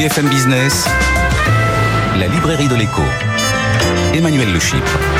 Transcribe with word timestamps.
BFM 0.00 0.30
Business, 0.30 0.86
la 2.18 2.26
librairie 2.26 2.68
de 2.68 2.74
l'écho. 2.74 3.02
Emmanuel 4.14 4.50
Le 4.50 4.58
Chypre. 4.58 5.19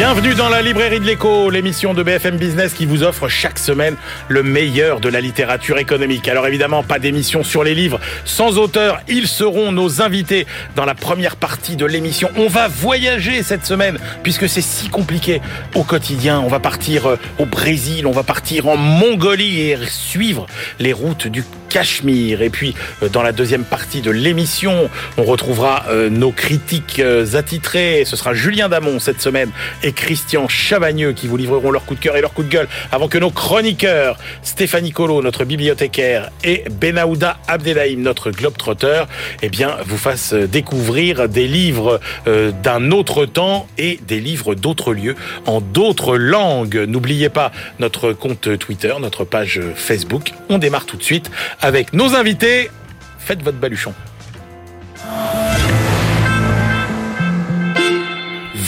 Bienvenue 0.00 0.32
dans 0.32 0.48
la 0.48 0.62
librairie 0.62 0.98
de 0.98 1.04
l'écho, 1.04 1.50
l'émission 1.50 1.92
de 1.92 2.02
BFM 2.02 2.38
Business 2.38 2.72
qui 2.72 2.86
vous 2.86 3.02
offre 3.02 3.28
chaque 3.28 3.58
semaine 3.58 3.96
le 4.28 4.42
meilleur 4.42 4.98
de 4.98 5.10
la 5.10 5.20
littérature 5.20 5.76
économique. 5.76 6.26
Alors 6.26 6.46
évidemment, 6.46 6.82
pas 6.82 6.98
d'émission 6.98 7.44
sur 7.44 7.64
les 7.64 7.74
livres 7.74 8.00
sans 8.24 8.56
auteur. 8.56 9.02
Ils 9.08 9.28
seront 9.28 9.72
nos 9.72 10.00
invités 10.00 10.46
dans 10.74 10.86
la 10.86 10.94
première 10.94 11.36
partie 11.36 11.76
de 11.76 11.84
l'émission. 11.84 12.30
On 12.36 12.48
va 12.48 12.66
voyager 12.66 13.42
cette 13.42 13.66
semaine 13.66 13.98
puisque 14.22 14.48
c'est 14.48 14.62
si 14.62 14.88
compliqué 14.88 15.42
au 15.74 15.84
quotidien. 15.84 16.40
On 16.40 16.48
va 16.48 16.60
partir 16.60 17.04
euh, 17.04 17.16
au 17.38 17.44
Brésil, 17.44 18.06
on 18.06 18.12
va 18.12 18.22
partir 18.22 18.68
en 18.68 18.78
Mongolie 18.78 19.68
et 19.68 19.76
suivre 19.86 20.46
les 20.78 20.94
routes 20.94 21.26
du 21.26 21.44
Cachemire. 21.68 22.42
Et 22.42 22.50
puis, 22.50 22.74
euh, 23.02 23.08
dans 23.10 23.22
la 23.22 23.32
deuxième 23.32 23.64
partie 23.64 24.00
de 24.00 24.10
l'émission, 24.10 24.88
on 25.18 25.24
retrouvera 25.24 25.84
euh, 25.88 26.08
nos 26.08 26.32
critiques 26.32 27.02
attitrés. 27.34 28.04
Ce 28.06 28.16
sera 28.16 28.32
Julien 28.32 28.70
Damon 28.70 28.98
cette 28.98 29.20
semaine 29.20 29.50
Christian 29.92 30.48
Chavagneux 30.48 31.12
qui 31.12 31.26
vous 31.26 31.36
livreront 31.36 31.70
leur 31.70 31.84
coup 31.84 31.94
de 31.94 32.00
cœur 32.00 32.16
et 32.16 32.20
leur 32.20 32.32
coup 32.32 32.42
de 32.42 32.48
gueule 32.48 32.68
avant 32.92 33.08
que 33.08 33.18
nos 33.18 33.30
chroniqueurs, 33.30 34.18
Stéphanie 34.42 34.92
Colo, 34.92 35.22
notre 35.22 35.44
bibliothécaire, 35.44 36.30
et 36.44 36.64
Benahouda 36.70 37.38
Abdelhaim, 37.48 37.98
notre 37.98 38.30
globetrotter, 38.30 39.04
eh 39.42 39.48
bien, 39.48 39.76
vous 39.86 39.98
fassent 39.98 40.34
découvrir 40.34 41.28
des 41.28 41.46
livres 41.46 42.00
d'un 42.26 42.90
autre 42.90 43.26
temps 43.26 43.66
et 43.78 43.98
des 44.06 44.20
livres 44.20 44.54
d'autres 44.54 44.92
lieux 44.92 45.16
en 45.46 45.60
d'autres 45.60 46.16
langues. 46.16 46.84
N'oubliez 46.88 47.28
pas 47.28 47.52
notre 47.78 48.12
compte 48.12 48.58
Twitter, 48.58 48.94
notre 49.00 49.24
page 49.24 49.60
Facebook. 49.74 50.32
On 50.48 50.58
démarre 50.58 50.86
tout 50.86 50.96
de 50.96 51.02
suite 51.02 51.30
avec 51.60 51.92
nos 51.92 52.14
invités. 52.14 52.70
Faites 53.18 53.42
votre 53.42 53.58
baluchon. 53.58 53.94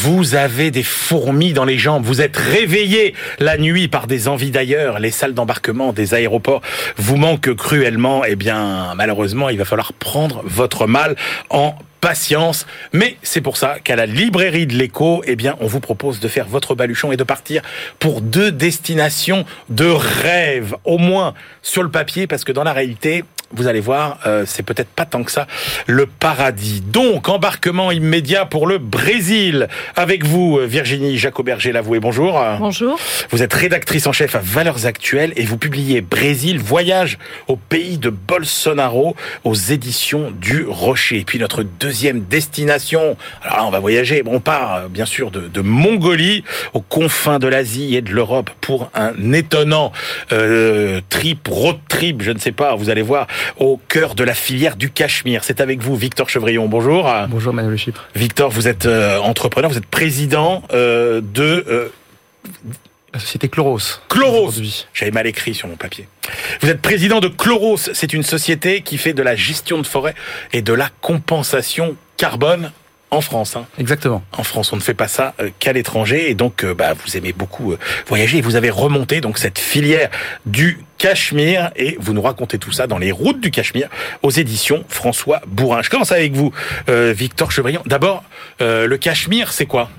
Vous 0.05 0.34
avez 0.34 0.72
des 0.72 0.83
fourmis 0.83 1.53
dans 1.53 1.64
les 1.64 1.78
jambes, 1.78 2.03
vous 2.05 2.20
êtes 2.20 2.36
réveillé 2.36 3.14
la 3.39 3.56
nuit 3.56 3.86
par 3.86 4.08
des 4.08 4.27
envies 4.27 4.50
d'ailleurs, 4.50 4.98
les 4.98 5.12
salles 5.12 5.33
d'embarquement 5.33 5.92
des 5.92 6.12
aéroports 6.14 6.61
vous 6.97 7.17
manquent 7.17 7.55
cruellement, 7.55 8.25
eh 8.25 8.34
bien 8.34 8.95
malheureusement 8.97 9.48
il 9.48 9.58
va 9.58 9.64
falloir 9.64 9.92
prendre 9.92 10.42
votre 10.45 10.89
mal 10.89 11.14
en 11.50 11.77
patience. 12.00 12.67
Mais 12.92 13.17
c'est 13.23 13.42
pour 13.42 13.56
ça 13.56 13.77
qu'à 13.78 13.95
la 13.95 14.06
librairie 14.06 14.67
de 14.67 14.75
l'écho, 14.75 15.23
eh 15.25 15.36
bien, 15.36 15.55
on 15.61 15.69
vous 15.69 15.78
propose 15.78 16.19
de 16.19 16.27
faire 16.27 16.48
votre 16.48 16.75
baluchon 16.75 17.12
et 17.12 17.17
de 17.17 17.23
partir 17.23 17.62
pour 18.00 18.23
deux 18.23 18.50
destinations 18.50 19.47
de 19.69 19.86
rêve, 19.86 20.75
au 20.83 20.98
moins 20.98 21.33
sur 21.62 21.84
le 21.84 21.91
papier, 21.91 22.27
parce 22.27 22.42
que 22.42 22.50
dans 22.50 22.64
la 22.64 22.73
réalité, 22.73 23.23
vous 23.55 23.67
allez 23.67 23.81
voir, 23.81 24.19
euh, 24.27 24.45
c'est 24.47 24.62
peut-être 24.62 24.89
pas 24.89 25.05
tant 25.05 25.22
que 25.22 25.31
ça 25.31 25.47
le 25.86 26.06
paradis. 26.06 26.81
Donc, 26.81 27.28
embarquement 27.28 27.91
immédiat 27.91 28.45
pour 28.45 28.67
le 28.67 28.78
Brésil. 28.78 29.69
Avec 29.97 30.25
vous, 30.25 30.58
Virginie 30.64 31.19
Jacoberger-Lavoué, 31.19 32.00
bonjour. 32.00 32.42
Bonjour. 32.58 32.98
Vous 33.30 33.42
êtes 33.42 33.53
rédactrice 33.53 34.06
en 34.06 34.12
chef 34.12 34.34
à 34.34 34.41
Valeurs 34.41 34.86
Actuelles 34.86 35.33
et 35.36 35.45
vous 35.45 35.56
publiez 35.56 36.00
Brésil, 36.00 36.58
voyage 36.58 37.19
au 37.48 37.56
pays 37.56 37.98
de 37.98 38.11
Bolsonaro 38.11 39.17
aux 39.45 39.55
éditions 39.55 40.30
du 40.30 40.64
Rocher. 40.67 41.19
Et 41.19 41.25
puis 41.25 41.39
notre 41.39 41.62
deuxième 41.62 42.20
destination, 42.20 43.17
alors 43.42 43.56
là, 43.56 43.64
on 43.67 43.70
va 43.70 43.80
voyager, 43.80 44.23
on 44.27 44.41
part 44.41 44.75
euh, 44.75 44.89
bien 44.89 45.06
sûr 45.06 45.30
de, 45.30 45.48
de 45.48 45.61
Mongolie, 45.61 46.45
aux 46.73 46.80
confins 46.80 47.39
de 47.39 47.48
l'Asie 47.48 47.97
et 47.97 48.03
de 48.03 48.11
l'Europe 48.11 48.50
pour 48.61 48.91
un 48.95 49.33
étonnant 49.33 49.92
euh, 50.33 51.00
trip, 51.08 51.48
road 51.48 51.77
trip, 51.89 52.23
je 52.23 52.30
ne 52.30 52.39
sais 52.39 52.53
pas, 52.53 52.75
vous 52.75 52.91
allez 52.91 53.03
voir, 53.03 53.27
au 53.59 53.81
cœur 53.89 54.15
de 54.15 54.25
la 54.25 54.35
filière 54.35 54.77
du 54.77 54.91
Cachemire. 54.91 55.45
C'est 55.45 55.61
avec 55.61 55.81
vous, 55.81 55.97
Victor 55.97 56.29
Chevrillon. 56.29 56.69
Bonjour. 56.69 57.11
Bonjour, 57.29 57.53
Manuel 57.53 57.77
Chypre. 57.77 58.05
Victor, 58.15 58.51
vous 58.51 58.69
êtes 58.69 58.87
euh, 58.87 59.19
entrepreneur, 59.19 59.70
vous 59.70 59.79
êtes 59.79 59.86
président 59.86 60.63
euh, 60.73 61.20
de... 61.23 61.64
Euh, 61.69 61.89
la 63.13 63.20
société 63.20 63.48
Chloros. 63.48 64.01
Chloros. 64.08 64.52
J'avais 64.95 65.11
mal 65.11 65.27
écrit 65.27 65.55
sur 65.55 65.69
mon 65.69 65.77
papier. 65.77 66.08
Vous 66.63 66.70
êtes 66.70 66.81
président 66.81 67.20
de 67.20 67.29
Chloros. 67.29 67.77
C'est 67.77 68.14
une 68.14 68.23
société 68.23 68.81
qui 68.81 68.97
fait 68.97 69.13
de 69.13 69.23
la 69.23 69.36
gestion 69.36 69.79
de 69.79 69.86
forêt 69.86 70.14
et 70.55 70.63
de 70.63 70.73
la 70.73 70.89
compensation 71.02 71.97
carbone 72.17 72.73
en 73.12 73.20
France. 73.20 73.56
Hein. 73.56 73.67
Exactement. 73.78 74.24
En 74.33 74.42
France, 74.42 74.73
on 74.73 74.77
ne 74.77 74.80
fait 74.80 74.95
pas 74.95 75.06
ça 75.06 75.34
euh, 75.39 75.50
qu'à 75.58 75.73
l'étranger. 75.73 76.30
Et 76.30 76.34
donc, 76.34 76.64
euh, 76.64 76.74
bah, 76.74 76.95
vous 76.95 77.17
aimez 77.17 77.33
beaucoup 77.33 77.73
euh, 77.73 77.78
voyager. 78.08 78.39
Et 78.39 78.40
vous 78.40 78.56
avez 78.56 78.70
remonté 78.70 79.20
donc 79.20 79.39
cette 79.39 79.58
filière 79.58 80.08
du 80.46 80.80
Cachemire. 80.98 81.70
Et 81.77 81.96
vous 82.01 82.14
nous 82.14 82.22
racontez 82.22 82.58
tout 82.58 82.72
ça 82.72 82.86
dans 82.86 82.98
les 82.98 83.12
routes 83.12 83.40
du 83.40 83.51
Cachemire 83.51 83.89
aux 84.22 84.30
éditions 84.30 84.84
François 84.89 85.42
Bourrin. 85.46 85.83
Je 85.83 85.90
commence 85.90 86.12
avec 86.12 86.33
vous, 86.33 86.52
Victor 86.89 87.52
Chevrillon. 87.52 87.83
D'abord, 87.86 88.22
le 88.61 88.96
Cachemire, 88.96 89.52
c'est 89.52 89.67
quoi? 89.67 89.90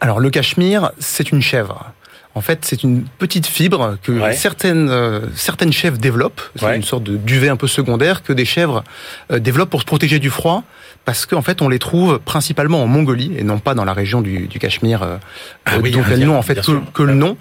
Alors, 0.00 0.20
le 0.20 0.30
Cachemire, 0.30 0.92
c'est 0.98 1.30
une 1.30 1.42
chèvre. 1.42 1.92
En 2.38 2.40
fait, 2.40 2.64
c'est 2.64 2.84
une 2.84 3.02
petite 3.18 3.46
fibre 3.46 3.96
que 4.02 4.32
certaines 4.32 4.90
euh, 4.90 5.22
certaines 5.34 5.72
chèvres 5.72 5.98
développent. 5.98 6.40
C'est 6.54 6.76
une 6.76 6.84
sorte 6.84 7.02
de 7.02 7.16
duvet 7.16 7.48
un 7.48 7.56
peu 7.56 7.66
secondaire 7.66 8.22
que 8.22 8.32
des 8.32 8.44
chèvres 8.44 8.84
euh, 9.32 9.40
développent 9.40 9.70
pour 9.70 9.80
se 9.80 9.86
protéger 9.86 10.20
du 10.20 10.30
froid, 10.30 10.62
parce 11.08 11.24
qu'en 11.24 11.40
fait, 11.40 11.62
on 11.62 11.70
les 11.70 11.78
trouve 11.78 12.18
principalement 12.18 12.82
en 12.82 12.86
Mongolie 12.86 13.32
et 13.38 13.42
non 13.42 13.58
pas 13.58 13.72
dans 13.72 13.86
la 13.86 13.94
région 13.94 14.20
du, 14.20 14.46
du 14.46 14.58
Cachemire, 14.58 15.02
euh, 15.02 15.16
ah 15.64 15.78
dont 15.78 16.04
elles 16.10 16.26
n'ont 16.26 16.36
en 16.36 16.42
fait 16.42 16.60
que, 16.92 17.02
le 17.02 17.14
nom, 17.14 17.38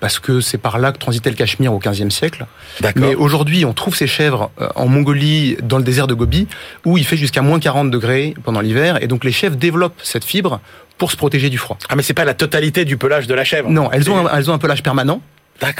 parce 0.00 0.18
que 0.18 0.40
c'est 0.40 0.56
par 0.56 0.78
là 0.78 0.92
que 0.92 0.96
transitait 0.96 1.28
le 1.28 1.36
Cachemire 1.36 1.74
au 1.74 1.78
XVe 1.78 2.08
siècle. 2.08 2.46
Mais 2.94 3.14
aujourd'hui, 3.14 3.66
on 3.66 3.74
trouve 3.74 3.94
ces 3.94 4.06
chèvres 4.06 4.50
en 4.76 4.88
Mongolie, 4.88 5.58
dans 5.62 5.76
le 5.76 5.84
désert 5.84 6.06
de 6.06 6.14
Gobi, 6.14 6.48
où 6.86 6.96
il 6.96 7.04
fait 7.04 7.18
jusqu'à 7.18 7.42
moins 7.42 7.60
40 7.60 7.90
degrés 7.90 8.32
pendant 8.44 8.62
l'hiver, 8.62 9.02
et 9.02 9.08
donc 9.08 9.24
les 9.24 9.32
chèvres 9.32 9.56
développent 9.56 10.00
cette 10.02 10.24
fibre 10.24 10.62
pour 10.96 11.10
se 11.10 11.18
protéger 11.18 11.50
du 11.50 11.58
froid. 11.58 11.76
Ah 11.90 11.96
mais 11.96 12.02
c'est 12.02 12.14
pas 12.14 12.24
la 12.24 12.32
totalité 12.32 12.86
du 12.86 12.96
pelage 12.96 13.26
de 13.26 13.34
la 13.34 13.44
chèvre. 13.44 13.68
Non, 13.68 13.90
elles 13.92 14.10
ont 14.10 14.26
un, 14.26 14.38
elles 14.38 14.50
ont 14.50 14.54
un 14.54 14.58
pelage 14.58 14.82
permanent. 14.82 15.20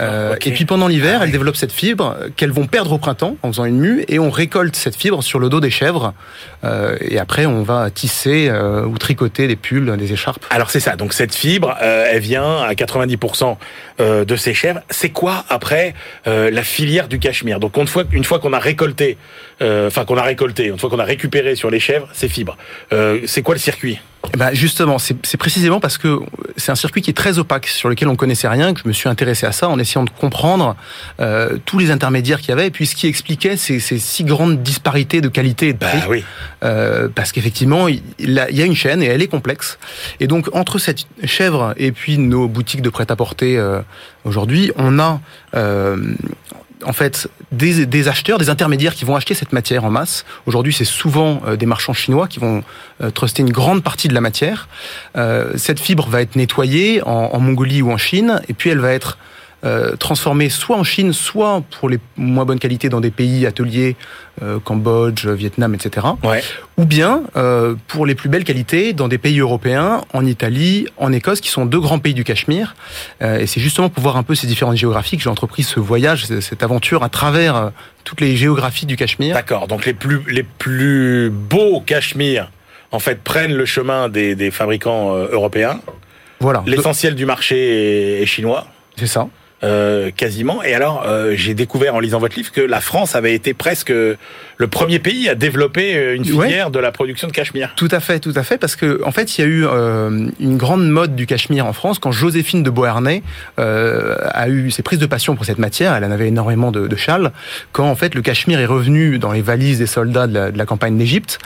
Euh, 0.00 0.36
et 0.44 0.52
puis 0.52 0.64
pendant 0.64 0.88
l'hiver, 0.88 1.18
ah 1.20 1.24
elles 1.24 1.32
développent 1.32 1.56
cette 1.56 1.72
fibre 1.72 2.16
qu'elles 2.36 2.50
vont 2.50 2.66
perdre 2.66 2.92
au 2.92 2.98
printemps 2.98 3.36
en 3.42 3.48
faisant 3.48 3.64
une 3.64 3.78
mue, 3.78 4.04
et 4.08 4.18
on 4.18 4.30
récolte 4.30 4.76
cette 4.76 4.96
fibre 4.96 5.22
sur 5.22 5.38
le 5.38 5.48
dos 5.48 5.60
des 5.60 5.70
chèvres. 5.70 6.14
Euh, 6.64 6.96
et 7.00 7.18
après, 7.18 7.46
on 7.46 7.62
va 7.62 7.90
tisser 7.90 8.48
euh, 8.48 8.84
ou 8.84 8.98
tricoter 8.98 9.48
des 9.48 9.56
pulls, 9.56 9.96
des 9.96 10.12
écharpes. 10.12 10.44
Alors 10.50 10.70
c'est 10.70 10.80
ça. 10.80 10.96
Donc 10.96 11.12
cette 11.12 11.34
fibre, 11.34 11.76
elle 11.80 12.20
vient 12.20 12.58
à 12.62 12.72
90% 12.72 13.56
euh, 14.00 14.24
de 14.24 14.36
ces 14.36 14.54
chèvres. 14.54 14.80
C'est 14.90 15.10
quoi 15.10 15.44
après 15.48 15.94
la 16.26 16.62
filière 16.62 17.08
du 17.08 17.18
cachemire? 17.18 17.60
Donc 17.60 17.76
une 17.76 17.86
fois, 17.86 18.04
une 18.12 18.24
fois 18.24 18.38
qu'on 18.38 18.52
a 18.52 18.58
récolté, 18.58 19.16
enfin 19.60 20.04
qu'on 20.04 20.16
a 20.16 20.22
récolté, 20.22 20.66
une 20.66 20.78
fois 20.78 20.90
qu'on 20.90 20.98
a 20.98 21.04
récupéré 21.04 21.56
sur 21.56 21.70
les 21.70 21.80
chèvres 21.80 22.08
ces 22.12 22.28
fibres, 22.28 22.56
c'est 23.26 23.42
quoi 23.42 23.54
le 23.54 23.60
circuit? 23.60 23.98
Ben 24.36 24.52
justement, 24.52 24.98
c'est 24.98 25.36
précisément 25.36 25.80
parce 25.80 25.98
que 25.98 26.20
c'est 26.56 26.72
un 26.72 26.76
circuit 26.76 27.02
qui 27.02 27.10
est 27.10 27.14
très 27.14 27.38
opaque, 27.38 27.66
sur 27.66 27.88
lequel 27.88 28.08
on 28.08 28.16
connaissait 28.16 28.48
rien, 28.48 28.74
que 28.74 28.80
je 28.82 28.88
me 28.88 28.92
suis 28.92 29.08
intéressé 29.08 29.46
à 29.46 29.52
ça 29.52 29.68
en 29.68 29.78
essayant 29.78 30.04
de 30.04 30.10
comprendre 30.10 30.76
euh, 31.20 31.58
tous 31.64 31.78
les 31.78 31.90
intermédiaires 31.90 32.40
qu'il 32.40 32.50
y 32.50 32.52
avait, 32.52 32.66
et 32.66 32.70
puis 32.70 32.86
ce 32.86 32.94
qui 32.94 33.06
expliquait 33.06 33.56
ces, 33.56 33.80
ces 33.80 33.98
si 33.98 34.24
grandes 34.24 34.62
disparités 34.62 35.20
de 35.20 35.28
qualité 35.28 35.68
et 35.68 35.72
de 35.72 35.78
prix. 35.78 35.98
Bah, 35.98 36.06
oui. 36.08 36.24
euh, 36.64 37.08
parce 37.14 37.32
qu'effectivement, 37.32 37.88
il, 37.88 38.02
y 38.18 38.62
a 38.62 38.64
une 38.64 38.74
chaîne 38.74 39.02
et 39.02 39.06
elle 39.06 39.22
est 39.22 39.28
complexe. 39.28 39.78
Et 40.20 40.26
donc 40.26 40.48
entre 40.54 40.78
cette 40.78 41.06
chèvre 41.24 41.74
et 41.76 41.92
puis 41.92 42.18
nos 42.18 42.48
boutiques 42.48 42.82
de 42.82 42.90
prêt-à-porter 42.90 43.58
euh, 43.58 43.80
aujourd'hui, 44.24 44.72
on 44.76 44.98
a 44.98 45.20
euh, 45.54 46.14
en 46.84 46.92
fait 46.92 47.28
des, 47.52 47.86
des, 47.86 48.08
acheteurs, 48.08 48.38
des 48.38 48.50
intermédiaires 48.50 48.94
qui 48.94 49.04
vont 49.04 49.16
acheter 49.16 49.34
cette 49.34 49.52
matière 49.52 49.84
en 49.84 49.90
masse. 49.90 50.24
Aujourd'hui, 50.46 50.72
c'est 50.72 50.84
souvent 50.84 51.42
euh, 51.46 51.56
des 51.56 51.66
marchands 51.66 51.92
chinois 51.92 52.28
qui 52.28 52.38
vont 52.38 52.62
euh, 53.02 53.10
truster 53.10 53.42
une 53.42 53.50
grande 53.50 53.82
partie 53.82 54.08
de 54.08 54.14
la 54.14 54.20
matière. 54.20 54.68
Euh, 55.16 55.52
cette 55.56 55.80
fibre 55.80 56.08
va 56.08 56.22
être 56.22 56.36
nettoyée 56.36 57.02
en, 57.02 57.30
en, 57.32 57.40
Mongolie 57.40 57.82
ou 57.82 57.90
en 57.90 57.96
Chine, 57.96 58.40
et 58.48 58.54
puis 58.54 58.70
elle 58.70 58.80
va 58.80 58.92
être 58.92 59.18
euh, 59.64 59.96
transformés 59.96 60.48
soit 60.48 60.76
en 60.76 60.84
Chine, 60.84 61.12
soit 61.12 61.62
pour 61.78 61.88
les 61.88 61.98
moins 62.16 62.44
bonnes 62.44 62.58
qualités 62.58 62.88
dans 62.88 63.00
des 63.00 63.10
pays 63.10 63.46
ateliers, 63.46 63.96
euh, 64.42 64.58
Cambodge, 64.62 65.26
Vietnam, 65.26 65.74
etc. 65.74 66.06
Ouais. 66.22 66.42
Ou 66.76 66.84
bien 66.84 67.22
euh, 67.36 67.74
pour 67.88 68.04
les 68.06 68.14
plus 68.14 68.28
belles 68.28 68.44
qualités 68.44 68.92
dans 68.92 69.08
des 69.08 69.18
pays 69.18 69.40
européens, 69.40 70.02
en 70.12 70.26
Italie, 70.26 70.86
en 70.98 71.12
Écosse, 71.12 71.40
qui 71.40 71.48
sont 71.48 71.64
deux 71.64 71.80
grands 71.80 71.98
pays 71.98 72.14
du 72.14 72.22
Cachemire. 72.22 72.76
Euh, 73.22 73.38
et 73.38 73.46
c'est 73.46 73.60
justement 73.60 73.88
pour 73.88 74.02
voir 74.02 74.16
un 74.16 74.22
peu 74.22 74.34
ces 74.34 74.46
différentes 74.46 74.76
géographies 74.76 75.16
que 75.16 75.22
j'ai 75.22 75.30
entrepris 75.30 75.62
ce 75.62 75.80
voyage, 75.80 76.26
cette 76.26 76.62
aventure 76.62 77.02
à 77.02 77.08
travers 77.08 77.56
euh, 77.56 77.70
toutes 78.04 78.20
les 78.20 78.36
géographies 78.36 78.86
du 78.86 78.96
Cachemire. 78.96 79.34
D'accord. 79.34 79.68
Donc 79.68 79.86
les 79.86 79.94
plus 79.94 80.20
les 80.28 80.42
plus 80.42 81.30
beaux 81.30 81.80
Cachemires, 81.80 82.50
en 82.92 82.98
fait, 82.98 83.22
prennent 83.22 83.54
le 83.54 83.64
chemin 83.64 84.08
des, 84.08 84.34
des 84.34 84.50
fabricants 84.50 85.16
européens. 85.16 85.80
Voilà. 86.40 86.62
L'essentiel 86.66 87.14
du 87.14 87.24
marché 87.24 88.20
est 88.22 88.26
chinois. 88.26 88.66
C'est 88.96 89.06
ça. 89.06 89.28
Euh, 89.62 90.10
quasiment. 90.14 90.62
Et 90.62 90.74
alors, 90.74 91.04
euh, 91.06 91.32
j'ai 91.34 91.54
découvert 91.54 91.94
en 91.94 92.00
lisant 92.00 92.18
votre 92.18 92.36
livre 92.36 92.52
que 92.52 92.60
la 92.60 92.82
France 92.82 93.16
avait 93.16 93.32
été 93.32 93.54
presque 93.54 93.88
le 93.88 94.66
premier 94.66 94.98
pays 94.98 95.30
à 95.30 95.34
développer 95.34 95.96
euh, 95.96 96.14
une 96.14 96.26
filière 96.26 96.70
de 96.70 96.78
la 96.78 96.92
production 96.92 97.26
de 97.26 97.32
cachemire. 97.32 97.72
Tout 97.74 97.88
à 97.90 98.00
fait, 98.00 98.20
tout 98.20 98.34
à 98.36 98.42
fait, 98.42 98.58
parce 98.58 98.76
que 98.76 99.00
en 99.02 99.12
fait, 99.12 99.38
il 99.38 99.40
y 99.40 99.44
a 99.44 99.46
eu 99.46 99.64
une 100.40 100.58
grande 100.58 100.86
mode 100.86 101.16
du 101.16 101.24
cachemire 101.24 101.64
en 101.64 101.72
France 101.72 101.98
quand 101.98 102.12
Joséphine 102.12 102.62
de 102.62 102.68
Beauharnais 102.68 103.22
a 103.56 104.48
eu 104.48 104.70
ses 104.70 104.82
prises 104.82 104.98
de 104.98 105.06
passion 105.06 105.36
pour 105.36 105.46
cette 105.46 105.58
matière. 105.58 105.94
Elle 105.94 106.04
en 106.04 106.10
avait 106.10 106.28
énormément 106.28 106.70
de, 106.70 106.86
de 106.86 106.96
châles. 106.96 107.32
Quand 107.72 107.88
en 107.88 107.96
fait 107.96 108.14
le 108.14 108.20
cachemire 108.20 108.60
est 108.60 108.66
revenu 108.66 109.18
dans 109.18 109.32
les 109.32 109.42
valises 109.42 109.78
des 109.78 109.86
soldats 109.86 110.26
de 110.26 110.34
la, 110.34 110.50
de 110.50 110.58
la 110.58 110.66
campagne 110.66 110.98
d'Égypte, 110.98 111.38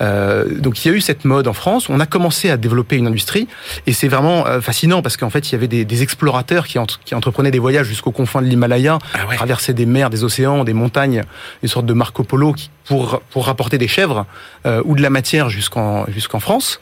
donc 0.00 0.82
il 0.82 0.88
y 0.88 0.90
a 0.90 0.96
eu 0.96 1.02
cette 1.02 1.26
mode 1.26 1.46
en 1.46 1.52
France. 1.52 1.90
On 1.90 2.00
a 2.00 2.06
commencé 2.06 2.48
à 2.48 2.56
développer 2.56 2.96
une 2.96 3.06
industrie, 3.06 3.46
et 3.86 3.92
c'est 3.92 4.08
vraiment 4.08 4.46
fascinant 4.62 5.02
parce 5.02 5.18
qu'en 5.18 5.30
fait, 5.30 5.50
il 5.50 5.52
y 5.52 5.56
avait 5.56 5.68
des, 5.68 5.84
des 5.84 6.02
explorateurs 6.02 6.66
qui, 6.66 6.78
entre, 6.78 7.00
qui 7.04 7.14
entreprenaient 7.14 7.50
des 7.50 7.57
voyages 7.58 7.86
jusqu'aux 7.86 8.12
confins 8.12 8.42
de 8.42 8.46
l'Himalaya, 8.46 8.98
ah 9.14 9.34
traverser 9.34 9.74
des 9.74 9.86
mers, 9.86 10.10
des 10.10 10.24
océans, 10.24 10.64
des 10.64 10.74
montagnes, 10.74 11.22
une 11.62 11.68
sorte 11.68 11.86
de 11.86 11.92
Marco 11.92 12.22
Polo 12.22 12.54
pour, 12.84 13.20
pour 13.30 13.46
rapporter 13.46 13.78
des 13.78 13.88
chèvres 13.88 14.26
euh, 14.66 14.82
ou 14.84 14.94
de 14.94 15.02
la 15.02 15.10
matière 15.10 15.48
jusqu'en 15.48 16.06
jusqu'en 16.10 16.40
France. 16.40 16.80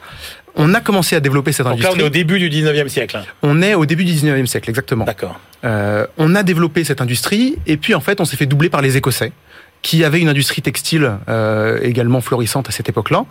On 0.59 0.73
a 0.73 0.81
commencé 0.81 1.15
à 1.15 1.19
développer 1.19 1.51
cette 1.51 1.67
industrie. 1.67 1.91
Donc 1.91 1.97
là, 1.97 2.03
on 2.03 2.05
est 2.05 2.07
au 2.07 2.11
début 2.11 2.39
du 2.39 2.49
19e 2.49 2.87
siècle. 2.87 3.17
Hein. 3.17 3.25
On 3.43 3.61
est 3.61 3.75
au 3.75 3.85
début 3.85 4.05
du 4.05 4.13
19e 4.13 4.47
siècle, 4.47 4.69
exactement. 4.69 5.05
D'accord. 5.05 5.39
Euh, 5.63 6.07
on 6.17 6.33
a 6.33 6.41
développé 6.41 6.83
cette 6.83 6.99
industrie 6.99 7.57
et 7.67 7.77
puis 7.77 7.93
en 7.93 8.01
fait, 8.01 8.19
on 8.21 8.25
s'est 8.25 8.37
fait 8.37 8.47
doubler 8.47 8.69
par 8.69 8.81
les 8.81 8.97
Écossais 8.97 9.31
qui 9.87 10.03
avaient 10.03 10.19
une 10.19 10.27
industrie 10.27 10.61
textile 10.61 11.13
euh, 11.29 11.79
également 11.81 12.19
florissante 12.19 12.67
à 12.67 12.73
cette 12.73 12.89
époque-là, 12.89 13.23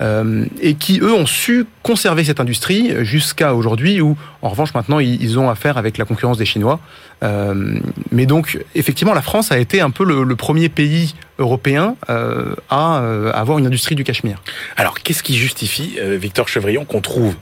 euh, 0.00 0.46
et 0.60 0.74
qui, 0.74 0.98
eux, 0.98 1.12
ont 1.12 1.26
su 1.26 1.64
conserver 1.84 2.24
cette 2.24 2.40
industrie 2.40 2.90
jusqu'à 3.04 3.54
aujourd'hui, 3.54 4.00
où, 4.00 4.16
en 4.42 4.48
revanche, 4.48 4.74
maintenant, 4.74 4.98
ils, 4.98 5.38
ont 5.38 5.48
affaire 5.48 5.78
avec 5.78 5.98
la 5.98 6.04
concurrence 6.04 6.38
des 6.38 6.44
Chinois. 6.44 6.80
Euh, 7.22 7.78
mais 8.10 8.26
donc, 8.26 8.58
effectivement, 8.74 9.14
la 9.14 9.22
France 9.22 9.52
a 9.52 9.58
été 9.60 9.80
un 9.80 9.90
peu 9.90 10.04
le, 10.04 10.24
le 10.24 10.34
premier 10.34 10.68
pays 10.68 11.14
européen 11.38 11.94
euh, 12.10 12.56
à 12.68 12.96
avoir 13.32 13.58
une 13.60 13.66
industrie 13.66 13.94
du 13.94 14.02
cachemire. 14.02 14.42
Alors, 14.76 14.98
qu'est-ce 14.98 15.22
qui 15.22 15.36
justifie, 15.36 16.00
Victor 16.18 16.48
Chevrillon, 16.48 16.84
qu'on 16.84 17.00
trouve 17.00 17.36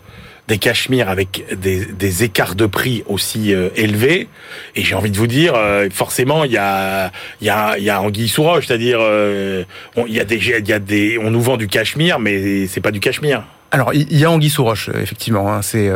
des 0.51 0.59
cachemires 0.59 1.09
avec 1.09 1.45
des, 1.57 2.25
écarts 2.25 2.57
de 2.57 2.67
prix 2.67 3.05
aussi 3.07 3.55
euh, 3.55 3.69
élevés. 3.77 4.29
Et 4.75 4.83
j'ai 4.83 4.97
envie 4.97 5.13
de 5.13 5.17
vous 5.17 5.29
dire, 5.29 5.55
euh, 5.55 5.89
forcément, 5.91 6.43
il 6.43 6.51
y 6.51 6.59
a, 6.59 7.13
il 7.41 7.47
y 7.47 7.51
a, 7.51 7.79
y 7.79 7.89
a 7.89 8.03
anguille 8.03 8.29
sous 8.29 8.43
roche, 8.43 8.67
c'est-à-dire, 8.67 8.99
euh, 9.01 9.65
il 10.09 10.13
y 10.13 10.19
a 10.19 10.25
des, 10.25 10.37
il 10.37 10.69
y 10.69 10.73
a 10.73 10.81
des, 10.81 11.19
on 11.19 11.31
nous 11.31 11.41
vend 11.41 11.57
du 11.57 11.69
cachemire, 11.69 12.19
mais 12.19 12.67
c'est 12.67 12.81
pas 12.81 12.91
du 12.91 12.99
cachemire. 12.99 13.45
Alors, 13.71 13.95
il 13.95 14.17
y 14.17 14.25
a 14.25 14.31
anguille 14.31 14.51
sous 14.51 14.65
roche, 14.65 14.91
effectivement. 14.95 15.53
Hein, 15.53 15.63
c'est, 15.63 15.93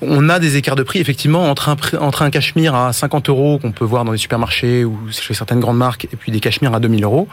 on 0.00 0.28
a 0.28 0.38
des 0.38 0.56
écarts 0.56 0.76
de 0.76 0.82
prix, 0.82 0.98
effectivement, 0.98 1.50
entre 1.50 1.68
un, 1.68 1.76
entre 2.00 2.22
un 2.22 2.30
cachemire 2.30 2.74
à 2.74 2.92
50 2.92 3.28
euros 3.28 3.58
qu'on 3.58 3.72
peut 3.72 3.84
voir 3.84 4.04
dans 4.04 4.12
les 4.12 4.18
supermarchés 4.18 4.84
ou 4.84 4.98
chez 5.10 5.34
certaines 5.34 5.60
grandes 5.60 5.76
marques, 5.76 6.06
et 6.06 6.16
puis 6.16 6.32
des 6.32 6.40
cachemires 6.40 6.74
à 6.74 6.80
2000 6.80 7.04
euros. 7.04 7.28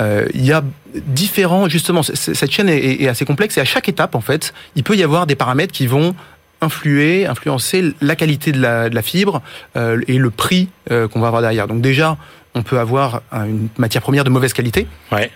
il 0.00 0.44
y 0.44 0.52
a 0.52 0.62
différents, 0.94 1.68
justement, 1.68 2.02
cette 2.02 2.50
chaîne 2.50 2.68
est, 2.68 3.08
assez 3.08 3.24
complexe 3.24 3.56
et 3.58 3.60
à 3.60 3.64
chaque 3.64 3.88
étape, 3.88 4.14
en 4.14 4.20
fait, 4.20 4.52
il 4.76 4.84
peut 4.84 4.96
y 4.96 5.02
avoir 5.02 5.26
des 5.26 5.34
paramètres 5.34 5.72
qui 5.72 5.86
vont 5.86 6.14
influer, 6.62 7.26
influencer 7.26 7.92
la 8.00 8.16
qualité 8.16 8.52
de 8.52 8.60
la, 8.60 9.02
fibre 9.02 9.42
euh, 9.76 10.00
et 10.06 10.16
le 10.16 10.30
prix 10.30 10.68
euh, 10.90 11.08
qu'on 11.08 11.20
va 11.20 11.26
avoir 11.26 11.42
derrière. 11.42 11.66
Donc 11.66 11.80
déjà, 11.80 12.16
on 12.54 12.62
peut 12.62 12.78
avoir 12.78 13.22
une 13.32 13.68
matière 13.78 14.02
première 14.02 14.24
de 14.24 14.30
mauvaise 14.30 14.52
qualité. 14.52 14.86
Ouais. 15.10 15.30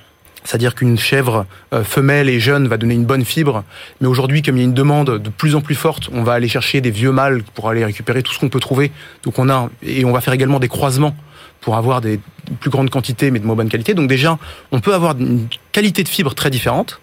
C'est-à-dire 0.46 0.76
qu'une 0.76 0.96
chèvre 0.96 1.44
euh, 1.72 1.82
femelle 1.82 2.28
et 2.28 2.38
jeune 2.38 2.68
va 2.68 2.76
donner 2.76 2.94
une 2.94 3.04
bonne 3.04 3.24
fibre, 3.24 3.64
mais 4.00 4.06
aujourd'hui, 4.06 4.42
comme 4.42 4.56
il 4.56 4.60
y 4.60 4.62
a 4.62 4.64
une 4.64 4.74
demande 4.74 5.18
de 5.18 5.28
plus 5.28 5.56
en 5.56 5.60
plus 5.60 5.74
forte, 5.74 6.08
on 6.12 6.22
va 6.22 6.34
aller 6.34 6.48
chercher 6.48 6.80
des 6.80 6.90
vieux 6.90 7.10
mâles 7.10 7.42
pour 7.54 7.68
aller 7.68 7.84
récupérer 7.84 8.22
tout 8.22 8.32
ce 8.32 8.38
qu'on 8.38 8.48
peut 8.48 8.60
trouver. 8.60 8.92
Donc 9.24 9.38
on 9.38 9.50
a 9.50 9.68
et 9.82 10.04
on 10.04 10.12
va 10.12 10.20
faire 10.20 10.32
également 10.32 10.60
des 10.60 10.68
croisements 10.68 11.16
pour 11.60 11.76
avoir 11.76 12.00
des 12.00 12.20
plus 12.60 12.70
grandes 12.70 12.90
quantités 12.90 13.32
mais 13.32 13.40
de 13.40 13.44
moins 13.44 13.56
bonne 13.56 13.68
qualité. 13.68 13.94
Donc 13.94 14.08
déjà, 14.08 14.38
on 14.70 14.80
peut 14.80 14.94
avoir 14.94 15.18
une 15.18 15.48
qualité 15.72 16.04
de 16.04 16.08
fibre 16.08 16.32
très 16.34 16.50
différente. 16.50 17.00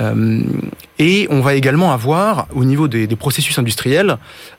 Euh, 0.00 0.42
et 0.98 1.26
on 1.30 1.40
va 1.40 1.54
également 1.54 1.92
avoir, 1.92 2.46
au 2.54 2.64
niveau 2.64 2.88
des, 2.88 3.06
processus 3.16 3.58
industriels, 3.58 4.16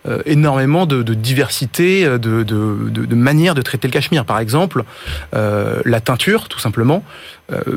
euh, 0.08 0.22
énormément 0.26 0.86
de, 0.86 1.02
diversité, 1.14 2.06
de, 2.06 2.18
de, 2.18 2.44
de, 2.90 3.16
manières 3.16 3.56
de 3.56 3.62
traiter 3.62 3.88
le 3.88 3.94
cachemire. 3.94 4.26
Par 4.26 4.40
exemple, 4.40 4.84
euh, 5.34 5.82
la 5.86 6.02
teinture, 6.02 6.50
tout 6.50 6.60
simplement. 6.60 7.04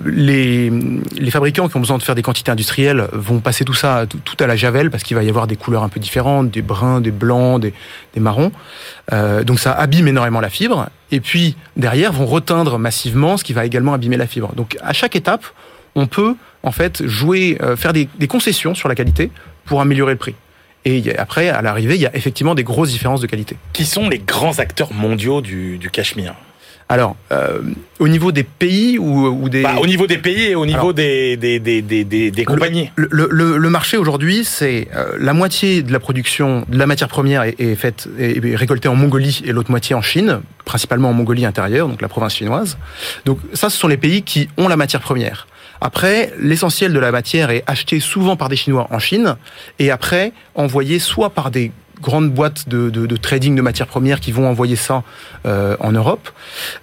les, 0.05 0.71
les 0.71 1.31
fabricants 1.31 1.69
qui 1.69 1.77
ont 1.77 1.81
besoin 1.81 1.99
de 1.99 2.03
faire 2.03 2.15
des 2.15 2.23
quantités 2.23 2.51
industrielles 2.51 3.09
vont 3.13 3.41
passer 3.41 3.65
tout 3.65 3.75
ça 3.75 4.07
tout, 4.07 4.37
à 4.41 4.47
la 4.47 4.57
javel 4.57 4.91
parce 4.91 5.03
qu'il 5.03 5.17
va 5.17 5.23
y 5.23 5.29
avoir 5.29 5.47
des 5.47 5.57
couleurs 5.57 5.83
un 5.83 5.89
peu 5.89 6.01
différentes, 6.01 6.51
des 6.51 6.63
bruns, 6.63 7.01
des 7.01 7.11
blancs, 7.11 7.61
des, 7.61 7.75
des 8.15 8.21
marrons. 8.21 8.53
donc 9.45 9.59
ça 9.59 9.73
abîme 9.73 10.09
énormément 10.09 10.41
la 10.41 10.51
fibre. 10.51 10.89
Et 11.11 11.21
puis 11.21 11.57
derrière 11.77 12.13
vont 12.13 12.27
reteindre 12.27 12.79
massivement, 12.79 13.37
ce 13.37 13.45
qui 13.45 13.53
va 13.53 13.65
également 13.65 13.93
abîmer 13.93 14.17
la 14.17 14.27
fibre. 14.27 14.55
Donc 14.55 14.79
à 14.83 14.93
chaque 14.93 15.17
étape, 15.17 15.45
on 15.97 16.07
peut 16.07 16.37
en 16.63 16.71
fait 16.71 17.05
jouer, 17.07 17.59
euh, 17.63 17.75
faire 17.75 17.93
des, 17.93 18.09
concessions 18.29 18.75
sur 18.75 18.89
la 18.89 18.95
qualité 18.95 19.31
pour 19.65 19.81
améliorer 19.81 20.13
le 20.13 20.19
prix. 20.19 20.35
Et 20.85 21.17
après, 21.19 21.49
à 21.49 21.63
l'arrivée, 21.63 21.97
il 21.97 22.01
y 22.01 22.07
a 22.07 22.15
effectivement 22.15 22.55
des 22.55 22.63
grosses 22.63 22.91
différences 22.91 23.21
de 23.21 23.27
qualité. 23.27 23.57
Qui 23.73 23.85
sont 23.85 24.09
les 24.09 24.21
grands 24.21 24.61
acteurs 24.61 24.93
mondiaux 24.93 25.41
du, 25.41 25.79
du 25.79 25.91
cachemire 25.91 26.35
alors, 26.89 27.17
euh, 27.33 27.63
au 27.99 28.07
niveau 28.07 28.31
des 28.31 28.45
pays 28.45 28.97
ou, 28.97 29.49
des... 29.49 29.63
Bah, 29.63 29.75
au 29.81 29.89
niveau 29.89 30.07
des 30.07 30.19
pays 30.19 30.51
et 30.51 30.55
au 30.55 30.65
niveau 30.67 30.93
des, 30.93 31.37
des, 31.37 31.59
des, 31.59 31.83
des, 31.83 32.05
des, 32.05 32.45
compagnies. 32.45 32.93
Le, 32.95 33.09
le, 33.11 33.57
le 33.57 33.71
marché 33.71 33.97
aujourd'hui, 33.97 34.45
c'est 34.45 34.87
euh, 34.95 35.17
la 35.19 35.33
moitié 35.33 35.83
de 35.83 35.93
la 35.93 35.99
production 35.99 36.65
de 36.69 36.79
la 36.79 36.87
matière 36.87 37.09
première 37.09 37.43
est, 37.43 37.57
est 37.59 37.75
faite 37.75 38.09
est 38.21 38.55
récoltée 38.55 38.87
en 38.87 38.95
Mongolie 38.95 39.43
et 39.45 39.51
l'autre 39.51 39.73
moitié 39.73 39.97
en 39.97 40.03
Chine, 40.03 40.43
principalement 40.65 41.11
en 41.11 41.13
Mongolie 41.13 41.45
intérieure, 41.45 41.89
donc 41.89 42.01
la 42.01 42.09
province 42.09 42.37
chinoise. 42.37 42.79
Donc 43.25 43.41
ça, 43.53 43.69
ce 43.69 43.77
sont 43.77 43.89
les 43.89 43.97
pays 43.97 44.23
qui 44.23 44.49
ont 44.57 44.69
la 44.69 44.77
matière 44.77 45.01
première. 45.01 45.49
Après, 45.81 46.33
l'essentiel 46.39 46.93
de 46.93 46.99
la 46.99 47.13
matière 47.13 47.51
est 47.51 47.65
acheté 47.67 48.01
souvent 48.01 48.37
par 48.37 48.49
des 48.49 48.57
Chinois 48.57 48.87
en 48.91 48.99
Chine 48.99 49.37
et 49.79 49.91
après 49.91 50.33
envoyé 50.55 50.99
soit 50.99 51.31
par 51.31 51.51
des 51.51 51.73
grandes 52.01 52.31
boîtes 52.31 52.69
de, 52.69 52.91
de, 52.91 53.07
de, 53.07 53.17
trading 53.17 53.55
de 53.55 53.63
matières 53.63 53.87
premières 53.87 54.21
qui 54.21 54.33
vont 54.33 54.49
envoyer 54.49 54.77
ça 54.77 55.03
euh, 55.47 55.77
en 55.81 55.93
Europe. 55.93 56.29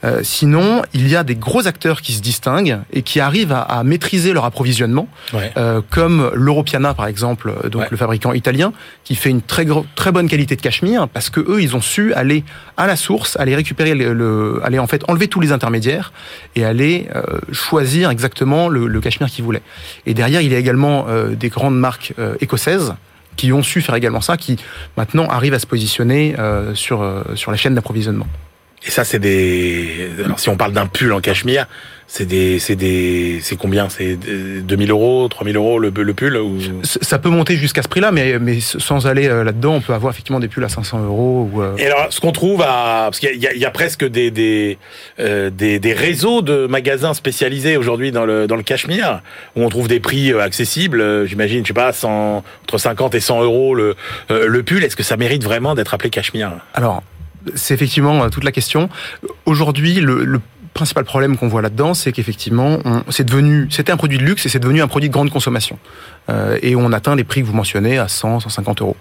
Euh, 0.03 0.21
sinon, 0.23 0.81
il 0.93 1.07
y 1.07 1.15
a 1.15 1.23
des 1.23 1.35
gros 1.35 1.67
acteurs 1.67 2.01
qui 2.01 2.13
se 2.13 2.21
distinguent 2.21 2.79
et 2.91 3.01
qui 3.01 3.19
arrivent 3.19 3.51
à, 3.51 3.61
à 3.61 3.83
maîtriser 3.83 4.33
leur 4.33 4.45
approvisionnement, 4.45 5.07
euh, 5.33 5.81
comme 5.89 6.31
l'Europiana 6.33 6.93
par 6.93 7.07
exemple, 7.07 7.53
donc 7.69 7.89
le 7.91 7.97
fabricant 7.97 8.33
italien, 8.33 8.73
qui 9.03 9.15
fait 9.15 9.29
une 9.29 9.41
très 9.41 9.65
très 9.95 10.11
bonne 10.11 10.27
qualité 10.27 10.55
de 10.55 10.61
cachemire 10.61 11.07
parce 11.07 11.29
que 11.29 11.39
eux, 11.39 11.61
ils 11.61 11.75
ont 11.75 11.81
su 11.81 12.13
aller 12.13 12.43
à 12.77 12.87
la 12.87 12.95
source, 12.95 13.37
aller 13.37 13.55
récupérer 13.55 13.93
le, 13.95 14.59
aller 14.63 14.79
en 14.79 14.87
fait 14.87 15.03
enlever 15.07 15.27
tous 15.27 15.39
les 15.39 15.51
intermédiaires 15.51 16.11
et 16.55 16.65
aller 16.65 17.07
euh, 17.15 17.39
choisir 17.51 18.09
exactement 18.09 18.67
le, 18.67 18.87
le 18.87 19.01
cachemire 19.01 19.29
qu'ils 19.29 19.43
voulaient. 19.43 19.61
Et 20.05 20.13
derrière, 20.13 20.41
il 20.41 20.51
y 20.51 20.55
a 20.55 20.59
également 20.59 21.05
euh, 21.07 21.29
des 21.35 21.49
grandes 21.49 21.77
marques 21.77 22.13
écossaises 22.39 22.93
qui 23.35 23.51
ont 23.53 23.63
su 23.63 23.81
faire 23.81 23.95
également 23.95 24.21
ça, 24.21 24.37
qui 24.37 24.57
maintenant 24.97 25.27
arrivent 25.27 25.53
à 25.53 25.59
se 25.59 25.67
positionner 25.67 26.35
euh, 26.39 26.75
sur, 26.75 27.01
euh, 27.01 27.23
sur 27.35 27.51
la 27.51 27.57
chaîne 27.57 27.75
d'approvisionnement. 27.75 28.27
Et 28.85 28.91
ça, 28.91 29.03
c'est 29.05 29.19
des. 29.19 30.09
Alors, 30.25 30.39
si 30.39 30.49
on 30.49 30.57
parle 30.57 30.73
d'un 30.73 30.87
pull 30.87 31.13
en 31.13 31.21
cachemire, 31.21 31.67
c'est 32.15 32.27
des, 32.27 32.59
c'est 32.59 32.75
des, 32.75 33.39
c'est 33.41 33.55
combien? 33.55 33.89
C'est 33.89 34.15
2000 34.15 34.91
euros, 34.91 35.27
3000 35.27 35.55
euros 35.55 35.79
le, 35.79 35.89
le 35.89 36.13
pull 36.13 36.37
ou... 36.37 36.59
Ça 36.83 37.17
peut 37.17 37.29
monter 37.29 37.55
jusqu'à 37.55 37.81
ce 37.81 37.87
prix-là, 37.87 38.11
mais, 38.11 38.37
mais 38.37 38.59
sans 38.59 39.07
aller 39.07 39.27
euh, 39.27 39.43
là-dedans, 39.43 39.73
on 39.73 39.81
peut 39.81 39.93
avoir 39.93 40.13
effectivement 40.13 40.39
des 40.39 40.47
pulls 40.47 40.63
à 40.63 40.69
500 40.69 41.05
euros. 41.05 41.49
Ou 41.51 41.63
Et 41.79 41.87
alors, 41.87 42.13
ce 42.13 42.21
qu'on 42.21 42.31
trouve 42.31 42.61
à, 42.61 43.05
parce 43.05 43.19
qu'il 43.19 43.33
y, 43.33 43.57
y, 43.57 43.65
a 43.65 43.71
presque 43.71 44.05
des 44.05 44.29
des, 44.29 44.77
euh, 45.19 45.49
des, 45.49 45.79
des 45.79 45.93
réseaux 45.93 46.43
de 46.43 46.67
magasins 46.67 47.15
spécialisés 47.15 47.77
aujourd'hui 47.77 48.11
dans 48.11 48.25
le 48.25 48.45
dans 48.45 48.57
le 48.57 48.63
cachemire 48.63 49.23
où 49.55 49.63
on 49.63 49.69
trouve 49.69 49.87
des 49.87 49.99
prix 49.99 50.33
accessibles. 50.33 51.25
J'imagine, 51.25 51.63
je 51.63 51.69
sais 51.69 51.73
pas, 51.73 51.93
100, 51.93 52.43
entre 52.61 52.77
50 52.77 53.15
et 53.15 53.21
100 53.21 53.41
euros 53.41 53.73
le 53.73 53.95
le 54.29 54.61
pull. 54.61 54.83
Est-ce 54.83 54.95
que 54.95 55.01
ça 55.01 55.17
mérite 55.17 55.43
vraiment 55.43 55.73
d'être 55.73 55.95
appelé 55.95 56.11
cachemire? 56.11 56.51
Alors, 56.75 57.01
c'est 57.55 57.73
effectivement 57.73 58.23
euh, 58.23 58.29
toute 58.29 58.43
la 58.43 58.51
question. 58.51 58.89
Aujourd'hui, 59.45 59.95
le, 59.95 60.39
principal 60.73 61.03
problème 61.05 61.37
qu'on 61.37 61.47
voit 61.47 61.61
là-dedans, 61.61 61.93
c'est 61.93 62.11
qu'effectivement, 62.11 62.79
c'est 63.09 63.23
devenu, 63.23 63.67
c'était 63.69 63.91
un 63.91 63.97
produit 63.97 64.17
de 64.17 64.23
luxe 64.23 64.45
et 64.45 64.49
c'est 64.49 64.59
devenu 64.59 64.81
un 64.81 64.87
produit 64.87 65.09
de 65.09 65.13
grande 65.13 65.29
consommation. 65.29 65.77
Euh, 66.29 66.57
et 66.61 66.75
on 66.75 66.91
atteint 66.91 67.15
les 67.15 67.23
prix 67.23 67.41
que 67.41 67.47
vous 67.47 67.53
mentionnez 67.53 67.97
à 67.97 68.07
100, 68.07 68.41
150 68.41 68.81
euros. 68.81 68.97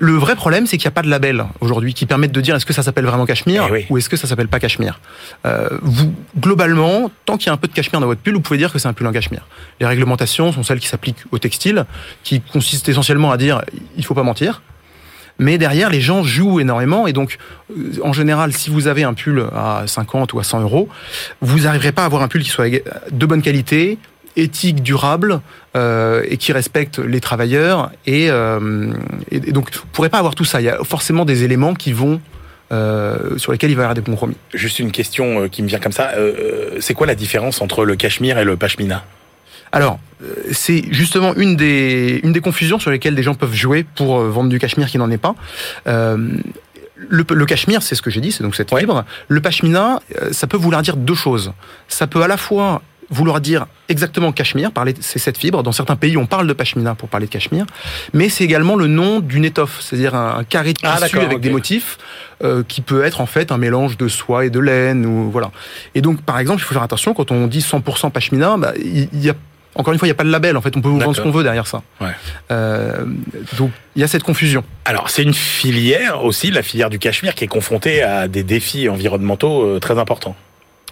Le 0.00 0.12
vrai 0.14 0.34
problème, 0.34 0.66
c'est 0.66 0.76
qu'il 0.78 0.86
n'y 0.86 0.92
a 0.92 0.96
pas 0.96 1.02
de 1.02 1.08
label 1.08 1.44
aujourd'hui 1.60 1.94
qui 1.94 2.06
permette 2.06 2.32
de 2.32 2.40
dire 2.40 2.56
est-ce 2.56 2.66
que 2.66 2.72
ça 2.72 2.82
s'appelle 2.82 3.04
vraiment 3.04 3.24
cachemire 3.24 3.68
eh 3.72 3.86
ou 3.88 3.98
est-ce 3.98 4.08
que 4.08 4.16
ça 4.16 4.26
s'appelle 4.26 4.48
pas 4.48 4.58
cachemire? 4.58 5.00
Euh, 5.46 5.68
vous, 5.80 6.12
globalement, 6.36 7.10
tant 7.24 7.36
qu'il 7.36 7.46
y 7.46 7.50
a 7.50 7.52
un 7.52 7.56
peu 7.56 7.68
de 7.68 7.72
cachemire 7.72 8.00
dans 8.00 8.06
votre 8.06 8.20
pull, 8.20 8.34
vous 8.34 8.40
pouvez 8.40 8.58
dire 8.58 8.72
que 8.72 8.80
c'est 8.80 8.88
un 8.88 8.92
pull 8.92 9.06
en 9.06 9.12
cachemire. 9.12 9.46
Les 9.78 9.86
réglementations 9.86 10.50
sont 10.50 10.64
celles 10.64 10.80
qui 10.80 10.88
s'appliquent 10.88 11.24
au 11.30 11.38
textile, 11.38 11.84
qui 12.24 12.40
consistent 12.40 12.88
essentiellement 12.88 13.30
à 13.30 13.36
dire 13.36 13.62
il 13.96 14.04
faut 14.04 14.14
pas 14.14 14.24
mentir. 14.24 14.60
Mais 15.38 15.58
derrière, 15.58 15.90
les 15.90 16.00
gens 16.00 16.22
jouent 16.22 16.60
énormément. 16.60 17.06
Et 17.06 17.12
donc, 17.12 17.38
euh, 17.70 17.92
en 18.02 18.12
général, 18.12 18.52
si 18.52 18.70
vous 18.70 18.86
avez 18.86 19.02
un 19.02 19.14
pull 19.14 19.44
à 19.54 19.84
50 19.86 20.32
ou 20.32 20.38
à 20.38 20.44
100 20.44 20.60
euros, 20.62 20.88
vous 21.40 21.60
n'arriverez 21.60 21.92
pas 21.92 22.02
à 22.02 22.06
avoir 22.06 22.22
un 22.22 22.28
pull 22.28 22.42
qui 22.42 22.50
soit 22.50 22.68
de 22.68 23.26
bonne 23.26 23.42
qualité, 23.42 23.98
éthique, 24.36 24.82
durable 24.82 25.40
et 25.76 26.36
qui 26.36 26.52
respecte 26.52 26.98
les 26.98 27.20
travailleurs. 27.20 27.90
Et, 28.06 28.26
et, 29.30 29.52
donc, 29.52 29.72
vous 29.72 29.80
ne 29.80 29.92
pourrez 29.92 30.08
pas 30.08 30.18
avoir 30.18 30.34
tout 30.34 30.44
ça. 30.44 30.60
Il 30.60 30.64
y 30.64 30.68
a 30.68 30.82
forcément 30.84 31.24
des 31.24 31.44
éléments 31.44 31.74
qui 31.74 31.92
vont 31.92 32.20
sur 33.36 33.52
lesquels 33.52 33.70
il 33.70 33.76
va 33.76 33.82
y 33.82 33.84
avoir 33.84 33.94
des 33.94 34.02
compromis. 34.02 34.36
Juste 34.52 34.80
une 34.80 34.90
question 34.90 35.48
qui 35.48 35.62
me 35.62 35.68
vient 35.68 35.78
comme 35.78 35.92
ça. 35.92 36.12
c'est 36.80 36.94
quoi 36.94 37.06
la 37.06 37.14
différence 37.14 37.60
entre 37.60 37.84
le 37.84 37.94
cachemire 37.94 38.38
et 38.38 38.44
le 38.44 38.56
pashmina? 38.56 39.04
Alors, 39.74 39.98
c'est 40.52 40.84
justement 40.92 41.34
une 41.34 41.56
des, 41.56 42.20
une 42.22 42.32
des 42.32 42.40
confusions 42.40 42.78
sur 42.78 42.90
lesquelles 42.90 43.14
des 43.14 43.22
gens 43.24 43.34
peuvent 43.34 43.52
jouer 43.52 43.84
pour 43.96 44.20
vendre 44.20 44.48
du 44.48 44.58
cachemire 44.58 44.88
qui 44.88 44.98
n'en 44.98 45.10
est 45.10 45.18
pas. 45.18 45.34
Euh, 45.86 46.16
le, 46.96 47.24
le 47.28 47.46
cachemire, 47.46 47.82
c'est 47.82 47.94
ce 47.94 48.02
que 48.02 48.10
j'ai 48.10 48.20
dit, 48.20 48.32
c'est 48.32 48.42
donc 48.42 48.54
cette 48.54 48.76
fibre. 48.76 49.04
Le 49.28 49.40
pashmina, 49.40 50.00
euh, 50.22 50.32
ça 50.32 50.46
peut 50.46 50.56
vouloir 50.56 50.82
dire 50.82 50.96
deux 50.96 51.14
choses. 51.14 51.52
Ça 51.88 52.06
peut 52.06 52.22
à 52.22 52.28
la 52.28 52.36
fois 52.36 52.82
vouloir 53.10 53.40
dire 53.40 53.66
exactement 53.88 54.32
cachemire, 54.32 54.72
parler 54.72 54.94
c'est 55.00 55.18
cette 55.18 55.36
fibre. 55.36 55.62
Dans 55.62 55.72
certains 55.72 55.96
pays, 55.96 56.16
on 56.16 56.26
parle 56.26 56.46
de 56.46 56.52
pashmina 56.52 56.94
pour 56.94 57.08
parler 57.08 57.26
de 57.26 57.30
cachemire, 57.30 57.66
mais 58.14 58.28
c'est 58.28 58.44
également 58.44 58.76
le 58.76 58.86
nom 58.86 59.20
d'une 59.20 59.44
étoffe, 59.44 59.80
c'est-à-dire 59.80 60.14
un, 60.14 60.42
carré 60.44 60.72
de 60.72 60.78
ah, 60.84 60.98
tissu 61.00 61.18
avec 61.18 61.40
des 61.40 61.50
motifs 61.50 61.98
euh, 62.42 62.62
qui 62.66 62.80
peut 62.80 63.04
être 63.04 63.20
en 63.20 63.26
fait 63.26 63.52
un 63.52 63.58
mélange 63.58 63.98
de 63.98 64.08
soie 64.08 64.46
et 64.46 64.50
de 64.50 64.58
laine 64.58 65.04
ou 65.04 65.30
voilà. 65.30 65.50
Et 65.94 66.00
donc, 66.00 66.22
par 66.22 66.38
exemple, 66.38 66.60
il 66.60 66.64
faut 66.64 66.74
faire 66.74 66.82
attention 66.82 67.12
quand 67.12 67.30
on 67.30 67.46
dit 67.46 67.60
100% 67.60 68.10
pashmina, 68.10 68.56
bah, 68.56 68.72
il 68.78 69.08
y 69.20 69.28
a 69.28 69.34
encore 69.74 69.92
une 69.92 69.98
fois, 69.98 70.06
il 70.06 70.10
n'y 70.10 70.14
a 70.14 70.16
pas 70.16 70.24
de 70.24 70.30
label. 70.30 70.56
En 70.56 70.60
fait, 70.60 70.76
on 70.76 70.80
peut 70.80 70.88
vous 70.88 70.98
vendre 70.98 71.16
ce 71.16 71.20
qu'on 71.20 71.30
veut 71.30 71.42
derrière 71.42 71.66
ça. 71.66 71.82
Ouais. 72.00 72.08
Euh, 72.50 73.04
donc, 73.58 73.70
il 73.96 74.00
y 74.00 74.04
a 74.04 74.08
cette 74.08 74.22
confusion. 74.22 74.64
Alors, 74.84 75.10
c'est 75.10 75.22
une 75.22 75.34
filière 75.34 76.24
aussi, 76.24 76.50
la 76.50 76.62
filière 76.62 76.90
du 76.90 76.98
cachemire, 76.98 77.34
qui 77.34 77.44
est 77.44 77.48
confrontée 77.48 78.02
à 78.02 78.28
des 78.28 78.42
défis 78.42 78.88
environnementaux 78.88 79.62
euh, 79.62 79.80
très 79.80 79.98
importants. 79.98 80.36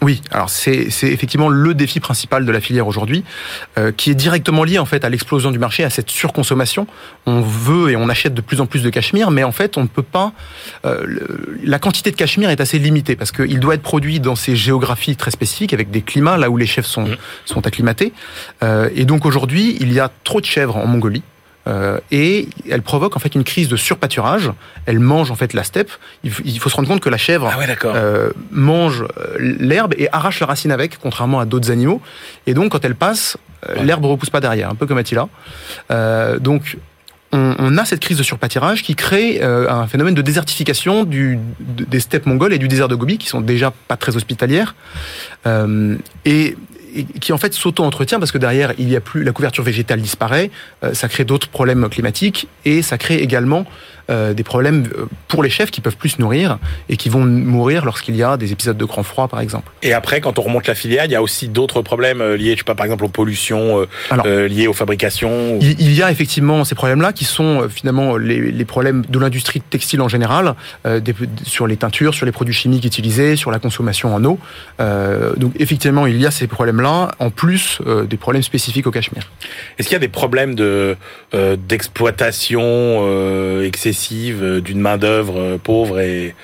Oui, 0.03 0.21
alors 0.33 0.51
c'est 0.51 0.89
effectivement 1.03 1.49
le 1.49 1.75
défi 1.75 2.01
principal 2.01 2.45
de 2.45 2.51
la 2.51 2.61
filière 2.61 2.89
aujourd'hui, 2.89 3.23
euh, 3.79 3.93
qui 3.93 4.11
est 4.11 4.17
directement 4.17 4.65
lié 4.65 4.81
en 4.81 4.85
fait 4.85 5.05
à 5.05 5.09
l'explosion 5.09 5.53
du 5.53 5.61
marché, 5.61 5.85
à 5.85 5.91
cette 5.91 6.11
surconsommation. 6.11 6.89
On 7.25 7.41
veut 7.41 7.91
et 7.93 7.97
on 7.97 8.09
achète 8.09 8.35
de 8.35 8.41
plus 8.41 8.61
en 8.61 8.67
plus 8.67 8.83
de 8.83 8.91
cachemire, 8.91 9.31
mais 9.31 9.45
en 9.45 9.53
fait 9.53 9.77
on 9.77 9.83
ne 9.83 9.87
peut 9.87 10.03
pas. 10.03 10.33
Euh, 10.85 11.07
la 11.63 11.79
quantité 11.79 12.11
de 12.11 12.17
cachemire 12.17 12.51
est 12.51 12.61
assez 12.61 12.81
limitée 12.81 13.15
parce 13.15 13.31
qu'il 13.31 13.61
doit 13.61 13.75
être 13.75 13.83
produit 13.83 14.19
dans 14.19 14.35
ces 14.35 14.57
géographies 14.57 15.15
très 15.15 15.31
spécifiques, 15.31 15.73
avec 15.73 15.93
des 15.93 16.03
climats 16.03 16.37
là 16.37 16.51
où 16.51 16.57
les 16.57 16.67
chèvres 16.67 16.89
sont, 16.89 17.07
mmh. 17.07 17.17
sont 17.45 17.65
acclimatés. 17.65 18.13
Euh, 18.65 18.91
et 18.97 19.05
donc 19.05 19.25
aujourd'hui, 19.25 19.77
il 19.79 19.93
y 19.93 20.01
a 20.01 20.11
trop 20.25 20.41
de 20.41 20.47
chèvres 20.47 20.77
en 20.77 20.87
Mongolie. 20.89 21.23
Euh, 21.69 21.99
et 22.11 22.49
elle 22.69 22.83
provoque 22.83 23.17
en 23.17 23.21
fait 23.21 23.35
une 23.35 23.45
crise 23.45 23.69
de 23.69 23.77
surpâturage. 23.77 24.51
Elle 24.87 24.99
mange 24.99 25.31
en 25.31 25.37
fait 25.37 25.53
la 25.53 25.63
steppe. 25.63 25.91
Il, 26.25 26.33
faut 26.59 26.69
se 26.69 26.77
rendre 26.77 26.89
compte 26.89 27.01
que 27.01 27.09
la 27.09 27.17
chèvre 27.17 27.51
ah 27.53 27.87
euh, 27.87 28.31
mange 28.51 29.03
euh, 29.03 29.37
l'herbe 29.39 29.95
et 29.97 30.09
arrache 30.13 30.41
la 30.41 30.47
racine 30.47 30.73
avec, 30.73 30.99
contrairement 30.99 31.41
à 31.41 31.45
d'autres 31.45 31.71
animaux. 31.71 32.01
Et 32.47 32.55
donc 32.55 32.73
quand 32.73 32.85
elle 32.85 32.95
passe, 32.95 33.37
l'herbe 33.69 33.87
l'herbe 33.87 34.05
repousse 34.07 34.31
pas 34.31 34.41
derrière, 34.41 34.71
un 34.71 34.75
peu 34.75 34.87
comme 34.87 34.99
Attila. 34.99 35.29
donc 36.41 36.79
on, 37.35 37.79
a 37.79 37.85
cette 37.87 38.01
crise 38.01 38.19
de 38.19 38.23
surpâturage 38.23 38.83
qui 38.83 38.95
crée 38.95 39.41
un 39.43 39.87
phénomène 39.87 40.15
de 40.15 40.21
désertification 40.21 41.05
du, 41.05 41.39
des 41.61 42.01
steppes 42.01 42.27
mongoles 42.27 42.53
et 42.53 42.59
du 42.59 42.69
désert 42.69 42.89
de 42.89 42.95
Gobi, 42.95 43.17
qui 43.17 43.29
sont 43.29 43.41
déjà 43.41 43.73
pas 43.89 43.97
très 43.97 44.17
hospitalières. 44.17 44.75
et 46.25 46.57
qui 47.21 47.33
en 47.33 47.39
fait 47.39 47.55
s'auto-entretient 47.55 48.19
parce 48.19 48.33
que 48.33 48.39
derrière 48.39 48.73
il 48.79 48.91
y 48.91 48.97
a 48.97 49.01
plus 49.01 49.25
la 49.25 49.33
couverture 49.33 49.65
végétale 49.65 50.01
disparaît, 50.01 50.51
euh, 50.85 50.95
ça 50.95 51.09
crée 51.09 51.25
d'autres 51.25 51.49
problèmes 51.49 51.89
climatiques 51.89 52.49
et 52.65 52.83
ça 52.83 52.99
crée 52.99 53.17
également 53.17 53.67
euh, 54.11 54.35
des 54.35 54.43
problèmes 54.43 54.89
euh, 54.97 55.07
pour 55.29 55.45
les 55.45 55.51
chefs 55.51 55.71
qui 55.71 55.81
peuvent 55.81 55.97
plus 55.97 56.11
se 56.11 56.21
nourrir 56.21 56.59
et 56.89 56.97
qui 56.97 57.09
vont 57.09 57.25
mourir 57.25 57.85
lorsqu'il 57.85 58.17
y 58.17 58.23
a 58.25 58.37
des 58.37 58.51
épisodes 58.51 58.77
de 58.77 58.85
grand 58.85 59.05
froid, 59.05 59.29
par 59.29 59.41
exemple. 59.41 59.71
Et 59.83 59.93
après, 59.93 60.21
quand 60.21 60.41
on 60.41 60.43
remonte 60.43 60.67
la 60.67 60.75
filière, 60.75 61.05
il 61.05 61.13
y 61.13 61.15
a 61.15 61.23
aussi 61.23 61.47
d'autres 61.47 61.83
problèmes 61.83 62.21
euh, 62.21 62.37
liés, 62.37 62.53
je 62.53 62.59
sais 62.59 62.65
pas, 62.65 62.75
par 62.75 62.85
exemple, 62.85 63.05
aux 63.05 63.09
pollutions, 63.09 63.87
liés 64.25 64.67
aux 64.67 64.73
fabrications. 64.73 65.59
Il, 65.61 65.93
y 65.93 66.03
a 66.03 66.11
effectivement 66.11 66.65
ces 66.65 66.75
problèmes-là 66.75 67.13
qui 67.13 67.25
sont 67.25 67.69
finalement 67.69 68.17
les, 68.17 68.51
les, 68.51 68.65
problèmes 68.65 69.05
de 69.09 69.19
l'industrie 69.19 69.61
textile 69.61 70.01
en 70.01 70.09
général, 70.09 70.55
des, 70.85 71.15
sur 71.45 71.67
les 71.67 71.77
teintures, 71.77 72.15
sur 72.15 72.27
les 72.27 72.33
produits 72.33 72.55
chimiques 72.55 72.85
utilisés, 72.85 73.37
sur 73.37 73.51
la 73.51 73.59
consommation 73.59 74.15
en 74.15 74.25
eau. 74.25 74.39
donc 75.37 75.53
effectivement, 75.59 76.07
il 76.07 76.21
y 76.21 76.27
a 76.27 76.31
ces 76.31 76.47
problèmes-là, 76.47 77.13
en 77.19 77.31
plus 77.31 77.81
des 78.09 78.17
problèmes 78.17 78.43
spécifiques 78.43 78.87
au 78.87 78.91
Cachemire. 78.91 79.31
Est-ce 79.79 79.89
qu'il 79.89 79.95
y 79.95 79.97
a 79.97 80.01
des 80.01 80.09
problèmes 80.09 80.55
de 80.55 80.97
d'exploitation 81.33 83.61
excessive 83.63 83.93
euh, 84.11 84.61
d'une 84.61 84.81
main 84.81 84.97
d'œuvre 84.97 85.39
euh, 85.39 85.59
pauvre 85.59 86.01
et 86.01 86.35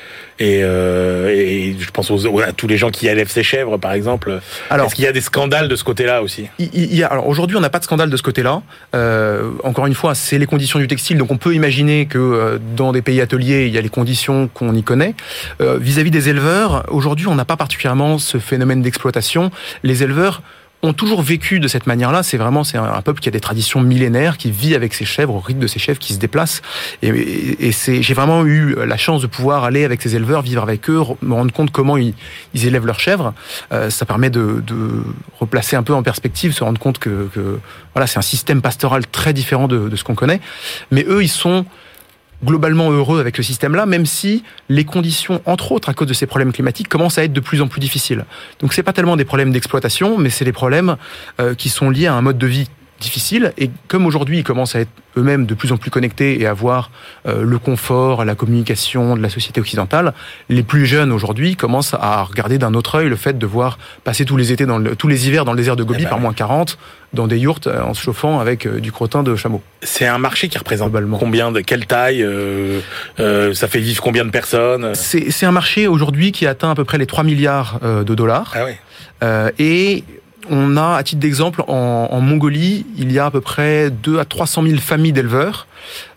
et, 0.41 0.61
euh, 0.63 1.29
et, 1.31 1.75
je 1.79 1.91
pense 1.91 2.11
aux, 2.11 2.41
à 2.41 2.53
tous 2.53 2.69
les 2.69 2.77
gens 2.77 2.91
qui 2.91 3.09
élèvent 3.09 3.31
ces 3.31 3.43
chèvres, 3.43 3.77
par 3.77 3.93
exemple. 3.93 4.41
Alors, 4.71 4.87
est-ce 4.87 4.95
qu'il 4.95 5.05
y 5.05 5.09
a 5.09 5.13
des 5.13 5.21
scandales 5.21 5.69
de 5.69 5.75
ce 5.75 5.83
côté-là 5.83 6.23
aussi? 6.23 6.49
il, 6.61 6.95
y 6.95 7.03
a, 7.03 7.09
Alors 7.09 7.27
aujourd'hui, 7.27 7.57
on 7.57 7.61
n'a 7.61 7.71
pas 7.71 7.81
de 7.81 7.85
scandale 7.85 8.09
de 8.09 8.17
ce 8.17 8.23
côté-là. 8.23 8.63
Euh, 8.95 9.51
encore 9.65 9.87
une 9.87 9.95
fois, 9.95 10.15
c'est 10.15 10.39
les 10.39 10.47
conditions 10.47 10.79
du 10.79 10.87
textile, 10.87 11.19
donc 11.19 11.33
on 11.33 11.39
peut 11.39 11.55
imaginer 11.55 12.07
que 12.07 12.61
dans 12.77 12.93
des 12.93 13.03
pays 13.03 13.21
ateliers, 13.21 13.67
il 13.67 13.75
y 13.75 13.79
a 13.79 13.81
les 13.81 13.89
conditions 13.89 14.49
qu'on 14.53 14.75
y 14.75 14.83
connaît. 14.83 15.15
Vis-à-vis 15.61 16.11
-vis 16.11 16.13
des 16.13 16.29
éleveurs, 16.29 16.85
aujourd'hui, 16.89 17.27
on 17.27 17.35
n'a 17.35 17.45
pas 17.45 17.57
particulièrement 17.57 18.19
ce 18.19 18.39
phénomène 18.39 18.83
d'exploitation. 18.83 19.51
Les 19.83 20.03
éleveurs 20.05 20.43
ont 20.83 20.93
toujours 20.93 21.23
vécu 21.23 21.59
de 21.59 21.67
cette 21.67 21.87
manière-là. 21.87 22.23
C'est 22.23 22.37
vraiment 22.37 22.63
c'est 22.63 22.79
un 22.79 23.03
peuple 23.03 23.21
qui 23.21 23.29
a 23.29 23.33
des 23.33 23.41
traditions 23.41 23.81
millénaires, 23.81 24.39
qui 24.39 24.51
vit 24.51 24.75
avec 24.75 24.95
ses 24.95 25.05
chèvres, 25.05 25.35
au 25.35 25.41
rythme 25.41 25.61
de 25.61 25.67
ses 25.67 25.79
chèvres, 25.79 25.99
qui 25.99 26.13
se 26.13 26.19
déplacent. 26.19 26.63
Et, 27.03 27.73
c'est, 27.73 28.03
j'ai 28.03 28.15
vraiment 28.15 28.45
eu 28.45 28.77
la 28.87 28.97
chance 28.97 29.23
de 29.23 29.27
pouvoir 29.27 29.65
aller 29.65 29.85
avec 29.85 30.01
ces 30.03 30.15
éleveurs, 30.15 30.43
vivre 30.43 30.63
avec 30.63 30.89
eux, 30.89 31.03
me 31.23 31.35
rendre 31.35 31.53
compte 31.53 31.71
comment 31.71 31.97
ils, 31.97 32.15
ils 32.55 32.67
élèvent 32.67 32.87
leurs 32.87 33.01
chèvres. 33.01 33.35
Euh, 33.73 33.91
ça 33.91 34.07
permet 34.07 34.31
de, 34.31 34.63
de, 34.67 35.03
replacer 35.41 35.77
un 35.77 35.83
peu 35.83 35.95
en 35.95 36.03
perspective, 36.03 36.53
se 36.53 36.65
rendre 36.65 36.79
compte 36.79 36.99
que, 36.99 37.29
que 37.35 37.59
voilà, 37.95 38.07
c'est 38.07 38.19
un 38.19 38.23
système 38.23 38.63
pastoral 38.63 39.07
très 39.07 39.33
différent 39.33 39.69
de, 39.69 39.89
de 39.89 39.97
ce 39.97 40.05
qu'on 40.05 40.15
connaît. 40.15 40.41
Mais 40.91 41.05
eux, 41.09 41.23
ils 41.23 41.29
sont 41.29 41.65
globalement 42.45 42.91
heureux 42.91 43.21
avec 43.21 43.37
ce 43.37 43.43
système-là, 43.43 43.87
même 43.87 44.07
si 44.07 44.45
les 44.69 44.85
conditions, 44.85 45.43
entre 45.45 45.73
autres 45.73 45.89
à 45.89 45.95
cause 45.95 46.07
de 46.07 46.15
ces 46.15 46.27
problèmes 46.27 46.53
climatiques, 46.53 46.89
commencent 46.89 47.19
à 47.19 47.25
être 47.25 47.33
de 47.33 47.41
plus 47.41 47.61
en 47.61 47.69
plus 47.69 47.81
difficiles. 47.81 48.25
Donc 48.61 48.73
c'est 48.73 48.83
pas 48.83 48.93
tellement 48.93 49.17
des 49.17 49.25
problèmes 49.25 49.53
d'exploitation, 49.53 50.19
mais 50.19 50.31
c'est 50.31 50.45
des 50.45 50.53
problèmes 50.53 50.97
euh, 51.41 51.55
qui 51.55 51.69
sont 51.69 51.91
liés 51.91 52.07
à 52.07 52.15
un 52.15 52.23
mode 52.23 52.39
de 52.39 52.47
vie 52.47 52.69
difficile. 53.01 53.53
Et 53.59 53.71
comme 53.89 54.07
aujourd'hui, 54.07 54.39
ils 54.39 54.45
commencent 54.45 54.75
à 54.75 54.81
être 54.81 54.91
eux-mêmes 55.17 55.47
de 55.47 55.55
plus 55.55 55.73
en 55.73 55.77
plus 55.77 55.91
connectés 55.91 56.41
et 56.41 56.47
à 56.47 56.53
voir 56.53 56.91
euh, 57.27 57.43
le 57.43 57.59
confort, 57.59 58.25
la 58.25 58.35
communication 58.35 59.17
de 59.17 59.23
la 59.23 59.29
société 59.29 59.61
occidentale, 59.61 60.15
les 60.49 60.63
plus 60.63 60.87
jeunes 60.87 61.13
aujourd'hui 61.13 61.57
commencent 61.57 61.95
à 61.95 62.23
regarder 62.23 62.59
d'un 62.59 62.75
autre 62.75 62.97
œil 62.97 63.09
le 63.09 63.17
fait 63.17 63.39
de 63.39 63.47
voir 63.47 63.79
passer 64.05 64.25
tous 64.25 64.37
les 64.37 64.53
étés, 64.53 64.67
dans 64.67 64.79
le, 64.79 64.97
tous 64.97 65.09
les 65.09 65.27
hivers 65.27 65.45
dans 65.45 65.53
le 65.53 65.59
désert 65.59 65.77
de 65.77 65.85
Gobi 65.85 66.01
eh 66.01 66.05
ben 66.05 66.11
par 66.11 66.21
moins 66.21 66.33
40, 66.33 66.79
dans 67.13 67.27
des 67.27 67.39
yourtes 67.39 67.67
euh, 67.67 67.83
en 67.83 67.95
se 67.95 68.03
chauffant 68.03 68.41
avec 68.41 68.67
euh, 68.67 68.81
du 68.81 68.93
crottin 68.93 69.23
de 69.23 69.35
chameau. 69.37 69.63
C'est 69.83 70.07
un 70.07 70.19
marché 70.19 70.49
qui 70.49 70.59
représente 70.59 70.93
combien 71.19 71.53
de 71.53 71.61
quelle 71.61 71.87
taille 71.87 72.27
Ça 73.17 73.69
fait 73.69 73.81
vivre 73.81 74.03
combien 74.03 74.25
de 74.25 74.31
personnes 74.31 74.95
C'est 74.95 75.47
un 75.47 75.53
marché 75.53 75.87
aujourd'hui 75.87 76.33
qui 76.33 76.47
atteint 76.47 76.71
à 76.71 76.75
peu 76.75 76.85
près 76.85 76.99
les 76.99 77.07
3 77.07 77.25
milliards 77.25 77.81
de 77.81 78.15
dollars. 78.15 78.55
Ah 78.57 78.65
oui. 78.65 79.53
et 79.59 80.05
on 80.51 80.77
a, 80.77 80.97
à 80.97 81.03
titre 81.03 81.21
d'exemple, 81.21 81.63
en, 81.69 82.21
Mongolie, 82.21 82.87
il 82.97 83.13
y 83.13 83.19
a 83.19 83.27
à 83.27 83.31
peu 83.31 83.41
près 83.41 83.91
2 83.91 84.19
à 84.19 84.25
300 84.25 84.63
000 84.65 84.79
familles 84.79 85.13
d'éleveurs. 85.13 85.67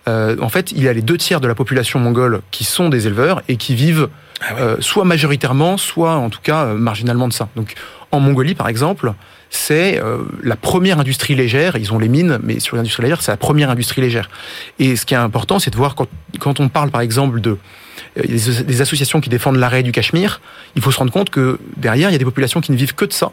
Euh, 0.07 0.35
en 0.41 0.49
fait, 0.49 0.71
il 0.71 0.81
y 0.81 0.87
a 0.87 0.93
les 0.93 1.01
deux 1.01 1.17
tiers 1.17 1.41
de 1.41 1.47
la 1.47 1.55
population 1.55 1.99
mongole 1.99 2.41
qui 2.51 2.63
sont 2.63 2.89
des 2.89 3.07
éleveurs 3.07 3.41
et 3.47 3.57
qui 3.57 3.75
vivent 3.75 4.09
ah 4.41 4.55
euh, 4.59 4.77
soit 4.79 5.05
majoritairement, 5.05 5.77
soit 5.77 6.15
en 6.15 6.29
tout 6.29 6.39
cas 6.41 6.65
euh, 6.65 6.73
marginalement 6.73 7.27
de 7.27 7.33
ça. 7.33 7.49
Donc, 7.55 7.75
en 8.11 8.19
Mongolie, 8.19 8.55
par 8.55 8.67
exemple, 8.67 9.13
c'est 9.49 10.01
la 10.43 10.55
première 10.57 10.99
industrie 10.99 11.35
légère. 11.35 11.77
Ils 11.77 11.93
ont 11.93 11.99
les 11.99 12.09
mines, 12.09 12.39
mais 12.43 12.59
sur 12.59 12.75
l'industrie 12.75 13.03
légère, 13.03 13.21
c'est 13.21 13.31
la 13.31 13.37
première 13.37 13.69
industrie 13.69 14.01
légère. 14.01 14.29
Et 14.79 14.97
ce 14.97 15.05
qui 15.05 15.13
est 15.13 15.17
important, 15.17 15.59
c'est 15.59 15.71
de 15.71 15.77
voir 15.77 15.95
quand, 15.95 16.07
quand 16.39 16.59
on 16.59 16.67
parle, 16.67 16.89
par 16.89 17.01
exemple, 17.01 17.39
de 17.39 17.57
des 18.17 18.81
associations 18.81 19.21
qui 19.21 19.29
défendent 19.29 19.55
l'arrêt 19.55 19.83
du 19.83 19.93
Cachemire, 19.93 20.41
il 20.75 20.81
faut 20.81 20.91
se 20.91 20.97
rendre 20.97 21.13
compte 21.13 21.29
que 21.29 21.57
derrière, 21.77 22.09
il 22.09 22.11
y 22.11 22.15
a 22.15 22.17
des 22.17 22.25
populations 22.25 22.59
qui 22.59 22.73
ne 22.73 22.77
vivent 22.77 22.95
que 22.95 23.05
de 23.05 23.13
ça 23.13 23.31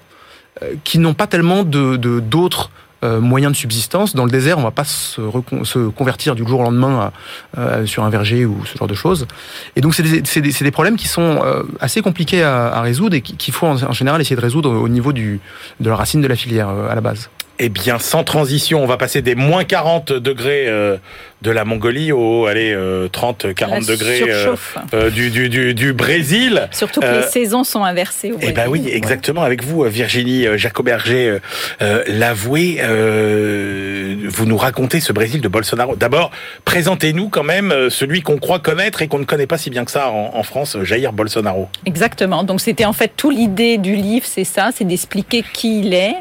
qui 0.85 0.99
n'ont 0.99 1.15
pas 1.15 1.27
tellement 1.27 1.63
d'autres 1.65 2.71
euh, 3.05 3.21
moyens 3.21 3.53
de 3.53 3.57
subsistance. 3.57 4.17
Dans 4.17 4.25
le 4.25 4.31
désert, 4.31 4.59
on 4.59 4.63
va 4.63 4.73
pas 4.73 4.83
se, 4.83 5.21
convertir 5.91 6.35
du 6.35 6.45
jour 6.45 6.59
au 6.59 6.63
lendemain 6.65 7.13
euh, 7.57 7.87
sur 7.87 8.03
un 8.03 8.11
verger 8.11 8.45
ou 8.45 8.65
ce 8.67 8.77
genre 8.77 8.89
de 8.89 8.95
choses. 8.95 9.29
Et 9.77 9.81
donc, 9.81 9.95
c'est 9.95 10.41
des, 10.41 10.71
problèmes 10.73 10.97
qui 10.97 11.07
sont 11.07 11.41
assez 11.79 12.03
compliqués 12.03 12.43
à, 12.43 12.81
résoudre 12.81 13.15
et 13.15 13.21
qu'il 13.21 13.55
faut 13.55 13.67
en, 13.67 13.93
général 13.93 14.21
essayer 14.21 14.35
de 14.35 14.41
résoudre 14.41 14.73
au 14.73 14.89
niveau 14.89 15.13
de 15.13 15.39
la 15.81 15.95
racine 15.95 16.21
de 16.21 16.27
la 16.27 16.35
filière 16.35 16.69
à 16.69 16.95
la 16.97 17.01
base. 17.01 17.31
Eh 17.61 17.69
bien, 17.69 18.01
sans 18.01 18.25
transition, 18.25 18.83
on 18.83 18.87
va 18.87 18.97
passer 18.97 19.23
des 19.23 19.37
moins 19.37 19.63
40 19.63 20.13
degrés 20.13 20.67
de 21.43 21.51
la 21.51 21.65
Mongolie 21.65 22.13
au 22.13 22.47
allez, 22.47 22.77
30, 23.13 23.55
40 23.55 23.87
degrés 23.87 24.23
du, 25.13 25.31
du, 25.31 25.49
du, 25.49 25.75
du, 25.75 25.93
Brésil. 25.93 26.69
Surtout 26.73 27.01
que 27.01 27.07
les 27.07 27.23
saisons 27.23 27.65
sont 27.65 27.85
inversées. 27.85 28.33
Eh 28.41 28.53
ben 28.53 28.69
oui, 28.69 28.89
exactement. 28.91 29.43
Avec 29.43 29.63
vous, 29.63 29.85
Virginie 29.85 30.47
Jacoberger, 30.57 31.39
l'avouer, 32.07 32.81
vous 34.29 34.47
nous 34.47 34.57
racontez 34.57 35.01
ce 35.01 35.13
Brésil 35.13 35.41
de 35.41 35.49
Bolsonaro. 35.49 35.97
D'abord, 35.97 36.31
présentez-nous 36.65 37.29
quand 37.29 37.45
même 37.45 37.91
celui 37.91 38.23
qu'on 38.23 38.39
croit 38.39 38.59
connaître 38.59 39.03
et 39.03 39.09
qu'on 39.09 39.19
ne 39.19 39.25
connaît 39.25 39.47
pas 39.47 39.59
si 39.59 39.71
bien 39.71 39.85
que 39.85 39.91
ça 39.91 40.11
en, 40.11 40.33
en 40.35 40.43
France, 40.43 40.77
Jair 40.83 41.13
Bolsonaro. 41.13 41.69
Exactement. 41.87 42.45
Donc 42.45 42.61
c'était 42.61 42.85
en 42.85 42.93
fait 42.93 43.13
tout 43.17 43.31
l'idée 43.31 43.79
du 43.79 43.95
livre, 43.95 44.27
c'est 44.27 44.45
ça, 44.45 44.71
c'est 44.75 44.85
d'expliquer 44.85 45.45
qui 45.53 45.81
il 45.81 45.95
est. 45.95 46.15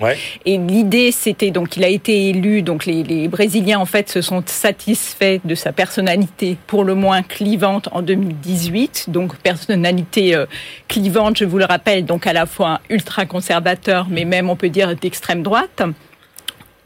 Et 0.45 0.57
l'idée, 0.57 1.11
c'était 1.11 1.51
donc 1.51 1.77
il 1.77 1.83
a 1.83 1.89
été 1.89 2.29
élu. 2.29 2.61
Donc 2.61 2.85
les, 2.85 3.03
les, 3.03 3.27
Brésiliens 3.27 3.79
en 3.79 3.85
fait 3.85 4.09
se 4.09 4.21
sont 4.21 4.43
satisfaits 4.45 5.06
de 5.45 5.55
sa 5.55 5.71
personnalité 5.71 6.57
pour 6.67 6.83
le 6.83 6.95
moins 6.95 7.23
clivante 7.23 7.89
en 7.91 8.01
2018. 8.01 9.05
Donc 9.09 9.37
personnalité 9.37 10.35
euh, 10.35 10.45
clivante, 10.87 11.37
je 11.37 11.45
vous 11.45 11.57
le 11.57 11.65
rappelle, 11.65 12.05
donc 12.05 12.27
à 12.27 12.33
la 12.33 12.45
fois 12.45 12.81
ultra 12.89 13.25
conservateur, 13.25 14.07
mais 14.09 14.25
même 14.25 14.49
on 14.49 14.55
peut 14.55 14.69
dire 14.69 14.95
d'extrême 14.95 15.43
droite 15.43 15.83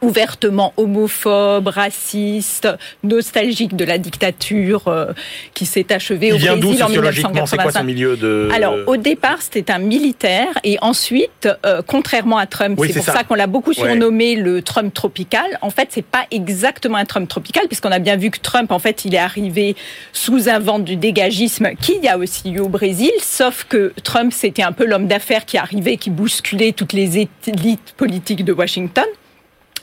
ouvertement 0.01 0.74
homophobe, 0.77 1.67
raciste, 1.67 2.67
nostalgique 3.03 3.75
de 3.75 3.86
la 3.86 3.98
dictature 3.98 4.88
euh, 4.88 5.13
qui 5.53 5.65
s'est 5.65 5.93
achevée 5.93 6.34
au 6.34 6.38
Brésil 6.38 6.84
en 6.84 6.89
1985. 6.89 7.48
C'est 7.48 7.58
quoi 7.58 7.72
son 7.72 7.84
milieu 7.84 8.17
de 8.17 8.50
Alors 8.53 8.75
au 8.88 8.98
départ 8.98 9.41
c'était 9.41 9.72
un 9.72 9.77
militaire 9.77 10.58
et 10.63 10.77
ensuite 10.81 11.48
euh, 11.65 11.81
contrairement 11.86 12.38
à 12.38 12.48
Trump, 12.48 12.79
c'est 12.81 12.93
pour 12.93 13.05
ça, 13.05 13.24
qu'on 13.24 13.36
l'a 13.36 13.48
beaucoup 13.48 13.74
surnommé 13.74 14.36
le 14.36 14.62
Trump 14.62 14.93
tropical. 14.93 15.58
En 15.62 15.70
fait 15.70 15.89
c'est 15.91 16.05
pas 16.05 16.25
exactement 16.31 16.98
un 16.98 17.05
Trump 17.05 17.29
tropical 17.29 17.67
puisqu'on 17.67 17.91
a 17.91 18.00
bien 18.00 18.15
vu 18.15 18.31
que 18.31 18.39
Trump 18.39 18.72
en 18.72 18.79
fait 18.79 19.05
il 19.05 19.13
est 19.13 19.20
arrivé 19.20 19.75
sous 20.13 20.50
un 20.50 20.60
vent 20.60 20.79
du 20.79 20.96
dégagisme 20.96 21.70
qu'il 21.79 22.03
y 22.03 22.08
a 22.08 22.17
aussi 22.17 22.50
eu 22.50 22.60
au 22.60 22.70
Brésil, 22.70 23.12
sauf 23.22 23.65
que 23.70 23.93
Trump 24.03 24.34
c'était 24.36 24.63
un 24.63 24.72
peu 24.72 24.86
l'homme 24.86 25.08
d'affaires 25.08 25.46
qui 25.46 25.58
arrivait, 25.58 25.98
qui 25.98 26.10
bousculait 26.10 26.72
toutes 26.72 26.93
les 26.93 27.27
élites 27.48 27.93
politiques 27.98 28.43
de 28.43 28.53
Washington. 28.53 29.05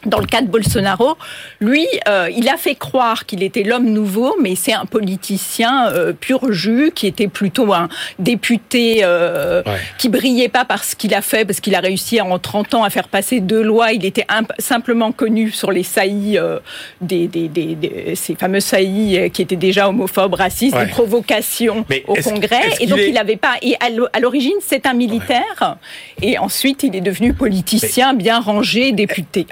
Dans 0.07 0.21
le 0.21 0.27
cas 0.27 0.43
de 0.43 0.47
Bolsonaro, 0.47 1.17
lui, 1.61 1.87
euh, 2.07 2.31
il 2.37 2.49
a 2.49 2.57
fait 2.57 2.77
croire 2.77 3.27
qu'il 3.27 3.43
était 3.43 3.65
l'homme 3.65 3.91
nouveau, 3.91 4.37
mais 4.41 4.55
c'est 4.55 4.73
un 4.73 4.85
politicien 4.85 5.89
euh, 5.89 6.13
pur 6.13 6.53
jus 6.53 6.93
qui 6.95 7.09
était 7.09 7.27
plutôt 7.27 7.73
un 7.73 7.89
député 8.21 9.01
euh, 9.03 9.63
qui 9.99 10.09
brillait 10.09 10.49
pas 10.49 10.65
parce 10.65 10.95
qu'il 10.95 11.15
a 11.15 11.23
fait, 11.23 11.45
parce 11.45 11.59
qu'il 11.59 11.75
a 11.75 11.81
réussi 11.81 12.21
en 12.21 12.39
30 12.39 12.75
ans 12.75 12.85
à 12.85 12.91
faire 12.91 13.09
passer 13.09 13.41
deux 13.41 13.61
lois. 13.63 13.93
Il 13.93 14.05
était 14.05 14.27
simplement 14.59 15.11
connu 15.11 15.51
sur 15.51 15.73
les 15.73 15.83
saillies, 15.83 16.39
euh, 16.39 16.61
des, 17.01 17.27
des, 17.27 17.49
des, 17.49 18.15
ces 18.15 18.37
fameux 18.37 18.61
saillies 18.61 19.31
qui 19.33 19.43
étaient 19.43 19.57
déjà 19.57 19.89
homophobes, 19.89 20.35
racistes, 20.35 20.79
des 20.79 20.87
provocations 20.87 21.85
au 22.07 22.15
Congrès. 22.15 22.71
et 22.81 22.87
donc 22.87 23.01
il 23.05 23.15
n'avait 23.15 23.37
pas. 23.37 23.57
Et 23.63 23.75
à 23.81 24.21
l'origine, 24.21 24.59
c'est 24.61 24.87
un 24.87 24.95
militaire, 24.95 25.77
et 26.23 26.39
ensuite 26.39 26.85
il 26.85 26.95
est 26.95 27.01
devenu 27.01 27.35
politicien 27.35 28.15
bien 28.15 28.39
rangé, 28.39 28.93
député 28.93 29.47